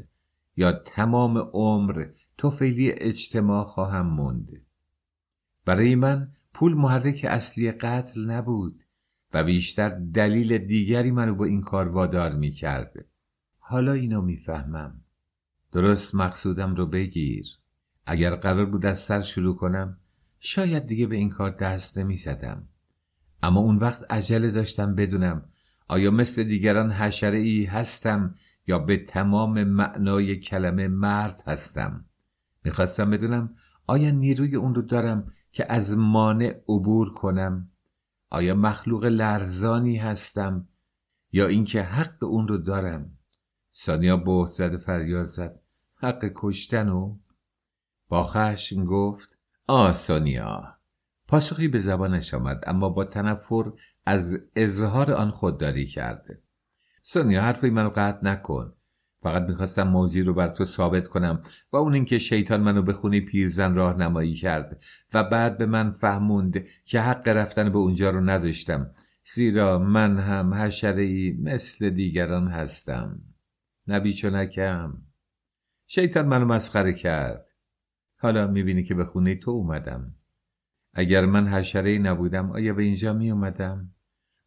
[0.57, 2.05] یا تمام عمر
[2.37, 4.61] توفیلی اجتماع خواهم موند
[5.65, 8.83] برای من پول محرک اصلی قتل نبود
[9.33, 13.05] و بیشتر دلیل دیگری منو با این کار وادار می کرد.
[13.59, 15.01] حالا اینو می‌فهمم.
[15.71, 17.45] درست مقصودم رو بگیر.
[18.05, 19.97] اگر قرار بود از سر شروع کنم
[20.39, 22.67] شاید دیگه به این کار دست نمی زدم.
[23.43, 25.45] اما اون وقت عجله داشتم بدونم
[25.87, 28.35] آیا مثل دیگران حشره ای هستم
[28.67, 32.05] یا به تمام معنای کلمه مرد هستم.
[32.63, 33.55] می‌خواستم بدونم
[33.87, 37.69] آیا نیروی اون رو دارم که از مانع عبور کنم؟
[38.29, 40.67] آیا مخلوق لرزانی هستم
[41.31, 43.17] یا اینکه حق اون رو دارم؟
[43.71, 45.59] سانیا بهت زد فریاد زد.
[45.95, 47.17] حق کشتن و
[48.09, 49.37] با خشم گفت
[49.67, 50.75] آ سانیا
[51.27, 53.71] پاسخی به زبانش آمد اما با تنفر
[54.05, 56.41] از اظهار آن خودداری کرده.
[57.01, 58.73] سونیا حرفی منو قطع نکن.
[59.21, 61.41] فقط می‌خواستم موضوع رو بر تو ثابت کنم
[61.71, 64.81] و اون اینکه شیطان منو به خونی پیرزن راهنمایی کرد
[65.13, 68.91] و بعد به من فهموند که حق رفتن به اونجا رو نداشتم.
[69.33, 73.21] زیرا من هم حشره ای مثل دیگران هستم.
[73.87, 74.93] نکم
[75.87, 77.45] شیطان منو مسخره کرد.
[78.25, 80.15] حالا می‌بینی که به خونه تو اومدم.
[80.93, 83.91] اگر من حشره نبودم آیا به اینجا می اومدم؟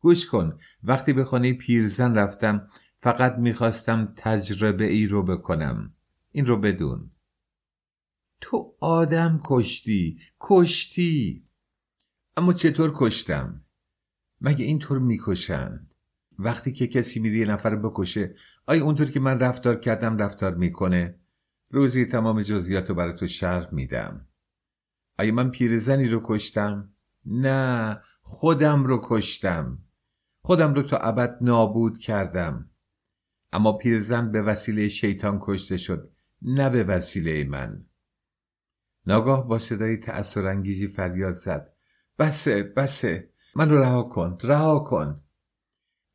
[0.01, 2.67] گوش کن وقتی به خانه پیرزن رفتم
[3.03, 5.95] فقط می‌خواستم تجربه ای رو بکنم.
[6.33, 7.11] این رو بدون.
[8.41, 11.45] تو آدم کشتی کشتی.
[12.37, 13.65] اما چطور کشتم؟
[14.41, 15.95] مگه اینطور می‌کشند؟
[16.39, 18.35] وقتی که کسی میری یه نفر بکشه
[18.67, 21.18] آیا اونطور که من رفتار کردم رفتار می‌کنه؟
[21.71, 24.27] روزی تمام جزئیات رو برای تو شرح میدم.
[25.19, 26.93] آیا من پیرزنی رو کشتم؟
[27.27, 29.79] نه خودم رو کشتم.
[30.43, 32.71] خودم رو تا ابد نابود کردم.
[33.53, 36.11] اما پیرزن به وسیله شیطان کشته شد
[36.43, 37.85] نه به وسیله من.
[39.07, 41.73] ناگاه با صدای تأثیر فریاد زد.
[42.19, 45.21] بسه بسه من رو رها کن رها کن.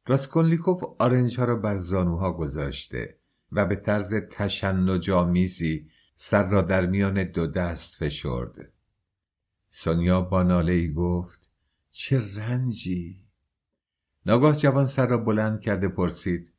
[0.08, 3.20] راسکولنیکوف آرنج ها را بر زانوها گذاشته.
[3.56, 8.72] و به طرز تشنجآمیزی سر را در میان دو دست فشرد.
[9.70, 11.50] سونیا با ناله ای گفت
[11.90, 13.24] چه رنجی!
[14.26, 16.54] ناگاه جوان سر را بلند کرده پرسید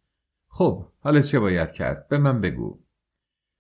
[0.49, 2.81] خب حالا چه باید کرد؟ به من بگو.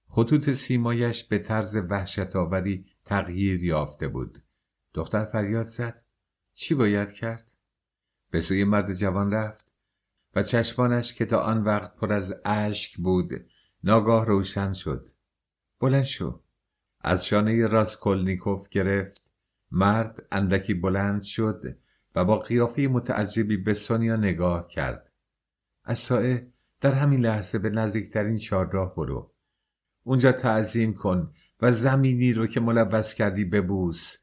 [0.08, 4.42] خطوط سیمایش به طرز وحشت آوری تغییر یافته بود.
[4.94, 6.02] دختر فریاد زد
[6.52, 7.52] چی باید کرد؟
[8.30, 9.66] به سوی مرد جوان رفت.
[10.34, 13.30] و چشمانش که تا آن وقت پر از اشک بود
[13.84, 15.06] ناگاه روشن شد.
[15.80, 16.40] بلند شو.
[17.00, 19.22] از شانه راسکولنیکوف گرفت.
[19.70, 21.76] مرد اندکی بلند شد
[22.14, 25.12] و با قیافه متعجبی به سونیا نگاه کرد.
[25.84, 29.34] از سایه در همین لحظه به نزدیکترین چهارراه برو.
[30.02, 34.16] اونجا تعظیم کن و زمینی رو که ملوث کردی ببوس.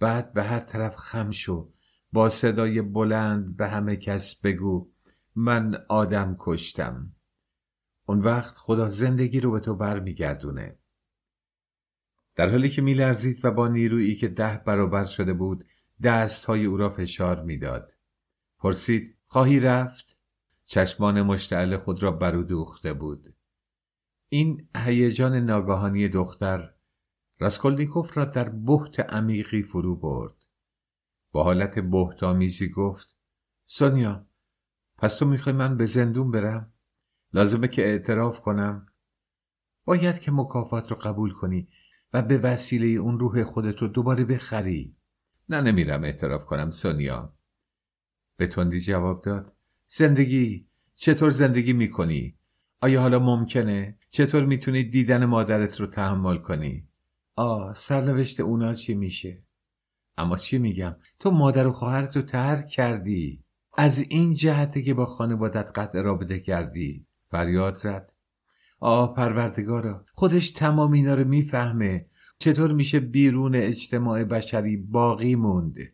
[0.00, 1.72] بعد به هر طرف خم شو.
[2.12, 4.90] با صدای بلند به همه کس بگو.
[5.36, 7.12] من آدم کشتم.
[8.06, 10.78] اون وقت خدا زندگی رو به تو برمیگردونه.
[12.36, 15.64] در حالی که میلرزید و با نیرویی که ده برابر شده بود
[16.02, 17.92] دستهای او را فشار می‌داد.
[18.58, 20.16] پرسید خواهی رفت؟
[20.64, 23.34] چشمان مشتعل خود را برو دوخته بود.
[24.28, 26.74] این هیجان ناگاهانی دختر
[27.38, 30.46] راسکولنیکوف را در بحت عمیقی فرو برد.
[31.32, 33.16] با حالت بهتآمیزی گفت
[33.64, 34.26] سونیا
[34.98, 36.72] پس تو می‌خوای من به زندون برم؟
[37.34, 38.86] لازمه که اعتراف کنم؟
[39.84, 41.68] باید که مکافات رو قبول کنی
[42.12, 44.96] و به وسیله اون روح خودت رو دوباره بخری.
[45.48, 47.32] نه نمیرم اعتراف کنم سونیا.
[48.36, 49.52] به تندی جواب داد.
[49.86, 52.36] زندگی؟ چطور زندگی می‌کنی؟
[52.80, 56.88] آیا حالا ممکنه؟ چطور می‌تونی دیدن مادرت رو تحمل کنی؟
[57.36, 59.42] آه سرنوشت اونا چی میشه؟
[60.18, 63.44] اما چی میگم؟ تو مادر و خواهرت رو ترک کردی.
[63.76, 68.12] از این جهته که با خانوادت قطع رابطه کردی فریاد زد.
[68.80, 72.06] آه پروردگارا خودش تمام اینا رو می‌فهمه.
[72.38, 75.92] چطور میشه بیرون اجتماع بشری باقی مونده؟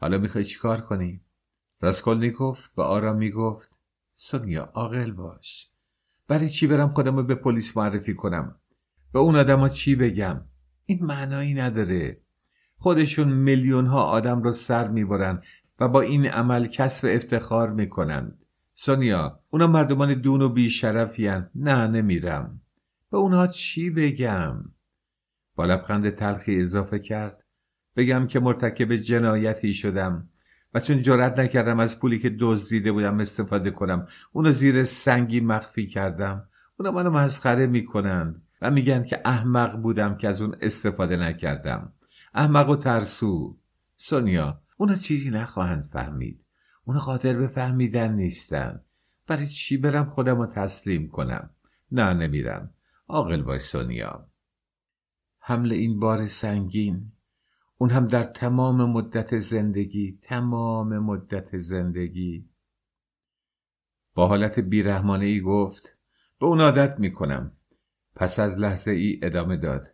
[0.00, 1.20] حالا می‌خوای چیکار کنی؟
[1.80, 3.80] راسکولنیکوف به آرامی گفت
[4.14, 5.68] سونیا عاقل باش.
[6.28, 8.56] برای چی برم خودم رو به پلیس معرفی کنم؟
[9.12, 10.44] به اون آدما چی بگم؟
[10.86, 12.20] این معنایی نداره.
[12.76, 15.42] خودشون میلیون ها آدم رو سر می‌برن.
[15.82, 18.38] و با این عمل کسب افتخار می‌کنند.
[18.74, 22.60] سونیا اونا مردمان دون و بیشرفین نه نمیرم.
[23.10, 24.64] به اونها چی بگم؟
[25.54, 27.44] با لبخند تلخی اضافه کرد.
[27.96, 30.28] بگم که مرتکب جنایتی شدم
[30.74, 35.86] و چون جرأت نکردم از پولی که دزدیده بودم استفاده کنم اونو زیر سنگی مخفی
[35.86, 36.48] کردم.
[36.76, 41.92] اونا منو مسخره می‌کنند و میگن که احمق بودم که از اون استفاده نکردم.
[42.34, 43.56] احمق و ترسو.
[43.96, 46.44] سونیا اونا چیزی نخواهند فهمید.
[46.84, 48.80] اونا قادر به فهمیدن نیستن.
[49.26, 51.50] برای چی برم خودم رو تسلیم کنم؟
[51.92, 52.74] نه نمیرم.
[53.08, 54.26] عاقل باش سونیا.
[55.38, 57.12] حمل این بار سنگین.
[57.78, 62.48] اون هم در تمام مدت زندگی تمام مدت زندگی.
[64.14, 65.96] با حالت بیرحمانه ای گفت
[66.40, 67.52] به اون عادت می‌کنم.
[68.14, 69.88] پس از لحظه ای ادامه داد.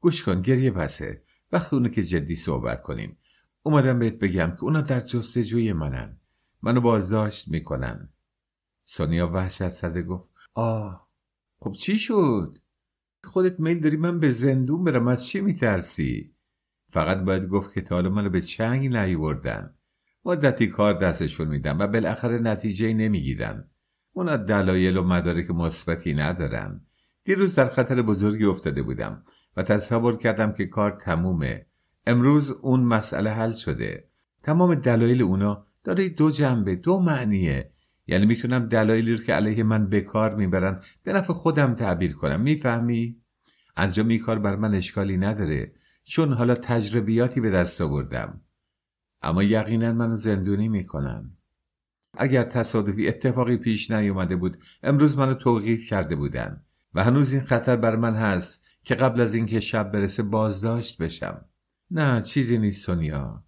[0.00, 1.22] گوش کن گریه پسه.
[1.52, 3.16] وقت اونو که جدی صحبت کنیم.
[3.62, 6.16] اومدم بهت بگم که اونا در جستجوی منن.
[6.62, 8.08] منو بازداشت می‌کنن.
[8.82, 11.08] سونیا وحشت زده گفت آه
[11.60, 12.58] خب چی شد؟
[13.24, 16.34] خودت میل داری من به زندون برم از چی میترسی؟
[16.92, 19.74] فقط باید گفت که تا حالا منو به چنگ نیوردن.
[20.24, 23.70] مدتی کار دستشون میدن و بالاخره نتیجه نمی‌گیرن.
[24.12, 26.86] اونا دلایل و مدارک مثبتی ندارن.
[27.24, 29.24] دیروز در خطر بزرگی افتاده بودم
[29.56, 31.66] و تصور کردم که کار تمومه.
[32.06, 34.08] امروز اون مسئله حل شده.
[34.42, 37.70] تمام دلایل اونا داره دو جنبه دو معنیه.
[38.06, 42.40] یعنی می‌تونم دلایلی رو که علیه من به کار می‌برن به نفع خودم تعبیر کنم.
[42.40, 43.16] می‌فهمی؟
[43.76, 45.72] انجام این کار بر من اشکالی نداره.
[46.04, 48.40] چون حالا تجربیاتی به دست آوردم.
[49.22, 51.30] اما یقینا منو زندونی می‌کنن.
[52.18, 56.60] اگر تصادفی اتفاقی پیش نیومده بود امروز منو توقیف کرده بودن.
[56.94, 61.44] و هنوز این خطر بر من هست که قبل از اینکه شب برسه بازداشت بشم.
[61.94, 63.44] نه چیزی نیست سونیا.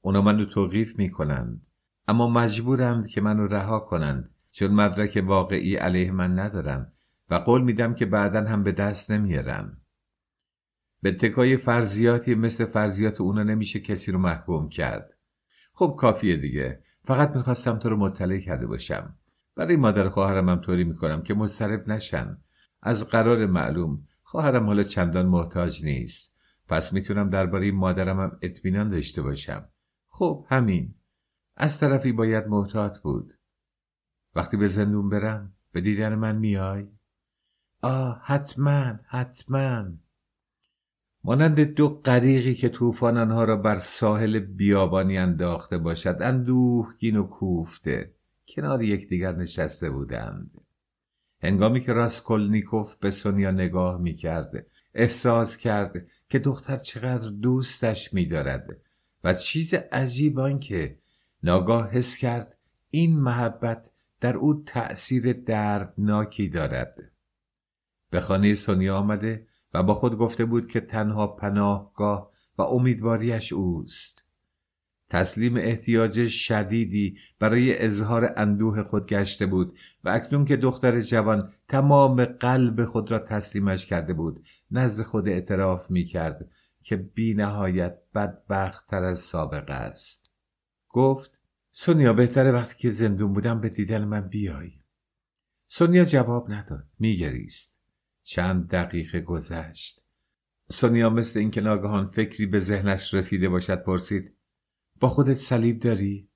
[0.00, 1.66] اونا منو توقیف می‌کنند.
[2.08, 6.92] اما مجبورند که منو رها کنند چون مدرک واقعی علیه من ندارن
[7.30, 9.76] و قول میدم که بعدا هم به دست نمیارن
[11.02, 15.10] به تکای فرضیاتی مثل فرضیات اونا نمیشه کسی رو محکوم کرد.
[15.72, 16.82] خب کافیه دیگه.
[17.04, 19.14] فقط می‌خواستم تو رو مطلع کرده باشم.
[19.56, 22.38] برای مادر خواهرم هم طوری می‌کنم که مضطرب نشن
[22.82, 26.37] از قرار معلوم خواهرم حالا چندان محتاج نیست.
[26.68, 29.68] پس می‌تونم درباره مادرم هم اطمینان داشته باشم.
[30.08, 30.94] خب همین.
[31.56, 33.34] از طرفی باید محتاط بود.
[34.34, 36.86] وقتی به زندون برم به دیدن من میای؟
[37.82, 39.84] آه حتما حتما.
[41.24, 48.14] مانند دو غریقی که طوفان آنها را بر ساحل بیابانی انداخته باشد اندوهگین و کوفته
[48.48, 50.50] کنار یکدیگر نشسته بودند.
[51.42, 58.66] هنگامی که راسکولنیکوف به سونیا نگاه می‌کرد احساس کرد که دختر چقدر دوستش میدارد
[59.24, 60.98] و چیز عجیب آن که
[61.42, 62.56] ناگاه حس کرد
[62.90, 63.90] این محبت
[64.20, 67.10] در او تأثیر دردناکی دارد.
[68.10, 74.28] به خانه سونیا آمده و با خود گفته بود که تنها پناهگاه و امیدواریش اوست.
[75.10, 82.24] تسلیم احتیاج شدیدی برای اظهار اندوه خود گشته بود و اکنون که دختر جوان تمام
[82.24, 86.50] قلب خود را تسلیمش کرده بود نزد خود اعتراف می کرد
[86.82, 90.32] که بی نهایت بدبخت تر از سابقه است.
[90.88, 91.38] گفت
[91.70, 94.72] سونیا بهتره وقتی که زندون بودم به دیدن من بیای
[95.66, 97.80] سونیا جواب نداد میگریست.
[98.22, 100.04] چند دقیقه گذشت.
[100.68, 104.34] سونیا مثل اینکه ناگهان فکری به ذهنش رسیده باشد پرسید
[105.00, 106.28] با خودت صلیب داری؟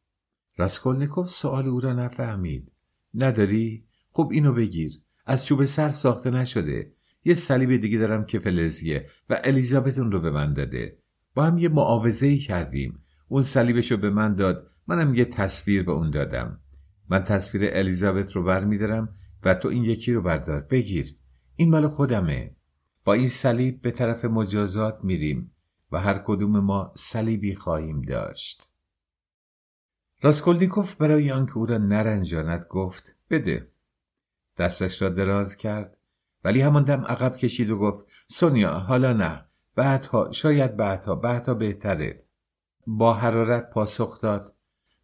[0.57, 2.73] راسکولنیکوف سوال او را نفهمید.
[3.15, 5.01] نداری؟ خب اینو بگیر.
[5.27, 6.93] از چوب سر ساخته نشده.
[7.25, 10.99] یه صلیب دیگه دارم که فلزیه و الیزابت اون رو به من داده.
[11.35, 13.03] با هم یه معاوضه ای کردیم.
[13.29, 14.71] اون صلیبش رو به من داد.
[14.87, 16.61] منم یه تصویر به اون دادم.
[17.09, 19.09] من تصویر الیزابت رو بر میدارم
[19.45, 20.61] و تو این یکی رو بردار.
[20.61, 21.17] بگیر.
[21.57, 22.57] این مال خودمه.
[23.05, 25.51] با این صلیب به طرف مجازات میریم
[25.93, 28.71] و هر کدوم ما صلیبی خواهیم داشت.
[30.23, 33.69] راسکولنیکوف برای آنکه او را نرنجاند گفت بده.
[34.59, 35.97] دستش را دراز کرد.
[36.45, 39.45] ولی همان دم عقب کشید و گفت سونیا حالا نه.
[39.75, 42.25] بعدها شاید بعدها بعدها بهتره.
[42.87, 44.45] با حرارت پاسخ داد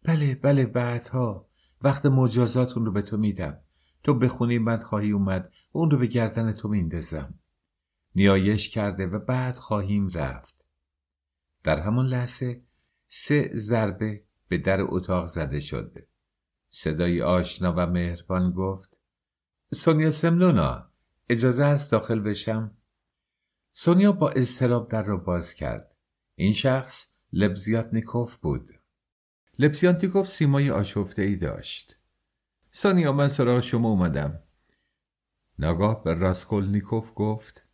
[0.03, 1.49] بله بله بعدها.
[1.81, 3.57] وقت مجازاتون رو به تو میدم.
[4.03, 5.51] تو بخونی من خواهی اومد.
[5.73, 7.33] و اون رو به گردن تو میندازم.
[8.15, 10.55] نیایش کرده و بعد خواهیم رفت.
[11.63, 12.61] در همان لحظه
[13.07, 15.93] سه ضربه به در اتاق زده شد
[16.69, 18.97] صدای آشنا و مهربان گفت
[19.73, 20.88] سونیا سمنونا.
[21.29, 22.71] اجازه هست داخل بشم؟
[23.71, 25.95] سونیا با اضطراب در را باز کرد.
[26.35, 28.79] این شخص لبزیاتنیکوف بود.
[29.59, 31.97] لپسیانتیکوف سیمای آشفته ای داشت.
[32.71, 34.39] سانیا من سراغ شما اومدم.
[35.59, 37.65] ناگاه به راسکولنیکوف گفت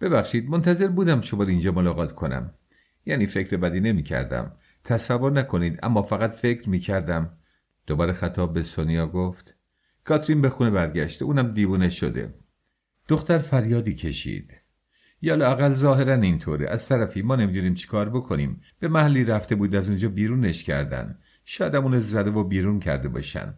[0.00, 2.54] ببخشید منتظر بودم شما اینجا ملاقات کنم.
[3.06, 7.38] یعنی فکر بدی نمی کردم تصور نکنید اما فقط فکر می کردم
[7.86, 9.56] دوباره خطاب به سونیا گفت
[10.04, 12.41] کاترین به خونه برگشته اونم دیوونه شده.
[13.08, 14.56] دختر فریادی کشید.
[15.22, 16.68] یا لاقل ظاهرا اینطوره.
[16.68, 18.60] از طرفی ما نمی‌دونیم چیکار بکنیم.
[18.80, 21.18] به محلی رفته بود از اونجا بیرونش کردن.
[21.44, 23.54] شاید اون زده و بیرون کرده باشن.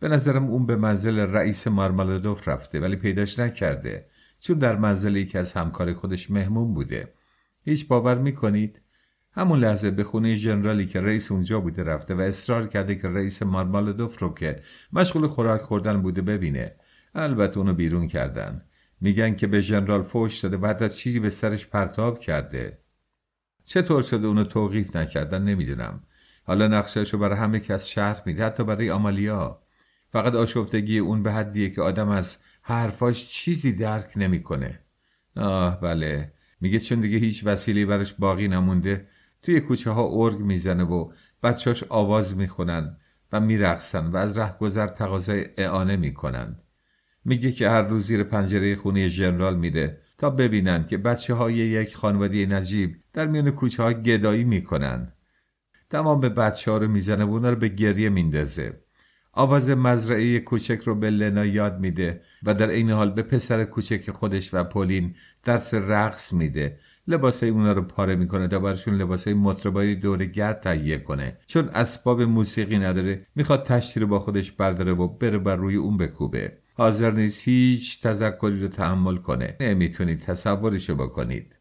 [0.00, 4.06] به نظرم اون به منزل رئیس مارمالادوف رفته ولی پیداش نکرده.
[4.40, 7.12] چون در منزل یکی از همکار خودش مهمون بوده.
[7.64, 8.80] هیچ باور می‌کنید؟
[9.32, 13.42] همون لحظه به خونه ژنرالی که رئیس اونجا بوده رفته و اصرار کرده که رئیس
[13.42, 14.62] مارمالادوف رو که
[14.92, 16.72] مشغول خوراک خوردن بوده ببینه.
[17.14, 18.62] البته اونو بیرون کردن.
[19.00, 22.78] میگن که به ژنرال فوش داده و حتی چیزی به سرش پرتاب کرده.
[23.64, 26.02] چطور شده اونو توقیف نکردن نمی‌دونم.
[26.44, 29.62] حالا نقشهش رو برای همه کس شهر میده حتی برای آمالیا.
[30.12, 34.80] فقط آشفتگی اون به حدیه که آدم از حرفاش چیزی درک نمی‌کنه.
[35.36, 36.32] آه بله.
[36.60, 39.06] میگه چون دیگه هیچ وسیله برش باقی نمونده
[39.42, 41.12] توی کوچه ها ارگ می‌زنه و
[41.42, 42.96] بچهاش آواز می‌خونن
[43.32, 46.56] و میرقصن و از ره گذر تقاضای اعانه می‌کنن
[47.28, 51.96] میگه که هر روز زیر پنجره خونه ژنرال میره تا ببینن که بچه های یک
[51.96, 55.12] خانواده نجیب در میان کوچه ها گدایی می‌کنن.
[55.90, 58.80] تمام به بچه ها رو می‌زنه و رو به گریه میندازه.
[59.32, 64.10] آواز مزرعه کوچک رو به لنا یاد میده و در این حال به پسر کوچک
[64.10, 65.14] خودش و پولین
[65.44, 66.78] درس رقص میده.
[67.08, 71.36] لباسای اونا رو پاره می‌کنه تا برشون لباسای مطربای دور گرد تهیه کنه.
[71.46, 75.96] چون اسباب موسیقی نداره می‌خواد تشتی رو با خودش برداره و بره بر روی اون
[75.96, 76.52] بکوبه.
[76.78, 79.56] حاضر نیست هیچ تذکری رو تحمل کنه.
[79.60, 81.58] نمی‌تونید تصورشو بکنید.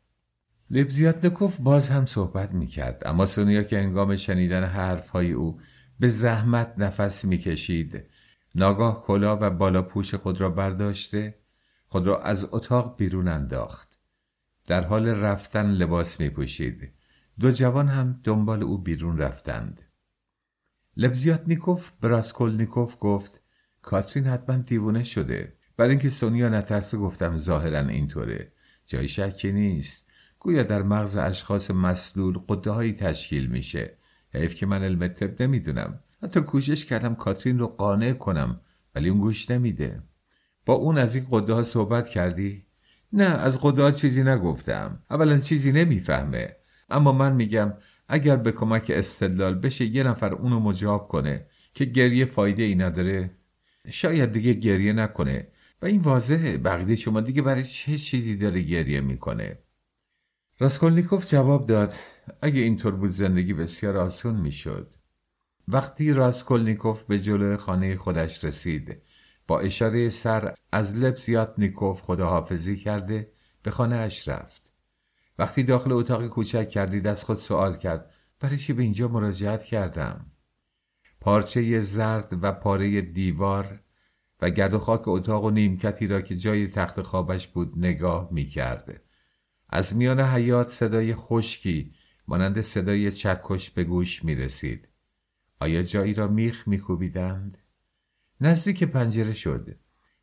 [0.72, 5.60] لبزیاتنکوف باز هم صحبت می‌کرد اما سونیا که انگام شنیدن حرفهای او
[6.00, 8.04] به زحمت نفس می‌کشید.
[8.56, 11.36] ناگاه کلا و بالا پوش خود را برداشته
[11.88, 14.00] خود را از اتاق بیرون انداخت.
[14.66, 16.92] در حال رفتن لباس می پوشید.
[17.40, 19.82] دو جوان هم دنبال او بیرون رفتند.
[20.98, 23.37] لبزیاتنیکوف براسکولنیکوف گفت
[23.88, 25.54] کاترین حتما دیوونه شده.
[25.78, 28.52] برای اینکه سونیا نترسه گفتم ظاهرا اینطوره.
[28.86, 30.10] جای شکی نیست.
[30.40, 33.94] گویا در مغز اشخاص مسلول قده هایی تشکیل میشه.
[34.34, 36.00] حیف که من علم طب نمی‌دونم.
[36.24, 38.60] حتی کوشش کردم کاترین رو قانع کنم
[38.96, 40.02] ولی اون گوش نمیده.
[40.66, 42.66] با اون از این قده ها صحبت کردی؟
[43.14, 45.00] نه از قده ها چیزی نگفتم.
[45.10, 46.56] اولا چیزی نمی‌فهمه.
[46.90, 47.74] اما من میگم
[48.08, 53.37] اگر به کمک استدلال بشه یه نفر اونو مجاب کنه که گریه فایده ای نداره.
[53.90, 55.48] شاید دیگه گریه نکنه.
[55.82, 56.58] و این واضحه.
[56.58, 59.58] به عقیده شما دیگه برای چه چیزی داره گریه می‌کنه؟
[60.60, 61.94] راسکولنیکوف جواب داد
[62.42, 64.94] اگه اینطور بود زندگی بسیار آسون می‌شد.
[65.68, 69.02] وقتی راسکولنیکوف به جلو خانه خودش رسید
[69.48, 70.96] با اشاره سر از
[71.58, 73.32] لبزیاتنیکوف خداحافظی کرده
[73.64, 74.74] به خانه اش رفت.
[75.40, 80.26] وقتی داخل اتاق کوچک گردید از خود سوال کرد برای چی به اینجا مراجعت کردم؟
[81.28, 83.80] پارچه زرد و پاره دیوار
[84.42, 88.46] و گرد و خاک اتاق و نیمکتی را که جای تخت خوابش بود نگاه می
[88.46, 89.02] کرده.
[89.70, 91.94] از میان حیات صدای خشکی
[92.28, 94.88] مانند صدای چکش به گوش می رسید.
[95.60, 97.58] آیا جایی را میخ می کوبیدند؟
[98.42, 99.76] نزدیک پنجره شد.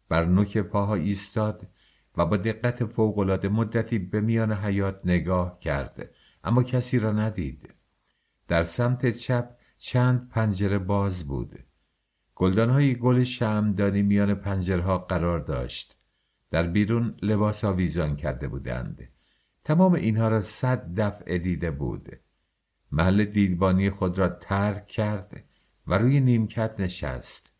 [0.08, 1.68] بر نوک پاها ایستاد
[2.16, 6.10] و با دقت فوقالعاده مدتی به میان حیات نگاه کرد
[6.44, 7.74] اما کسی را ندید.
[8.48, 9.56] در سمت چپ
[9.86, 11.58] چند پنجره باز بود.
[12.40, 15.98] های گل شمدانی میان پنجرها قرار داشت.
[16.50, 19.08] در بیرون لباس آویزان کرده بودند.
[19.64, 22.08] تمام اینها را صد دفعه دیده بود.
[22.92, 25.44] محل دیدبانی خود را ترک کرد
[25.86, 27.52] و روی نیمکت نشست.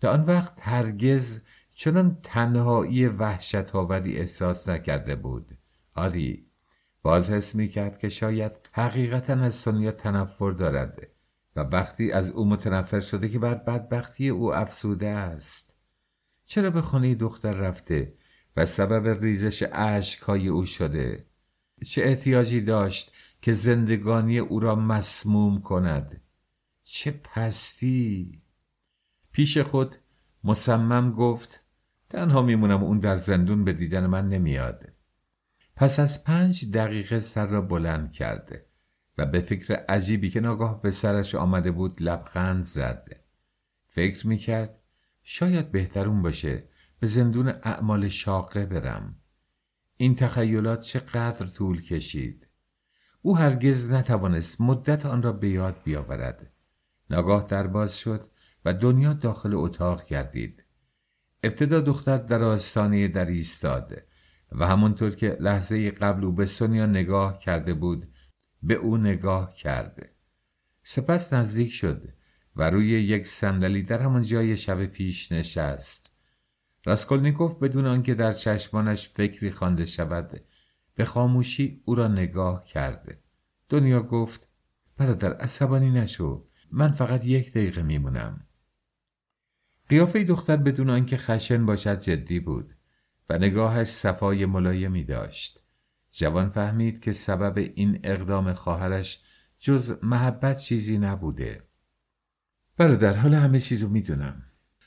[0.00, 1.40] تا آن وقت هرگز
[1.74, 5.58] چنان تنهایی وحشت آوری احساس نکرده بود.
[5.94, 6.46] آری
[7.02, 11.15] باز حس می کرد که شاید حقیقتا از سونیا تنفر دارد
[11.56, 15.76] و وقتی از او متنفر شده که بر بدبختی او افسوده است.
[16.46, 18.14] چرا به خانه دختر رفته
[18.56, 21.26] و سبب ریزش اشکهای او شده؟
[21.84, 23.12] چه احتیاجی داشت
[23.42, 26.20] که زندگانی او را مسموم کند؟
[26.82, 28.42] چه پستی!
[29.32, 29.96] پیش خود
[30.44, 31.62] مصمم گفت
[32.10, 34.88] تنها میمونم اون در زندون به دیدن من نمیاد.
[35.76, 38.66] پس از پنج دقیقه سر را بلند کرده.
[39.18, 43.08] و به فکر عجیبی که ناگاه به سرش آمده بود لبخند زد.
[43.88, 44.78] فکر می‌کرد
[45.22, 46.68] شاید بهترون باشه
[47.00, 49.14] به زندون اعمال شاقه برم.
[49.96, 52.46] این تخیلات چقدر طول کشید.
[53.22, 56.50] او هرگز نتوانست مدت آن را به یاد بیاورد.
[57.10, 58.30] ناگاه در باز شد
[58.64, 60.62] و دنیا داخل اتاق گردید.
[61.42, 64.02] ابتدا دختر در آستانه در ایستاد
[64.52, 68.08] و همونطور که لحظه قبل او به سونیا نگاه کرده بود
[68.62, 70.10] به او نگاه کرده.
[70.82, 72.08] سپس نزدیک شد
[72.56, 76.16] و روی یک صندلی در همان جای شب پیش نشست.
[76.84, 80.40] راسکولنیکوف بدون آنکه در چشمانش فکری خوانده شود
[80.94, 83.18] به خاموشی او را نگاه کرده.
[83.68, 84.48] دنیا گفت
[84.96, 86.48] برادر عصبانی نشو.
[86.72, 88.46] من فقط یک دقیقه میمونم.
[89.88, 92.74] قیافه دختر بدون آنکه خشن باشد جدی بود
[93.28, 95.65] و نگاهش صفای ملایمی داشت.
[96.18, 99.22] جوان فهمید که سبب این اقدام خواهرش
[99.58, 101.62] جز محبت چیزی نبوده.
[102.76, 104.42] برادر حال همه چیزو می‌دونم.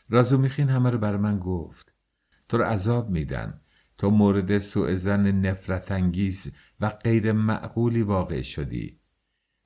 [0.09, 1.95] رازومیخین همه رو بر من گفت.
[2.47, 3.61] تو رو عذاب میدن.
[3.97, 8.99] تو مورد سوء زن نفرت انگیز و غیر معقولی واقع شدی.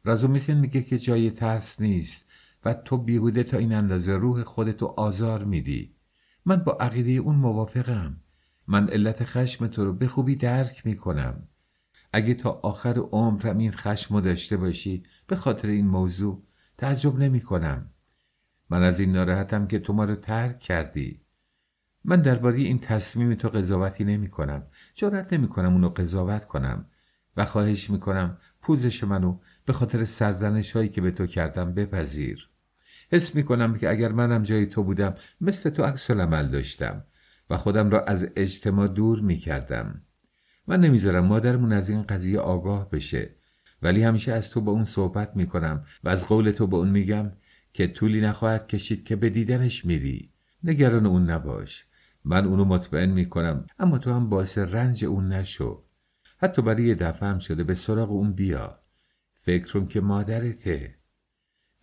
[0.04, 2.32] رازومیخین میگه که جای ترس نیست
[2.66, 5.96] و تو بیهوده تا این اندازه روح خودتو آزار میدی.
[6.46, 8.18] من با عقیده اون موافقم.
[8.68, 11.48] من علت خشم تو رو به خوبی درک می‌کنم.
[12.14, 16.44] اگه تا آخر عمرم این خشم داشته باشی به خاطر این موضوع
[16.78, 17.90] تعجب نمی کنم.
[18.70, 21.22] من از این ناراحتم که تو ما رو ترک کردی.
[22.06, 24.64] من درباره این تصمیم تو قضاوتی نمی کنم.
[24.96, 26.86] جرأت نمی کنم اونو قضاوت کنم
[27.38, 32.50] و خواهش می کنم پوزش منو به خاطر سرزنش هایی که به تو کردم بپذیر.
[33.12, 37.04] حس می کنم که اگر منم جای تو بودم مثل تو عکس عمل داشتم
[37.50, 40.02] و خودم را از اجتماع دور می کردم.
[40.68, 43.30] من نمی‌ذارم مادرمون از این قضیه آگاه بشه.
[43.82, 47.32] ولی همیشه از تو با اون صحبت می‌کنم و از قول تو به اون میگم
[47.74, 50.30] که طولی نخواهد کشید که به دیدنش میری.
[50.64, 51.86] نگران اون نباش.
[52.26, 55.84] من اونو مطمئن می‌کنم اما تو هم باعث رنج اون نشو.
[56.38, 58.80] حتی برای یه دفعه هم شده به سراغ اون بیا.
[59.42, 60.96] فکرم که مادرته.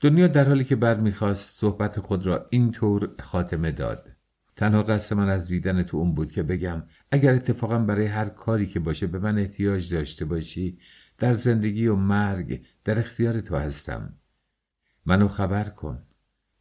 [0.01, 4.11] دنیا در حالی که بر می‌خواست صحبت خود را اینطور خاتمه داد.
[4.57, 8.67] تنها قصد من از دیدن تو اون بود که بگم اگر اتفاقا برای هر کاری
[8.67, 10.79] که باشه به من احتیاج داشته باشی
[11.19, 14.15] در زندگی و مرگ در اختیار تو هستم.
[15.07, 16.03] منو خبر کن.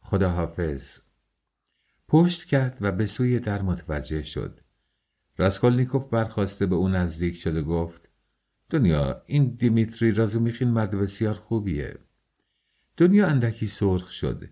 [0.00, 1.00] خداحافظ.
[2.08, 4.60] پشت کرد و به سوی در متوجه شد.
[5.36, 8.08] راسکولنیکوف برخواسته به او نزدیک شد و گفت
[8.70, 11.98] دنیا این دیمیتری رازومیخین مرد بسیار خوبیه.
[12.96, 14.48] دنیا اندکی سرخ شد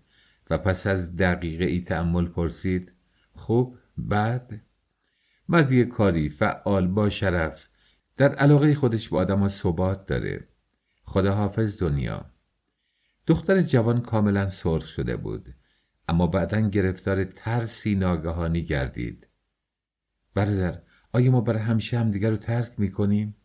[0.49, 2.91] و پس از دقیقه ای تعمل پرسید
[3.33, 4.61] خوب بعد
[5.51, 7.67] مردی کاری فعال با شرف
[8.17, 10.47] در علاقه خودش به آدم ثبات داره؟
[11.03, 12.25] خدا حافظ دنیا.
[13.27, 15.55] دختر جوان کاملا سرخ شده بود
[16.07, 19.27] اما بعدا گرفتار ترسی ناگهانی گردید.
[20.33, 20.81] برادر
[21.13, 23.35] آیا ما برای همیشه همدیگر رو ترک می‌کنیم؟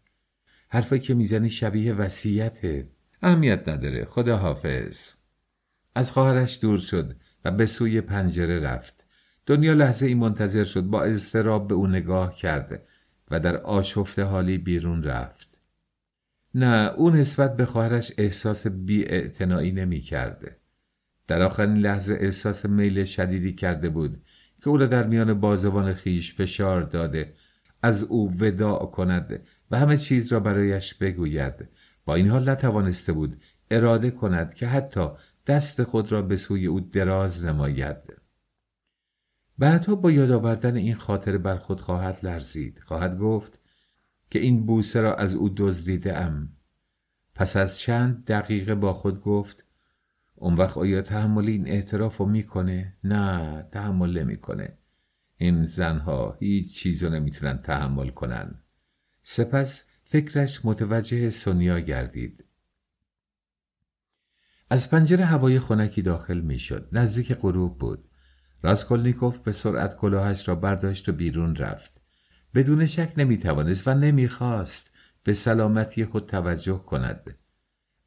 [0.69, 2.89] حرفایی که می‌زنی شبیه وسیعته
[3.23, 4.05] اهمیت نداره.
[4.05, 5.13] خدا حافظ
[5.95, 9.04] از خواهرش دور شد و به سوی پنجره رفت.
[9.47, 12.83] دنیا لحظه ای منتظر شد با اضطراب به او نگاه کرد
[13.31, 15.61] و در آشفته حالی بیرون رفت.
[16.55, 19.05] نه او نسبت به خواهرش احساس بی
[19.73, 20.57] نمی کرده.
[21.27, 24.23] در آخرین لحظه احساس میل شدیدی کرده بود
[24.63, 27.35] که او را در میان بازوان خیش فشار داده
[27.83, 29.41] از او وداع کند
[29.71, 31.69] و همه چیز را برایش بگوید.
[32.05, 33.37] با این حال نتوانسته بود
[33.71, 35.09] اراده کند که حتی
[35.47, 38.24] دست خود را به سوی او دراز نماید.
[39.59, 42.79] بعدها با یاد آوردن این خاطره بر خود خواهد لرزید.
[42.79, 43.59] خواهد گفت
[44.31, 46.49] که این بوسه را از او دزدیده ام
[47.35, 49.65] پس از چند دقیقه با خود گفت
[50.35, 54.79] اون وقت آیا تحمل این اعتراف رو می‌کنه؟ نه تحمل نمی‌کنه.
[55.37, 58.55] این زنها هیچ چیز رو نمی‌تونن تحمل کنن.
[59.23, 62.45] سپس فکرش متوجه سونیا گردید.
[64.71, 66.89] از پنجره هوای خنکی داخل می‌شد.
[66.93, 68.05] نزدیک غروب بود.
[68.65, 72.01] راسکولنیکوف به سرعت کلاهش را برداشت و بیرون رفت.
[72.55, 77.37] بدون شک نمی‌توانست و نمی‌خواست به سلامتی خود توجه کند.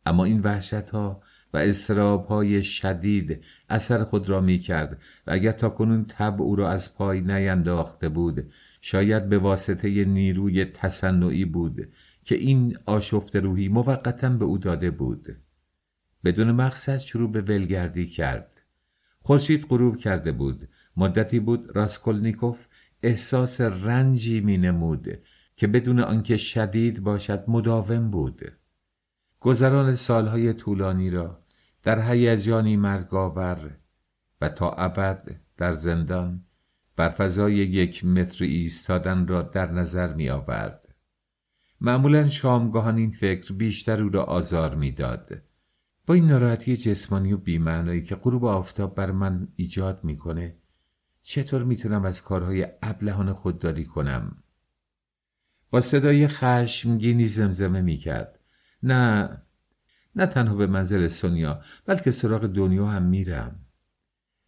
[0.05, 1.21] اما این وحشت ها
[1.53, 6.55] و استراب های شدید اثر خود را می کرد و اگر تا کنون تب او
[6.55, 8.51] را از پای نینداخته بود
[8.81, 11.93] شاید به واسطه نیروی تصنعی بود
[12.23, 15.27] که این آشفت روحی موقتا به او داده بود.
[16.23, 18.56] بدون مقصد شروع به ولگردی کرد.
[19.27, 22.65] خورشید غروب کرده بود مدتی بود راسکولنیکوف
[23.03, 25.07] احساس رنجی می نمود
[25.55, 28.41] که بدون آنکه شدید باشد مداوم بود
[29.39, 31.43] گذران سالهای طولانی را
[31.83, 33.77] در هیجانی مرگاور
[34.41, 36.45] و تا ابد در زندان
[36.95, 40.95] بر فضای یک متر ایستادن را در نظر می آورد.
[41.81, 45.46] معمولا شامگاهان این فکر بیشتر او را آزار می‌داد.
[46.07, 50.55] با این ناراحتی جسمانی و بیمعنایی که غروب آفتاب بر من ایجاد می‌کنه
[51.21, 54.43] چطور می‌تونم از کارهای ابلهانه خودداری کنم؟
[55.69, 58.39] با صدای خشمگینی زمزمه می‌کرد.
[58.83, 59.29] نه
[60.15, 63.59] نه تنها به منزل سونیا بلکه سراغ دنیا هم میرم.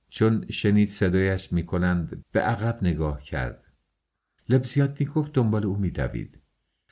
[0.10, 3.64] چون شنید صدایش می‌کنند به عقب نگاه کرد.
[4.50, 6.40] لبزیاتنیکوف دنبال او میدوید.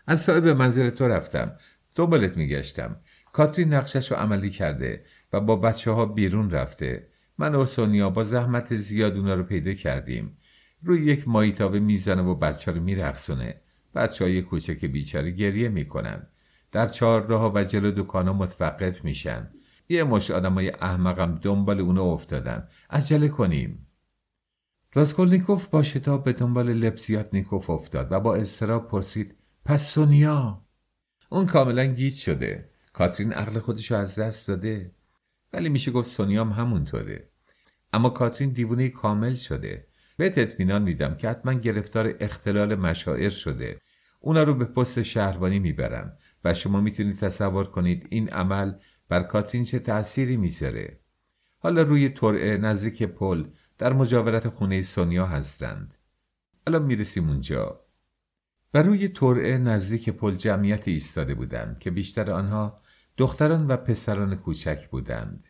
[0.07, 1.51] از صاحب منزل تو رفتم.
[1.95, 2.95] دنبالت میگشتم.
[3.37, 7.07] کاترین نقشش رو عملی کرده و با بچه ها بیرون رفته.
[7.37, 10.37] من و سونیا با زحمت زیاد اونا رو پیدا کردیم.
[10.83, 13.61] روی یک مایتابه می‌زنه و بچه رو میرخصونه
[13.95, 16.27] بچه های کوچک بیچاره گریه می‌کنن.
[16.71, 19.49] در چهارراه و جلو دکانا متوقف میشن.
[19.89, 22.67] یه مشت آدمای احمقم دنبال اونو افتادن.
[22.89, 23.87] عجله کنیم.
[24.93, 29.35] راسکولنیکوف با شتاب به دنبال لبزیاتنیکوف افتاد و با اضطراب پرسید
[29.65, 30.61] پس سونیا؟
[31.29, 32.69] اون کاملا گیج شده.
[32.97, 34.91] کاترین عقل خودشو از دست داده.
[35.53, 37.29] ولی میشه گفت سونیام همونطوره.
[37.93, 39.87] اما کاترین دیوونه کامل شده.
[40.17, 43.81] بهت اطمینان میدم که حتما گرفتار اختلال مشاعر شده.
[44.19, 48.73] اونا رو به پست شهربانی می‌برن و شما می‌تونید تصور کنید این عمل
[49.09, 50.99] بر کاترین چه تأثیری می‌ذاره.
[51.59, 53.45] حالا روی ترعه نزدیک پل
[53.77, 55.93] در مجاورت خونه سونیا هستند.
[56.67, 57.81] الان می‌رسیم اونجا.
[58.73, 62.81] و روی ترعه نزدیک پل جمعیت ایستاده بودند که بیشتر آنها
[63.17, 65.47] دختران و پسران کوچک بودند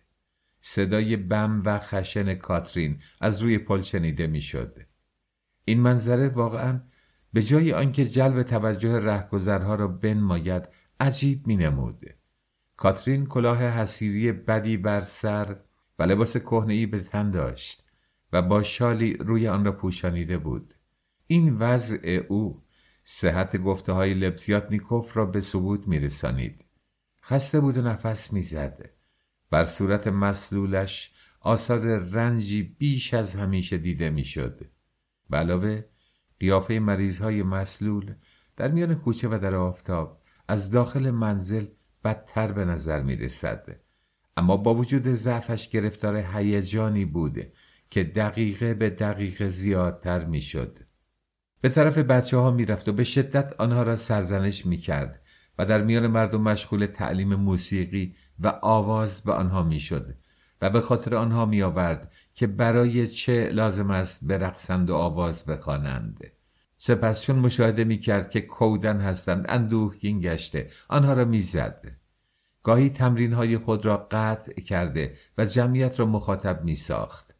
[0.61, 4.77] صدای بم و خشن کاترین از روی پل شنیده می‌شد
[5.65, 6.81] این منظره واقعا
[7.33, 10.63] به جای آنکه جلب توجه رهگذرها را بنماید
[10.99, 12.05] عجیب می نمود.
[12.77, 15.55] کاترین کلاه حسیری بدی بر سر
[15.99, 17.89] و لباس ای به تن داشت
[18.33, 20.73] و با شالی روی آن را پوشانیده بود.
[21.27, 22.63] این وضع او
[23.03, 26.66] صحت گفته های لبسیات نیکوف را به ثبوت می رسانید.
[27.29, 28.89] خسته بود و نفس می‌زد.
[29.49, 34.65] بر صورت مسلولش آثار رنجی بیش از همیشه دیده می‌شد.
[35.29, 35.83] به علاوه
[36.39, 38.13] قیافه مریض های مسلول
[38.57, 41.65] در میان کوچه و در آفتاب از داخل منزل
[42.03, 43.79] بدتر به نظر می رسد.
[44.37, 47.37] اما با وجود ضعفش گرفتار هیجانی بود
[47.89, 50.79] که دقیقه به دقیقه زیادتر می‌شد.
[51.61, 55.21] به طرف بچه ها می‌رفت و به شدت آنها را سرزنش می‌کرد
[55.57, 60.15] و در میان مردم مشغول تعلیم موسیقی و آواز به آنها می‌شد
[60.61, 66.31] و به خاطر آنها میآورد که برای چه لازم است برقصند و آواز بخوانند
[66.75, 71.91] سپس چون مشاهده می‌کرد که کودن هستند اندوهگین گشته آنها را می‌زد
[72.63, 77.35] گاهی تمرین های خود را قطع کرده و جمعیت را مخاطب می ساخت.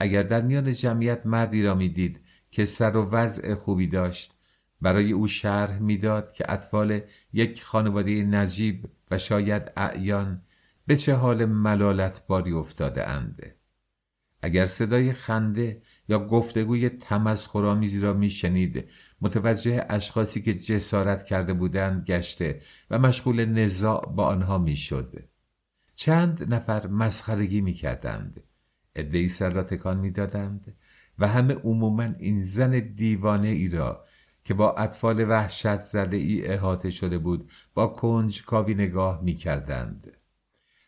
[0.00, 2.20] اگر در میان جمعیت مردی را می‌دید
[2.50, 4.38] که سر و وضع خوبی داشت
[4.80, 7.00] برای او شرح می‌داد که اطفال
[7.32, 10.42] یک خانواده نجیب و شاید اعیان
[10.86, 13.56] به چه حال ملالت باری افتاده انده.
[14.42, 18.84] اگر صدای خنده یا گفتگوی تمسخرآمیزی را میشنید
[19.20, 25.24] متوجه اشخاصی که جسارت کرده بودند گشته و مشغول نزاع با آنها می‌شد
[25.94, 28.42] چند نفر مسخرگی می‌کردند
[28.94, 30.76] ادهی سر را تکان می‌دادند
[31.18, 34.04] و همه عموما این زن دیوانه ای را
[34.44, 40.16] که با اطفال وحشت زده ای احاطه شده بود با کنج کاوی نگاه می کردند.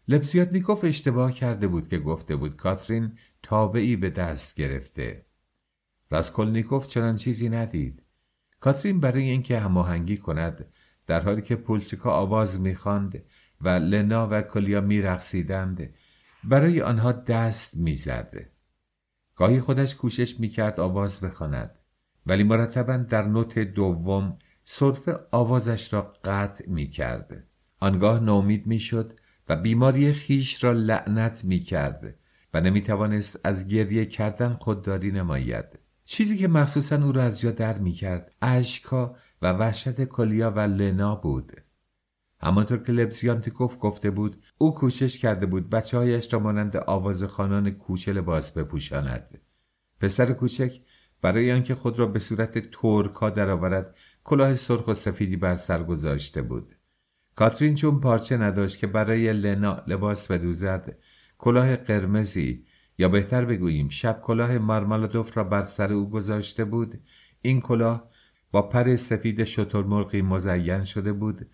[0.08, 5.26] لبزیاتنیکوف اشتباه کرده بود که گفته بود کاترین تابعی به دست گرفته.
[6.10, 8.02] راسکولنیکوف چنان چیزی ندید.
[8.60, 10.66] کاترین برای اینکه هماهنگی کند
[11.06, 13.22] در حالی که پولچیکا آواز می‌خواند
[13.60, 15.94] و لنا و کلیا میرقصیدند
[16.44, 18.50] برای آنها دست می‌زد
[19.36, 21.78] گاهی خودش کوشش می‌کرد آواز بخواند
[22.26, 27.44] ولی مرتبا در نوت دوم صرف آوازش را قطع می‌کرد.
[27.80, 29.12] آنگاه ناامید می‌شد
[29.48, 32.14] و بیماری خیش را لعنت می‌کرد
[32.54, 35.78] و نمی‌توانست از گریه کردن خودداری نماید.
[36.04, 41.14] چیزی که مخصوصا او را از جا در می‌کرد اشکها و وحشت کلیا و لنا
[41.14, 41.52] بود.
[42.40, 46.76] همانطور که لبسیانتیکوف گفته بود او کوشش کرده بود بچه هایش را مانند
[47.26, 49.40] خانان کوچه لباس بپوشاند.
[50.00, 50.80] پسر کوچک
[51.24, 56.42] برای آنکه خود را به صورت تورکا درآورد کلاه سرخ و سفیدی بر سر گذاشته
[56.42, 56.74] بود.
[57.36, 60.96] کاترین چون پارچه نداشت که برای لنا لباس بدوزد
[61.38, 62.66] کلاه قرمزی
[62.98, 67.00] یا بهتر بگوییم شب کلاه مارمالادوف را بر سر او گذاشته بود.
[67.42, 68.10] این کلاه
[68.52, 71.50] با پر سفید شترمرغی مزین شده بود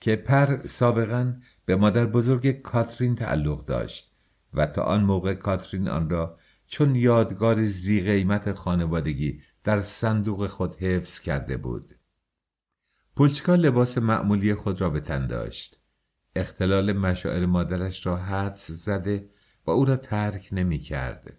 [0.00, 1.34] که پر سابقا
[1.64, 4.16] به مادر بزرگ کاترین تعلق داشت
[4.54, 10.76] و تا آن موقع کاترین آن را چون یادگار زی قیمت خانوادگی در صندوق خود
[10.76, 11.94] حفظ کرده بود
[13.16, 15.80] پولچکا لباس معمولی خود را به تن داشت
[16.36, 19.30] اختلال مشاعر مادرش را حدس زده
[19.66, 21.38] و او را ترک نمی کرد.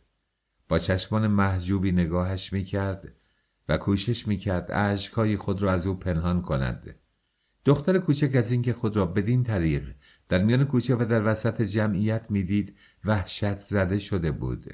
[0.68, 3.14] با چشمان محجوبی نگاهش می کرد
[3.70, 6.96] و کوشش می کرد عشقای خود را از او پنهان کند.
[7.66, 9.96] دختر کوچک از اینکه خود را بدین طریق
[10.30, 14.74] در میان کوچه و در وسط جمعیت می‌دید وحشت زده شده بود.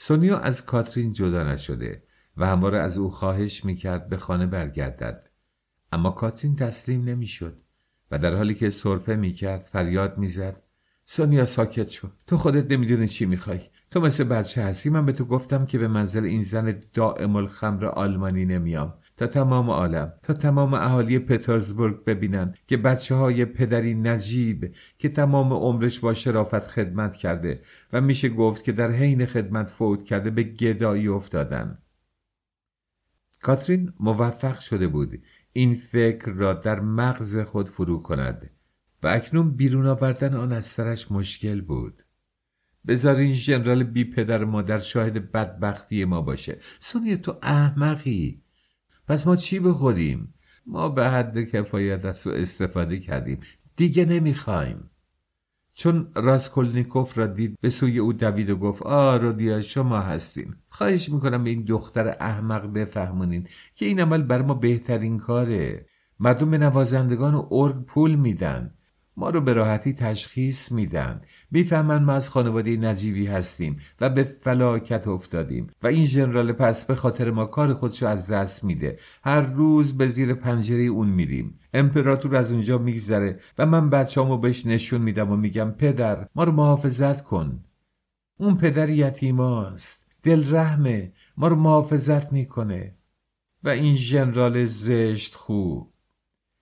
[0.00, 2.02] سونیا از کاترین جدا نشده
[2.36, 5.28] و همواره از او خواهش می‌کرد به خانه برگردد.
[5.92, 7.56] اما کاترین تسلیم نمی‌شد
[8.10, 10.62] و در حالی که صرفه می‌کرد فریاد می‌زد.
[11.06, 12.08] سونیا ساکت شو.
[12.26, 13.60] تو خودت نمی‌دونی چی می‌خوای.
[13.90, 14.90] تو مثل بچه هستی.
[14.90, 18.94] من به تو گفتم که به منزل این زن دائم الخمر آلمانی نمیام.
[19.18, 25.52] تا تمام عالم تا تمام اهالی پترزبورگ ببینن که بچه های پدری نجیب که تمام
[25.52, 27.62] عمرش با شرافت خدمت کرده
[27.92, 31.78] و میشه گفت که در حین خدمت فوت کرده به گدایی افتادن.
[33.42, 35.22] کاترین موفق شده بود
[35.52, 38.50] این فکر را در مغز خود فرو کند
[39.02, 42.02] و اکنون بیرون آوردن آن از سرش مشکل بود.
[42.86, 46.58] بذار این ژنرال بی پدر مادر شاهد بدبختی ما باشه.
[46.78, 48.42] سونی تو احمقی.
[49.08, 50.34] پس ما چی بخوریم؟
[50.66, 53.40] ما به حد کفایت از او استفاده کردیم.
[53.76, 54.90] دیگه نمی‌خوایم.
[55.74, 60.56] چون راسکولنیکوف را دید به سوی او دوید و گفت آ رودیا شما هستیم.
[60.68, 65.86] خواهش می‌کنم به این دختر احمق بفهمونین که این عمل بر ما بهترین کاره.
[66.20, 68.74] مردم به نوازندگان و ارگ پول میدن.
[69.16, 71.20] ما رو به راحتی تشخیص میدن.
[71.50, 76.94] می‌فهمن ما از خانواده نجیبی هستیم و به فلاکت افتادیم و این ژنرال پس به
[76.94, 78.98] خاطر ما کار خودشو از دست میده.
[79.24, 81.58] هر روز به زیر پنجره اون میریم.
[81.74, 86.52] امپراتور از اونجا میگذره و من بچه‌امو بهش نشون میدم و میگم پدر ما رو
[86.52, 87.64] محافظت کن.
[88.38, 90.08] اون پدر یتیماست.
[90.22, 91.12] دل رحمه.
[91.36, 92.94] ما رو محافظت می‌کنه.
[93.64, 95.92] و این ژنرال زشت خوب.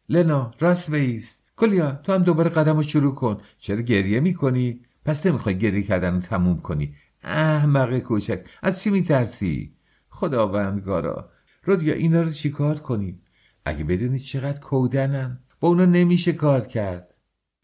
[0.09, 3.39] لنا راست بیست کلیا تو هم دوباره قدم رو شروع کن.
[3.59, 6.95] چرا گریه می‌کنی؟ پس نمی‌خوای گریه کردن رو تموم کنی.
[7.23, 8.45] احمق کوچک.
[8.63, 9.75] از چی میترسی؟
[10.09, 11.31] خداوندگارا.
[11.65, 13.23] رودیا اینا رو چیکار کنیم؟
[13.65, 17.15] اگه بدونی چقدر کودنن با اونا نمیشه کار کرد.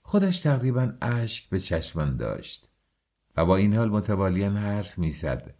[0.02, 2.72] خودش تقریبا اشک به چشمان داشت.
[3.36, 5.54] و با این حال متوالیاً حرف می‌زد.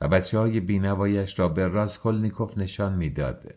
[0.00, 3.54] و بچه های بینوایش را به رازکلنیکوف نشان می‌داد.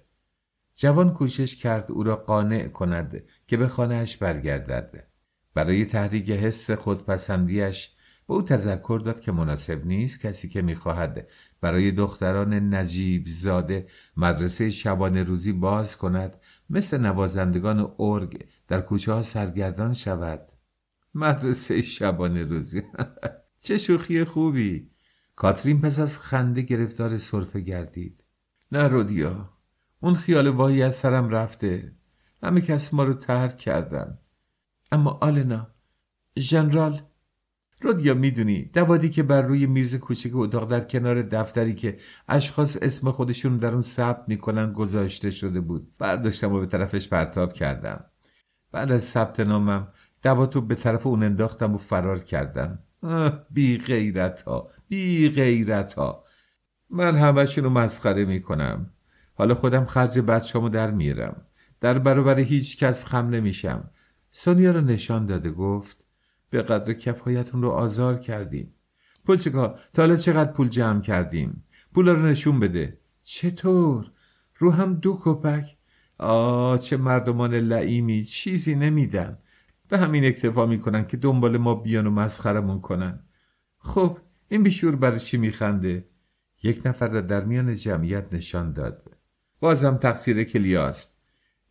[0.76, 3.24] جوان کوشش کرد او را قانع کند.
[3.52, 5.08] که به خانهاش برگردد.
[5.54, 7.92] برای تحریک حس خودپسندیش
[8.28, 11.28] به او تذکر داد که مناسب نیست کسی که می‌خواهد
[11.62, 13.88] برای دختران نجیب زاده
[14.18, 16.38] مدرسه شبانه روزی باز کند
[16.70, 20.52] مثل نوازندگان ارگ در کوچه ها سرگردان شود.
[21.16, 22.84] مدرسه شبانه روزی.
[23.66, 24.90] چه شوخی خوبی.
[25.36, 28.24] کاترین پس از خنده گرفتار صرفه گردید.
[28.72, 29.50] نه رودیا
[30.00, 32.01] اون خیال واهی از سرم رفته.
[32.44, 34.18] همه کس ما رو ترک کردن.
[34.92, 35.68] اما آلنا
[36.40, 37.02] ژنرال
[37.82, 41.98] رودیا می‌دونی دوادی که بر روی میز کوچک اتاق در کنار دفتری که
[42.30, 45.98] اشخاص اسم خودشون در اون ثبت می‌کنن گذاشته شده بود.
[45.98, 48.06] برداشتم و به طرفش پرتاب کردم.
[48.72, 49.88] بعد از ثبت نامم
[50.24, 52.80] دواتو به طرف اون انداختم و فرار کردم.
[53.52, 56.24] بی غیرت ها بی غیرت ها
[56.90, 58.90] من همشون رو مسخره می‌کنم.
[59.34, 61.46] حالا خودم خرج بچه‌مو در میرم
[61.82, 63.90] در برابر هیچ کس خم نمیشم.
[64.32, 65.98] سونیا رو نشان داده گفت
[66.50, 68.74] به قدر کفایتون رو آزار کردیم.
[69.26, 71.64] پولچکا تا حالا چقدر پول جمع کردیم؟
[71.94, 72.98] پول رو نشون بده.
[73.24, 74.12] چطور؟
[74.58, 75.78] رو هم دو کپک؟
[76.18, 79.38] آه چه مردمان لعیمی چیزی نمیدن.
[79.90, 83.20] به همین اکتفا می‌کنن که دنبال ما بیان و مسخرمون کنن.
[83.78, 84.18] خب
[84.50, 86.06] این بیشور برای چی میخنده؟
[86.64, 89.12] یک نفر در میان جمعیت نشان داد.
[89.60, 91.21] بازم تقصیر کلیاست.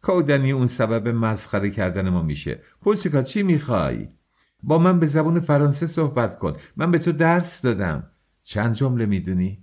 [0.03, 2.59] کودنی اون سبب مسخره کردن ما میشه.
[2.83, 4.09] پولچکا چی می‌خوای؟
[4.63, 6.57] با من به زبان فرانسه صحبت کن.
[6.77, 8.11] من به تو درس دادم.
[8.43, 9.59] چند جمله می‌دونی؟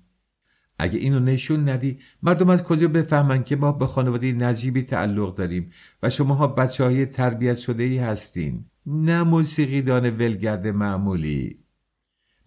[0.79, 5.71] اگه اینو نشون ندی مردم از کجا بفهمن که ما به خانواده نجیبی تعلق داریم
[6.03, 11.59] و شماها بچه های تربیت شده ای هستین؟ نه موسیقی دان ولگرد معمولی.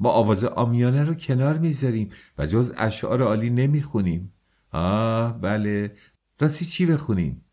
[0.01, 4.33] ما آواز آمیانه رو کنار می‌ذاریم و جز اشعار عالی نمی‌خونیم.
[4.73, 5.93] آه بله.
[6.41, 7.45] راستی چی بخونیم؟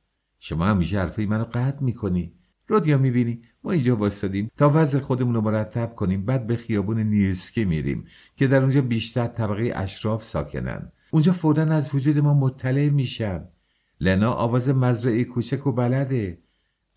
[0.47, 2.33] شما همیشه حرفای منو قطع می‌کنی.
[2.67, 3.41] رودیا می‌بینی.
[3.63, 6.25] ما اینجا واسدیم تا وضع خودمون رو مرتب کنیم.
[6.25, 8.05] بعد به خیابون نیرسکی میریم
[8.35, 10.91] که در اونجا بیشتر طبقه اشراف ساکنن.
[11.11, 13.43] اونجا فورا از وجود ما مطلع میشن.
[13.99, 16.37] لنا آواز مزرعه کوچک و بلده.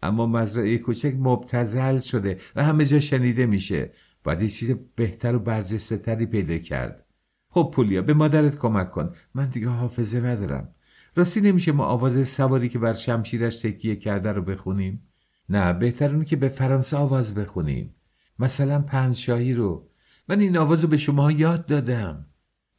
[0.03, 3.91] اما مزرعه کوچک مبتزل شده و همه جا شنیده میشه.
[4.25, 7.05] باید یه چیز بهتر و برجسته تری پیدا کرد.
[7.49, 9.13] خب پولیا به مادرت کمک کن.
[9.35, 10.75] من دیگه حافظه ندارم.
[11.15, 15.03] راستی نمیشه ما آواز سواری که بر شمشیرش تکیه کرده رو بخونیم؟
[15.49, 17.95] نه بهتر اونه که به فرانسه آواز بخونیم.
[18.39, 19.89] مثلا پنجشاهی رو.
[20.28, 22.27] من این آواز رو به شما یاد دادم.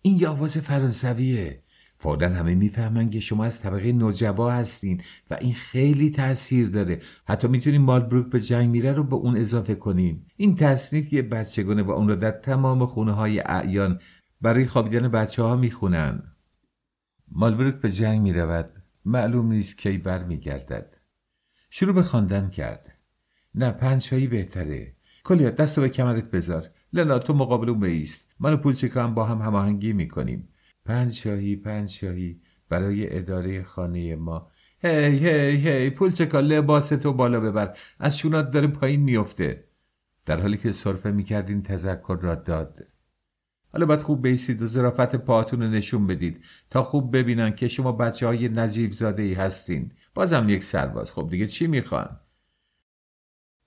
[0.01, 1.63] این یه آواز فرانسویه.
[1.97, 5.01] فورا همه می‌فهمن که شما از طبقه نوجبا هستین
[5.31, 6.99] و این خیلی تاثیر داره.
[7.25, 10.25] حتی می‌تونیم مالبروک به جنگ میره رو به اون اضافه کنیم.
[10.37, 13.99] این تصنیف یه بچگونه و اون رو در تمام خونه های اعیان
[14.41, 16.23] برای خوابیدن بچه ها می‌خونن.
[17.31, 18.69] مالبروک به جنگ می‌رود.
[19.05, 20.97] معلوم نیست کی بر میگردد
[21.69, 22.97] شروع به خواندن کرد.
[23.55, 24.93] نه پنجهایی بهتره.
[25.23, 26.69] کلیا دست به کمرت بذار.
[26.93, 28.35] لنا تو مقابل اون بیست.
[28.39, 30.49] من و پولچکا هم با هم هماهنگی می‌کنیم.
[30.85, 34.51] پنج شاهی پنج شاهی برای اداره خانه ما.
[34.83, 37.77] هی هی هی پولچکا لباس تو بالا ببر.
[37.99, 39.63] از شونات داره پایین میفته
[40.25, 42.77] در حالی که صرفه می‌کرد این تذکر را داد.
[43.73, 47.91] حالا باید خوب بیستید و ظرافت پاتون رو نشون بدید تا خوب ببینن که شما
[47.91, 49.91] بچه های نجیب زاده ای هستین.
[50.13, 51.11] بازم یک سرباز.
[51.11, 52.19] خب دیگه چی می‌خوان؟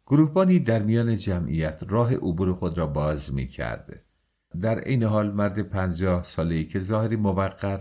[0.07, 4.01] گروهبانی در میان جمعیت راه عبور خود را باز می‌کرد
[4.61, 7.81] در این حال مرد پنجاه ساله‌ای که ظاهری موقر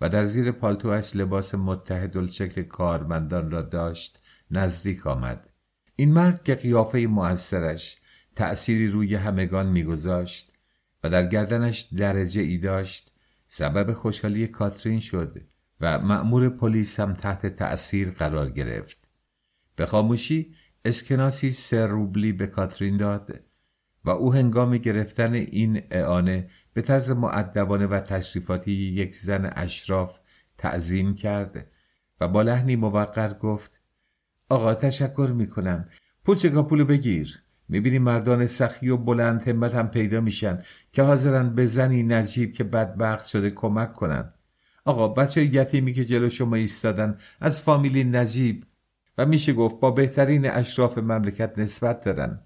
[0.00, 4.20] و در زیر پالتوش لباس متحدالشکل کارمندان را داشت
[4.50, 5.48] نزدیک آمد.
[5.96, 7.98] این مرد که قیافه مؤثرش
[8.36, 10.49] تأثیری روی همگان میگذاشت
[11.04, 13.14] و در گردنش درجه ای داشت.
[13.48, 15.40] سبب خوشحالی کاترین شد
[15.80, 19.08] و مأمور پلیس هم تحت تأثیر قرار گرفت.
[19.76, 20.54] به خاموشی
[20.84, 23.40] اسکناسی سر روبلی به کاترین داد
[24.04, 30.18] و او هنگام گرفتن این اعانه به طرز معدبانه و تشریفاتی یک زن اشراف
[30.58, 31.66] تعظیم کرد
[32.20, 33.80] و با لحنی موقر گفت
[34.48, 35.88] آقا تشکر می‌کنم.
[36.24, 37.42] پول پولو بگیر.
[37.70, 42.64] می‌بینی مردان سخی و بلند همت هم پیدا میشن که حاضرن به زنی نجیب که
[42.64, 44.32] بدبخت شده کمک کنن.
[44.84, 48.64] آقا بچه یتیمی که جلو شما ایستادن از فامیلی نجیب
[49.18, 52.40] و میشه گفت با بهترین اشراف مملکت نسبت دارن.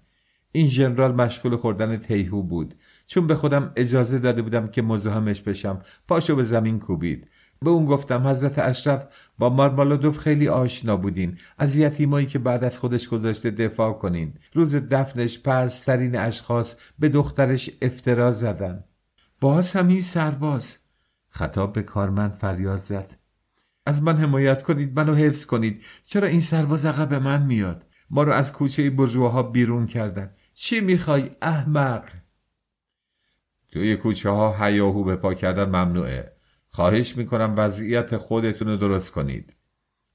[0.51, 2.75] این ژنرال مشغول خوردن تیهو بود.
[3.07, 7.27] چون به خودم اجازه داده بودم که مزاحمش بشم پاشو به زمین کوبید.
[7.61, 9.07] به اون گفتم حضرت اشرف
[9.39, 11.37] با مارمالادوف خیلی آشنا بودین.
[11.57, 14.33] از یتیمایی که بعد از خودش گذاشته دفاع کنین.
[14.53, 18.83] روز دفنش پرسترین اشخاص به دخترش افترا زدن.
[19.41, 20.77] باز هم این سرباز.
[21.29, 23.15] خطاب به کارمند فریاد زد.
[23.85, 25.83] از من حمایت کنید منو حفظ کنید.
[26.05, 30.31] چرا این سرباز عقب من میاد؟ ما رو از کوچه برجوها بیرون کردن.
[30.53, 32.09] چی می‌خوای احمق؟
[33.71, 36.34] توی کوچه ها هیاهو به پا کردن ممنوعه.
[36.75, 39.53] خواهش می‌کنم وضعیت خودتون رو درست کنید.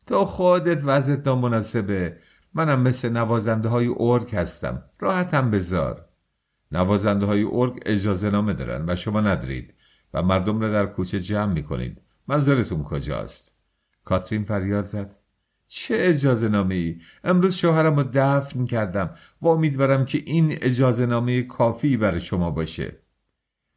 [0.06, 2.16] تو خودت وضعت نامناسبه.
[2.54, 4.82] منم مثل نوازنده های ارگ هستم.
[4.98, 6.04] راحتم بذار.
[6.72, 9.74] نوازنده های ارگ اجازه نامه دارن و شما ندارید
[10.14, 12.02] و مردم رو در کوچه جمع می‌کنید.
[12.28, 13.56] منظرتون کجاست؟
[14.04, 15.16] کاترین فریاد زد.
[15.66, 21.42] چه اجازه نامه ای؟ امروز شوهرم رو دفن کردم و امیدوارم که این اجازه نامه
[21.42, 22.96] کافی برای شما باشه.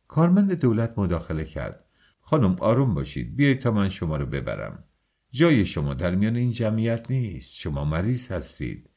[0.08, 1.83] کارمند دولت مداخله کرد.
[2.24, 3.36] خانم آروم باشید.
[3.36, 4.84] بیایید تا من شما رو ببرم.
[5.32, 7.56] جای شما در میان این جمعیت نیست.
[7.56, 8.90] شما مریض هستید.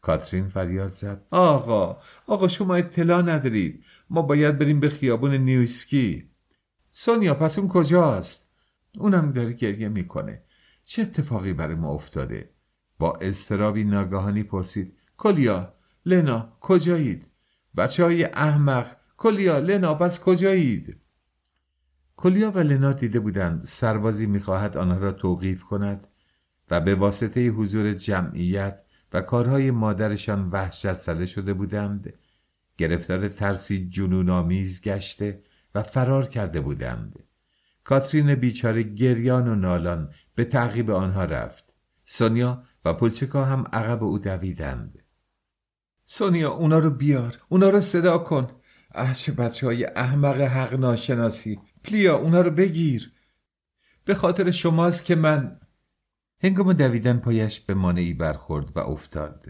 [0.00, 1.26] کاترین فریاد زد.
[1.30, 1.96] آقا
[2.26, 3.84] آقا شما اطلاع ندارید.
[4.10, 6.30] ما باید بریم به خیابون نیوسکی
[6.92, 8.50] سونیا پس اون کجاست؟
[8.98, 10.42] اونم داره گریه می‌کنه.
[10.84, 12.50] چه اتفاقی برای ما افتاده؟
[12.98, 14.96] با استرابی ناگهانی پرسید.
[15.16, 15.74] کلیا
[16.06, 17.26] لنا کجایید؟
[17.76, 18.96] بچه های احمق.
[19.16, 20.96] کلیا لنا پس کجایید؟
[22.22, 26.06] کلیا و لنا دیده بودند سربازی می‌خواهد آنها را توقیف کند
[26.70, 28.82] و به واسطه حضور جمعیت
[29.12, 32.12] و کارهای مادرشان وحشت زده شده بودند
[32.78, 35.42] گرفتار ترسی جنونآمیز گشته
[35.74, 37.18] و فرار کرده بودند.
[37.84, 41.64] کاترین بیچاره گریان و نالان به تعقیب آنها رفت.
[42.04, 44.98] سونیا و پلچکا هم عقب او دویدند.
[46.04, 47.38] سونیا اونا رو بیار.
[47.48, 48.48] اونا رو صدا کن.
[48.94, 51.58] اه چه بچه های احمق حق ناشناسی.
[51.84, 53.12] پلیا اونا رو بگیر.
[54.04, 55.60] به خاطر شماست که من
[56.42, 59.46] هنگام دویدن پایش به مانعی برخورد و افتاد.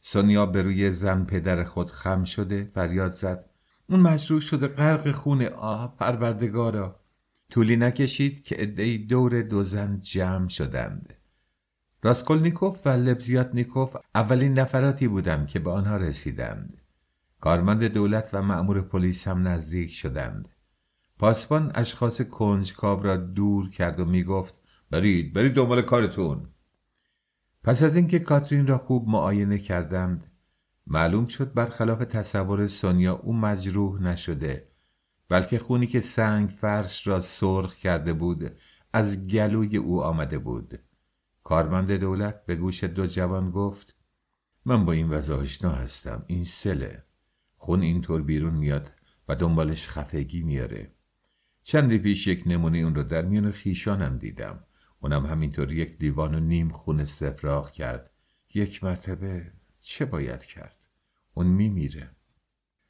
[0.00, 3.44] سونیا به روی زن پدر خود خم شده فریاد زد.
[3.88, 7.00] اون مجروح شده غرق خون آه پروردگارا.
[7.50, 11.14] طولی نکشید که ادهی دور دو زن جمع شدند.
[12.02, 16.80] راسکولنیکوف و لبزیاتنیکوف اولین نفراتی بودند که به آنها رسیدند.
[17.40, 20.48] کارمند دولت و مأمور پلیس هم نزدیک شدند.
[21.18, 24.54] پاسبان اشخاص کنجکاو را دور کرد و می‌گفت
[24.90, 26.48] برید برید دنبال کارتون.
[27.64, 30.30] پس از اینکه کاترین را خوب معاینه کردند
[30.86, 34.68] معلوم شد برخلاف تصور سونیا او مجروح نشده
[35.28, 38.52] بلکه خونی که سنگ فرش را سرخ کرده بود
[38.92, 40.78] از گلوی او آمده بود.
[41.44, 43.94] کارمند دولت به گوش دو جوان گفت
[44.64, 47.04] من با این وضع آشنا هستم این سله.
[47.56, 48.92] خون اینطور بیرون میاد
[49.28, 50.97] و دنبالش خفگی میاره.
[51.70, 54.64] چندی پیش یک نمونه اون رو در میان خیشانم دیدم.
[55.00, 58.10] اونم همینطور یک لیوان و نیم خون سفراغ کرد.
[58.54, 60.76] یک مرتبه چه باید کرد؟
[61.34, 62.10] اون میمیره.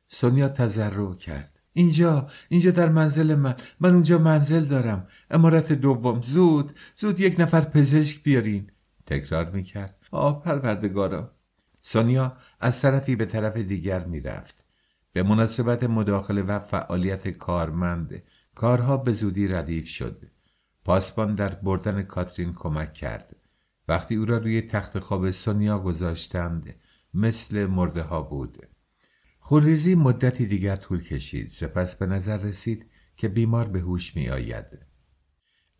[0.08, 1.60] سونیا تذرع کرد.
[1.72, 3.56] اینجا اینجا در منزل من.
[3.80, 5.06] من اونجا منزل دارم.
[5.30, 6.20] امارت دوم.
[6.22, 8.70] زود زود یک نفر پزشک بیارین.
[9.06, 9.96] تکرار می‌کرد.
[10.10, 11.30] آه پروردگارا.
[11.80, 14.64] سونیا از طرفی به طرف دیگر می‌رفت.
[15.12, 18.22] به مناسبت مداخله و فعالیت کارمند
[18.58, 20.22] کارها به زودی ردیف شد.
[20.84, 23.36] پاسبان در بردن کاترین کمک کرد.
[23.88, 26.74] وقتی او را روی تخت خواب سونیا گذاشتند
[27.14, 28.66] مثل مرده ها بود.
[29.40, 31.46] خونریزی مدتی دیگر طول کشید.
[31.46, 34.66] سپس به نظر رسید که بیمار به هوش می آید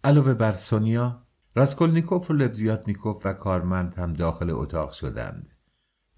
[0.04, 5.50] علاوه بر سونیا راسکولنیکوف و لبزیاتنیکوف و کارمند هم داخل اتاق شدند.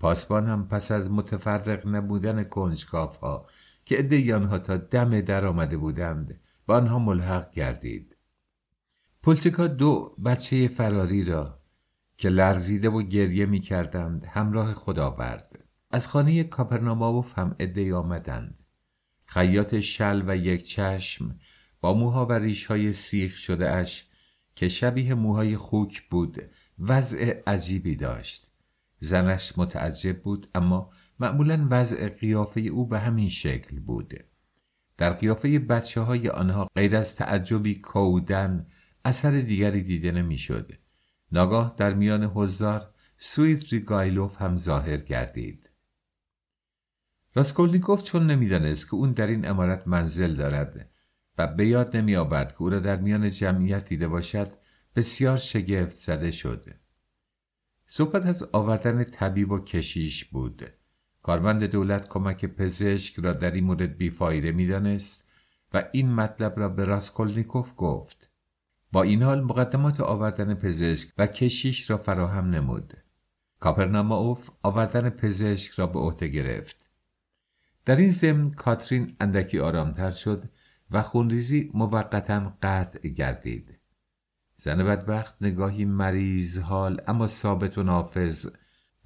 [0.00, 3.46] پاسبان هم پس از متفرق نبودن کنجکاف ها
[3.84, 8.16] که عده آنها تا دم در آمده بودند به آنها ملحق گردید.
[9.22, 11.60] پلچکا دو بچه فراری را
[12.16, 15.64] که لرزیده و گریه می کردند همراه خود آورد.
[15.90, 18.64] از خانه کاپرناماوف هم عده آمدند.
[19.24, 21.38] خیاط شل و یک چشم
[21.80, 24.08] با موها و ریشهای سیخ شده اش
[24.54, 26.38] که شبیه موهای خوک بود
[26.78, 28.52] وضع عجیبی داشت.
[28.98, 30.90] زنش متعجب بود اما
[31.20, 34.29] معمولا وضع قیافه او به همین شکل بود.
[35.00, 38.66] در قیافه بچه های آنها غیر از تعجبی کودن
[39.04, 40.72] اثر دیگری دیده نمی‌شد.
[41.32, 45.70] ناگاه در میان حضار سویت ریگایلوف هم ظاهر گردید.
[47.34, 50.90] راسکولنیکوف چون نمی‌دانست که اون در این عمارت منزل دارد
[51.38, 54.52] و به یاد نمی آورد که او را در میان جمعیت دیده باشد
[54.96, 56.66] بسیار شگفت زده شد.
[57.86, 60.79] صحبت از آوردن طبیب و کشیش بود.
[61.22, 65.28] کارمند دولت کمک پزشک را در این مورد بیفایده می‌دانست
[65.74, 68.30] و این مطلب را به راسکولنیکوف گفت.
[68.92, 72.96] با این حال مقدمات آوردن پزشک و کشیش را فراهم نمود.
[73.60, 76.90] کاپرناماوف آوردن پزشک را به عهده گرفت.
[77.84, 80.44] در این ضمن کاترین اندکی آرامتر شد
[80.90, 83.78] و خونریزی موقتا قطع گردید.
[84.56, 88.46] زن بدبخت نگاهی مریض حال اما ثابت و نافذ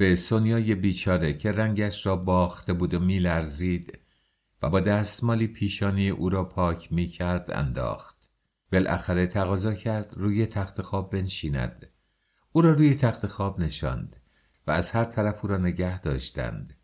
[0.05, 3.99] به سونیای بیچاره که رنگش را باخته بود و میلرزید
[4.63, 8.31] و با دستمالی پیشانی او را پاک می کرد انداخت
[8.73, 11.87] بالاخره تقاضا کرد روی تخت خواب بنشیند
[12.53, 14.17] او را روی تخت خواب نشاند
[14.67, 16.77] و از هر طرف او را نگه داشتند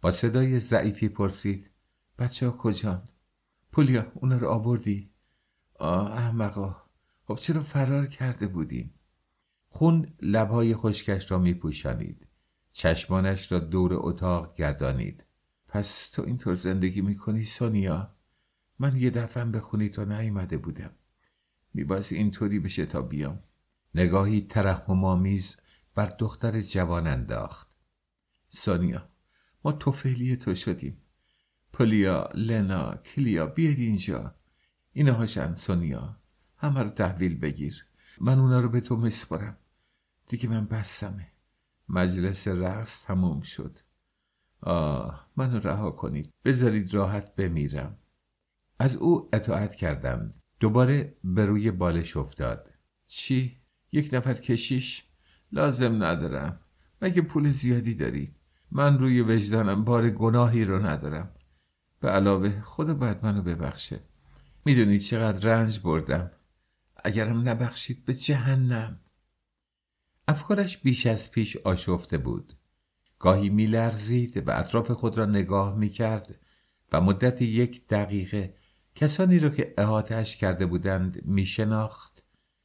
[0.00, 1.70] با صدای ضعیفی پرسید
[2.18, 3.08] بچه ها کجان؟
[3.72, 5.10] پولیا اونا رو آوردی؟
[5.74, 6.76] آه احمقا
[7.24, 8.94] خب چرا فرار کرده بودیم؟
[9.68, 12.27] خون لبهای خشکش را می پوشانید.
[12.78, 15.24] چشمانش را دور اتاق گردانید.
[15.68, 18.10] پس تو اینطور زندگی می‌کنی سونیا؟
[18.78, 20.90] من یه دفعه به خونی تو نیامده بودم.
[21.74, 23.42] میباز اینطوری بشه تا بیام.
[23.94, 25.60] نگاهی ترحم آمیز
[25.94, 27.68] بر دختر جوان انداخت.
[28.48, 29.08] سونیا
[29.64, 30.96] ما توفیلی تو شدیم.
[31.72, 34.34] پولیا، لنا، کلیا بیاید اینجا.
[34.92, 36.16] اینها هاشن سونیا.
[36.56, 37.86] همه رو تحویل بگیر.
[38.20, 39.56] من اونا رو به تو مسپرم.
[40.28, 41.37] دیگه من بستمه.
[41.88, 43.78] مجلس رقص تموم شد.
[44.60, 46.30] آه منو رها کنید.
[46.44, 47.98] بذارید راحت بمیرم.
[48.78, 50.32] از او اطاعت کردم.
[50.60, 52.70] دوباره به روی بالش افتاد.
[53.06, 53.56] چی؟
[53.92, 55.04] یک نفر کشیش؟
[55.52, 56.60] لازم ندارم.
[57.02, 58.34] مگه پول زیادی داری؟
[58.70, 61.30] من روی وجدانم بار گناهی رو ندارم.
[62.00, 64.00] به علاوه خدا باید منو ببخشه.
[64.64, 66.30] می‌دونی چقدر رنج بردم.
[67.04, 69.00] اگرم نبخشید به جهنم.
[70.28, 72.52] افکارش بیش از پیش آشفته بود.
[73.18, 76.40] گاهی میلرزید و اطراف خود را نگاه می‌کرد
[76.92, 78.54] و مدت یک دقیقه
[78.94, 82.22] کسانی را که احاتش کرده بودند میشناخت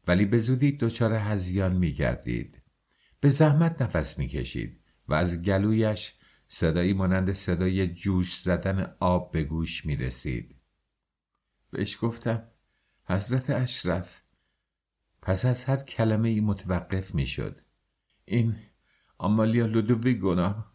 [0.07, 2.61] ولی به زودی دچار هزیان میگردید
[3.19, 6.13] به زحمت نفس می‌کشید و از گلویش
[6.47, 10.55] صدایی مانند صدای جوش زدن آب به گوش می رسید.
[11.71, 12.43] بهش گفتم
[13.05, 14.22] حضرت اشرف
[15.25, 17.61] پس از هر کلمه ای متوقف می شد.
[18.25, 18.55] این
[19.17, 20.65] آمالیا لودویگونا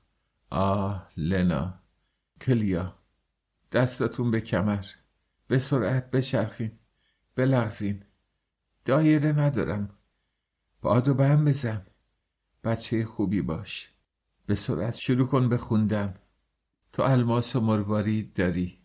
[0.50, 1.80] آه لنا.
[2.40, 2.98] کلیا.
[3.72, 4.84] دستاتون به کمر.
[5.48, 6.78] به سرعت بچرخین.
[7.34, 8.04] بلغزین.
[8.84, 9.90] دایره ندارم.
[10.80, 11.86] بادو به هم بزن.
[12.64, 13.92] بچه خوبی باش.
[14.46, 16.14] به سرعت شروع کن به خوندن.
[16.92, 18.78] تو الماس و مروارید داری.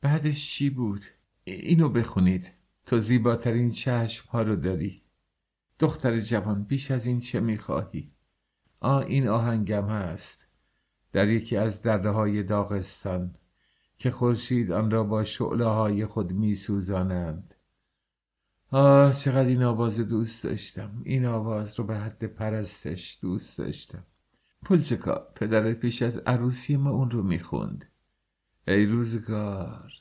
[0.00, 1.04] بعدش چی بود؟
[1.44, 2.52] اینو بخونید.
[2.86, 5.03] تو زیباترین چشم ها رو داری.
[5.78, 8.12] دختر جوان بیش از این چه می‌خواهی؟
[8.80, 10.48] آ این آهنگم هست
[11.12, 13.34] در یکی از دره های داغستان
[13.96, 17.54] که خورشید آن را با شعله های خود میسوزانند.
[18.70, 21.02] آه چقدر این آواز دوست داشتم.
[21.04, 24.04] این آواز رو به حد پرستش دوست داشتم.
[24.64, 27.84] پولچکا پدر پیش از عروسی ما اون رو می‌خوند.
[28.68, 29.92] ای روزگار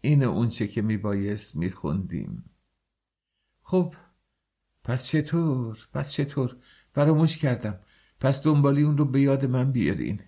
[0.00, 2.44] این اونچه که میبایست میخوندیم.
[3.62, 3.94] خب
[4.84, 6.56] پس چطور؟ پس چطور؟
[6.94, 7.80] فراموش کردم.
[8.20, 10.20] پس دنبالی اون رو به یاد من بیارین.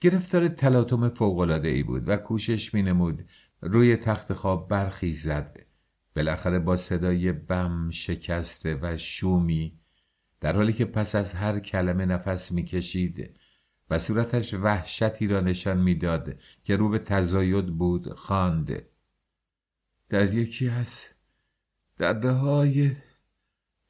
[0.00, 3.24] گرفتار تلاطم فوقالعاده ای بود و کوشش مینمود
[3.60, 5.66] روی تخت خواب برخیزد
[6.16, 9.78] بالاخره با صدای بم شکسته و شومی
[10.40, 13.40] در حالی که پس از هر کلمه نفس می‌کشید
[13.90, 18.82] و صورتش وحشتی را نشان می‌داد که رو به تزاید بود خواند.
[20.08, 21.04] در یکی از
[21.98, 22.92] دره های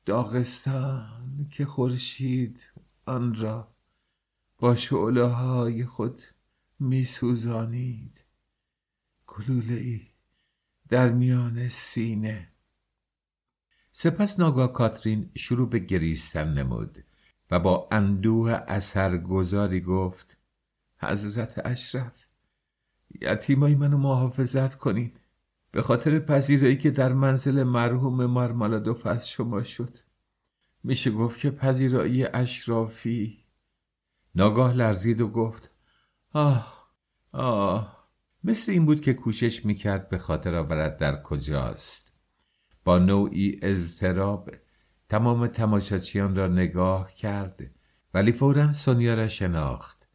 [0.07, 2.71] داغستان که خورشید
[3.07, 3.75] آن را
[4.59, 6.19] با شعله های خود
[6.81, 8.25] می سوزانید
[9.27, 10.01] گلوله ای
[10.89, 12.49] در میان سینه.
[13.93, 17.05] سپس ناگاه کاترین شروع به گریستن نمود
[17.51, 20.37] و با اندوه اثرگذاری گفت
[20.99, 22.27] حضرت اشرف
[23.21, 25.13] یتیمای منو محافظت کنین
[25.75, 29.99] به خاطر پذیرایی که در منزل مرحوم مارمالادوف از شما شد.
[30.85, 33.45] میشه گفت که پذیرایی اشرافی.
[34.35, 35.71] ناگاه لرزید و گفت
[36.33, 36.89] آه
[37.33, 38.09] آه
[38.45, 42.15] مثل این بود که کوشش می‌کرد به خاطر آورد در کجاست.
[42.85, 44.51] با نوعی اضطراب
[45.09, 47.71] تمام تماشاچیان را نگاه کرد
[48.15, 50.09] ولی فورا سونیا را شناخت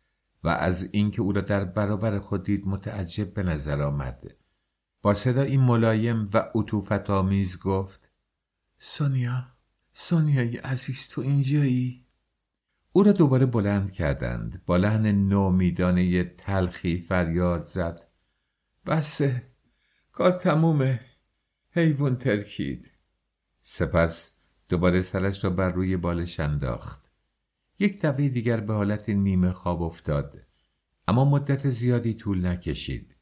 [0.44, 4.40] و از اینکه او را در برابر خود دید متعجب به نظر آمد.
[5.02, 8.10] با صدایی ملایم و عطوفت آمیز گفت
[8.78, 9.48] سونیا
[9.94, 12.06] سونیای عزیز تو اینجایی؟
[12.92, 18.00] او را دوباره بلند کردند با لحن نومیدانه تلخی فریاد زد.
[18.86, 19.44] بسه
[20.12, 21.00] کار تمومه.
[21.72, 22.92] حیوان ترکید.
[23.62, 24.38] سپس
[24.70, 27.12] دوباره سرش را بر روی بالش انداخت.
[27.80, 30.36] یک دفعه دیگر به حالت نیمه خواب افتاد.
[31.08, 33.16] اما مدت زیادی طول نکشید.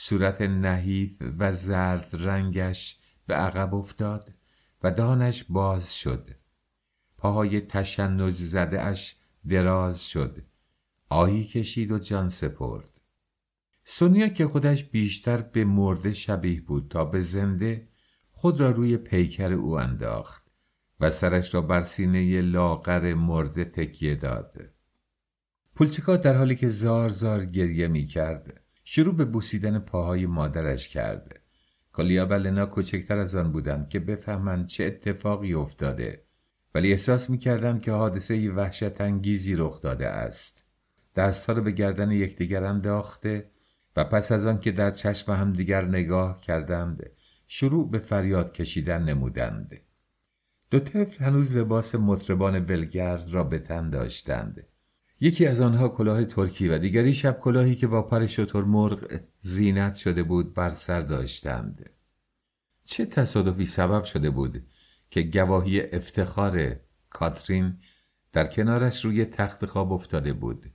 [0.00, 4.34] صورت نحیف و زرد رنگش به عقب افتاد
[4.82, 6.30] و دانش باز شد.
[7.16, 9.16] پاهای تشنج زده اش
[9.48, 10.42] دراز شد.
[11.08, 13.00] آهی کشید و جان سپرد.
[13.84, 17.88] سونیا که خودش بیشتر به مرده شبیه بود تا به زنده
[18.30, 20.50] خود را روی پیکر او انداخت
[21.00, 24.54] و سرش را بر سینه لاغر مرده تکیه داد.
[25.74, 31.40] پولچیکا در حالی که زار زار گریه می کرد شروع به بوسیدن پاهای مادرش کرد
[31.92, 36.22] کالیا و لنا کوچکتر از آن بودند که بفهمند چه اتفاقی افتاده.
[36.74, 40.66] ولی احساس می کردند که حادثه وحشت انگیزی رخ داده است.
[41.16, 43.50] دستها را به گردن یکدیگر انداخته
[43.96, 47.10] و پس از آن که در چشم همدیگر نگاه کردند
[47.46, 49.80] شروع به فریاد کشیدن نمودند.
[50.70, 54.67] دو طفل هنوز لباس مطربان ولگرد را به تن داشتند.
[55.20, 60.22] یکی از آنها کلاه ترکی و دیگری شب کلاهی که با پر مرغ زینت شده
[60.22, 61.90] بود بر سر داشتند.
[62.84, 64.66] چه تصادفی سبب شده بود
[65.10, 66.76] که گواهی افتخار
[67.10, 67.78] کاترین
[68.32, 70.70] در کنارش روی تخت خواب افتاده بود؟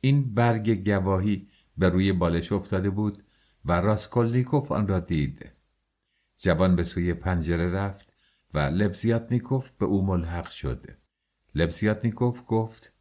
[0.00, 3.18] این برگ گواهی به روی بالش افتاده بود
[3.64, 5.52] و راسکولنیکوف آن را دید.
[6.36, 8.12] جوان به سوی پنجره رفت
[8.54, 10.86] و لبزیاتنیکوف به او ملحق شد.
[11.54, 12.97] لبزیاتنیکوف گفت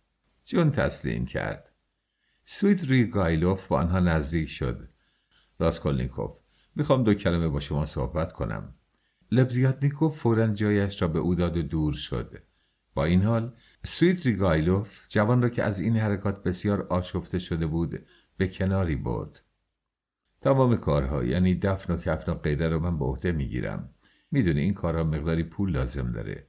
[0.48, 1.72] جون تسلیم کرد.
[2.46, 4.90] سویدریگایلوف به آنها نزدیک شد.
[5.60, 6.32] راسکولنیکوف
[6.76, 8.76] می‌خوام دو کلمه با شما صحبت کنم.
[9.32, 12.44] لبزیاتنیکوف فورا جایش را به او داد و دور شد.
[12.94, 13.54] با این حال
[13.84, 18.06] سویت ریگایلوف جوان را که از این حرکات بسیار آشفته شده بود
[18.38, 19.42] به کناری برد.
[20.42, 23.90] تمام کارها یعنی دفن و کفن و قیده رو من به عهده می‌گیرم.
[24.32, 26.47] می‌دونی این کارها مقداری پول لازم داره.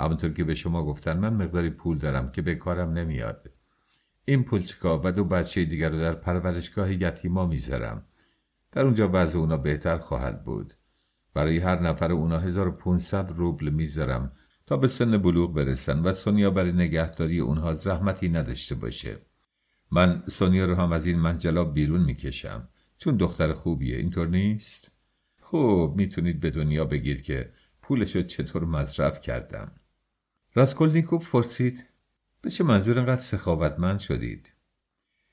[0.00, 3.50] همونطور که به شما گفتن من مقداری پول دارم که به کارم نمیاد.
[4.24, 8.04] این پولچکا و دو بچه دیگر رو در پرورشگاه یتیما می‌ذارم.
[8.72, 10.74] در اونجا بعض اونا بهتر خواهد بود.
[11.34, 14.32] برای هر نفر اونا 1500 روبل می‌ذارم
[14.66, 19.18] تا به سن بلوغ برسن و سونیا برای نگهداری اونها زحمتی نداشته باشه.
[19.90, 22.68] من سونیا رو هم از این منجلاب بیرون می‌کشم.
[22.98, 24.98] چون دختر خوبیه اینطور نیست؟
[25.40, 27.52] خوب می‌تونید به دنیا بگیر که
[27.82, 29.72] پولشو چطور مصرف کردم.
[30.60, 31.86] راسکولنیکوف پرسید
[32.42, 34.54] به چه منظور انقدر سخاوتمند شدید؟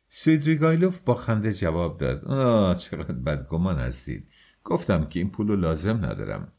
[0.10, 4.30] سویدریگایلوف با خنده جواب داد آه چقدر بدگمان هستید.
[4.64, 6.52] گفتم که این پول لازم ندارم.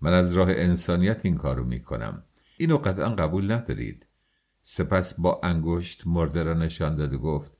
[0.00, 2.24] من از راه انسانیت این کارو می‌کنم.
[2.56, 4.06] اینو قطعا قبول ندارید.
[4.62, 7.52] سپس با انگشت مرده را نشان داد و گفت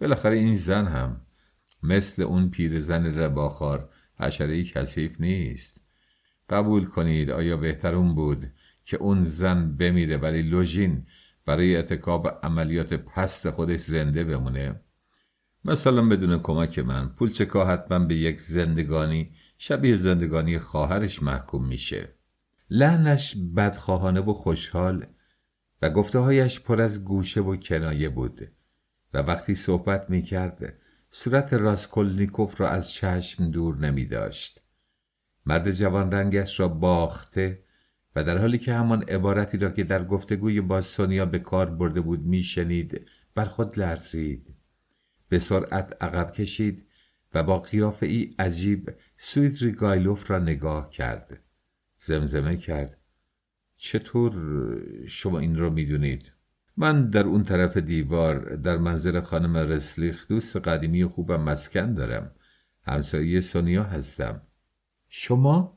[0.00, 1.20] بالاخره این زن هم
[1.82, 3.88] مثل اون پیرزن رباخار
[4.20, 5.88] حشره کثیف نیست.
[6.48, 8.52] قبول کنید آیا بهتر بود
[8.84, 11.06] که اون زن بمیره ولی لوژین
[11.46, 14.80] برای اتکاب عملیات پست خودش زنده بمونه.
[15.64, 22.08] مثلا بدون کمک من پولچکا حتما به یک زندگانی شبیه زندگانی خواهرش محکوم میشه.
[22.70, 25.06] لحنش بدخواهانه و خوشحال
[25.82, 28.48] و گفتههایش پر از گوشه و کنایه بود.
[29.14, 30.78] و وقتی صحبت می‌کرد
[31.10, 34.62] صورت راسکولنیکوف را از چشم دور نمی داشت.
[35.46, 37.63] مرد جوان رنگش را باخته
[38.16, 42.00] و در حالی که همان عبارتی را که در گفتگوی با سونیا به کار برده
[42.00, 43.00] بود میشنید
[43.34, 44.54] بر خود لرزید.
[45.28, 46.86] به سرعت عقب کشید
[47.34, 51.40] و با قیافه ای عجیب سویت ریگایلوف را نگاه کرد.
[51.96, 52.98] زمزمه کرد.
[53.76, 54.32] چطور
[55.06, 56.32] شما این را می‌دونید؟
[56.76, 62.30] من در اون طرف دیوار در منزل خانم رسلیخ دوست قدیمی خوبم مسکن دارم.
[62.82, 64.42] همسایه سونیا هستم.
[65.08, 65.73] شما؟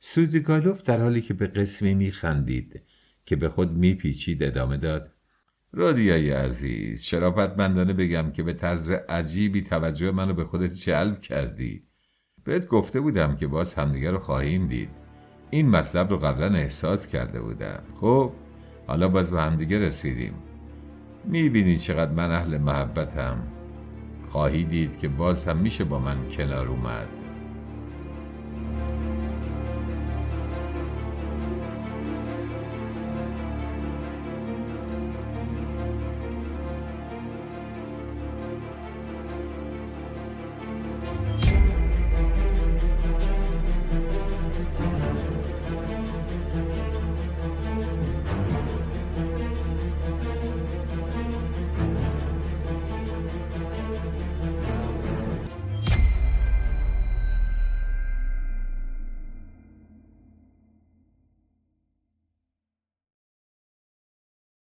[0.00, 2.82] سودگالوف در حالی که به قسمی میخندید
[3.24, 5.14] که به خود میپیچید ادامه داد.
[5.72, 11.82] رادیای عزیز شرافتمندانه بگم که به طرز عجیبی توجه منو به خودت جلب کردی.
[12.44, 14.90] بهت گفته بودم که باز همدیگه رو خواهیم دید.
[15.50, 17.82] این مطلب رو قبلا احساس کرده بودم.
[18.00, 18.32] خب
[18.86, 20.34] حالا باز به همدیگه رسیدیم.
[21.24, 23.42] می‌بینی چقدر من اهل محبتم.
[24.28, 27.27] خواهی دید که باز هم میشه با من کنار اومد.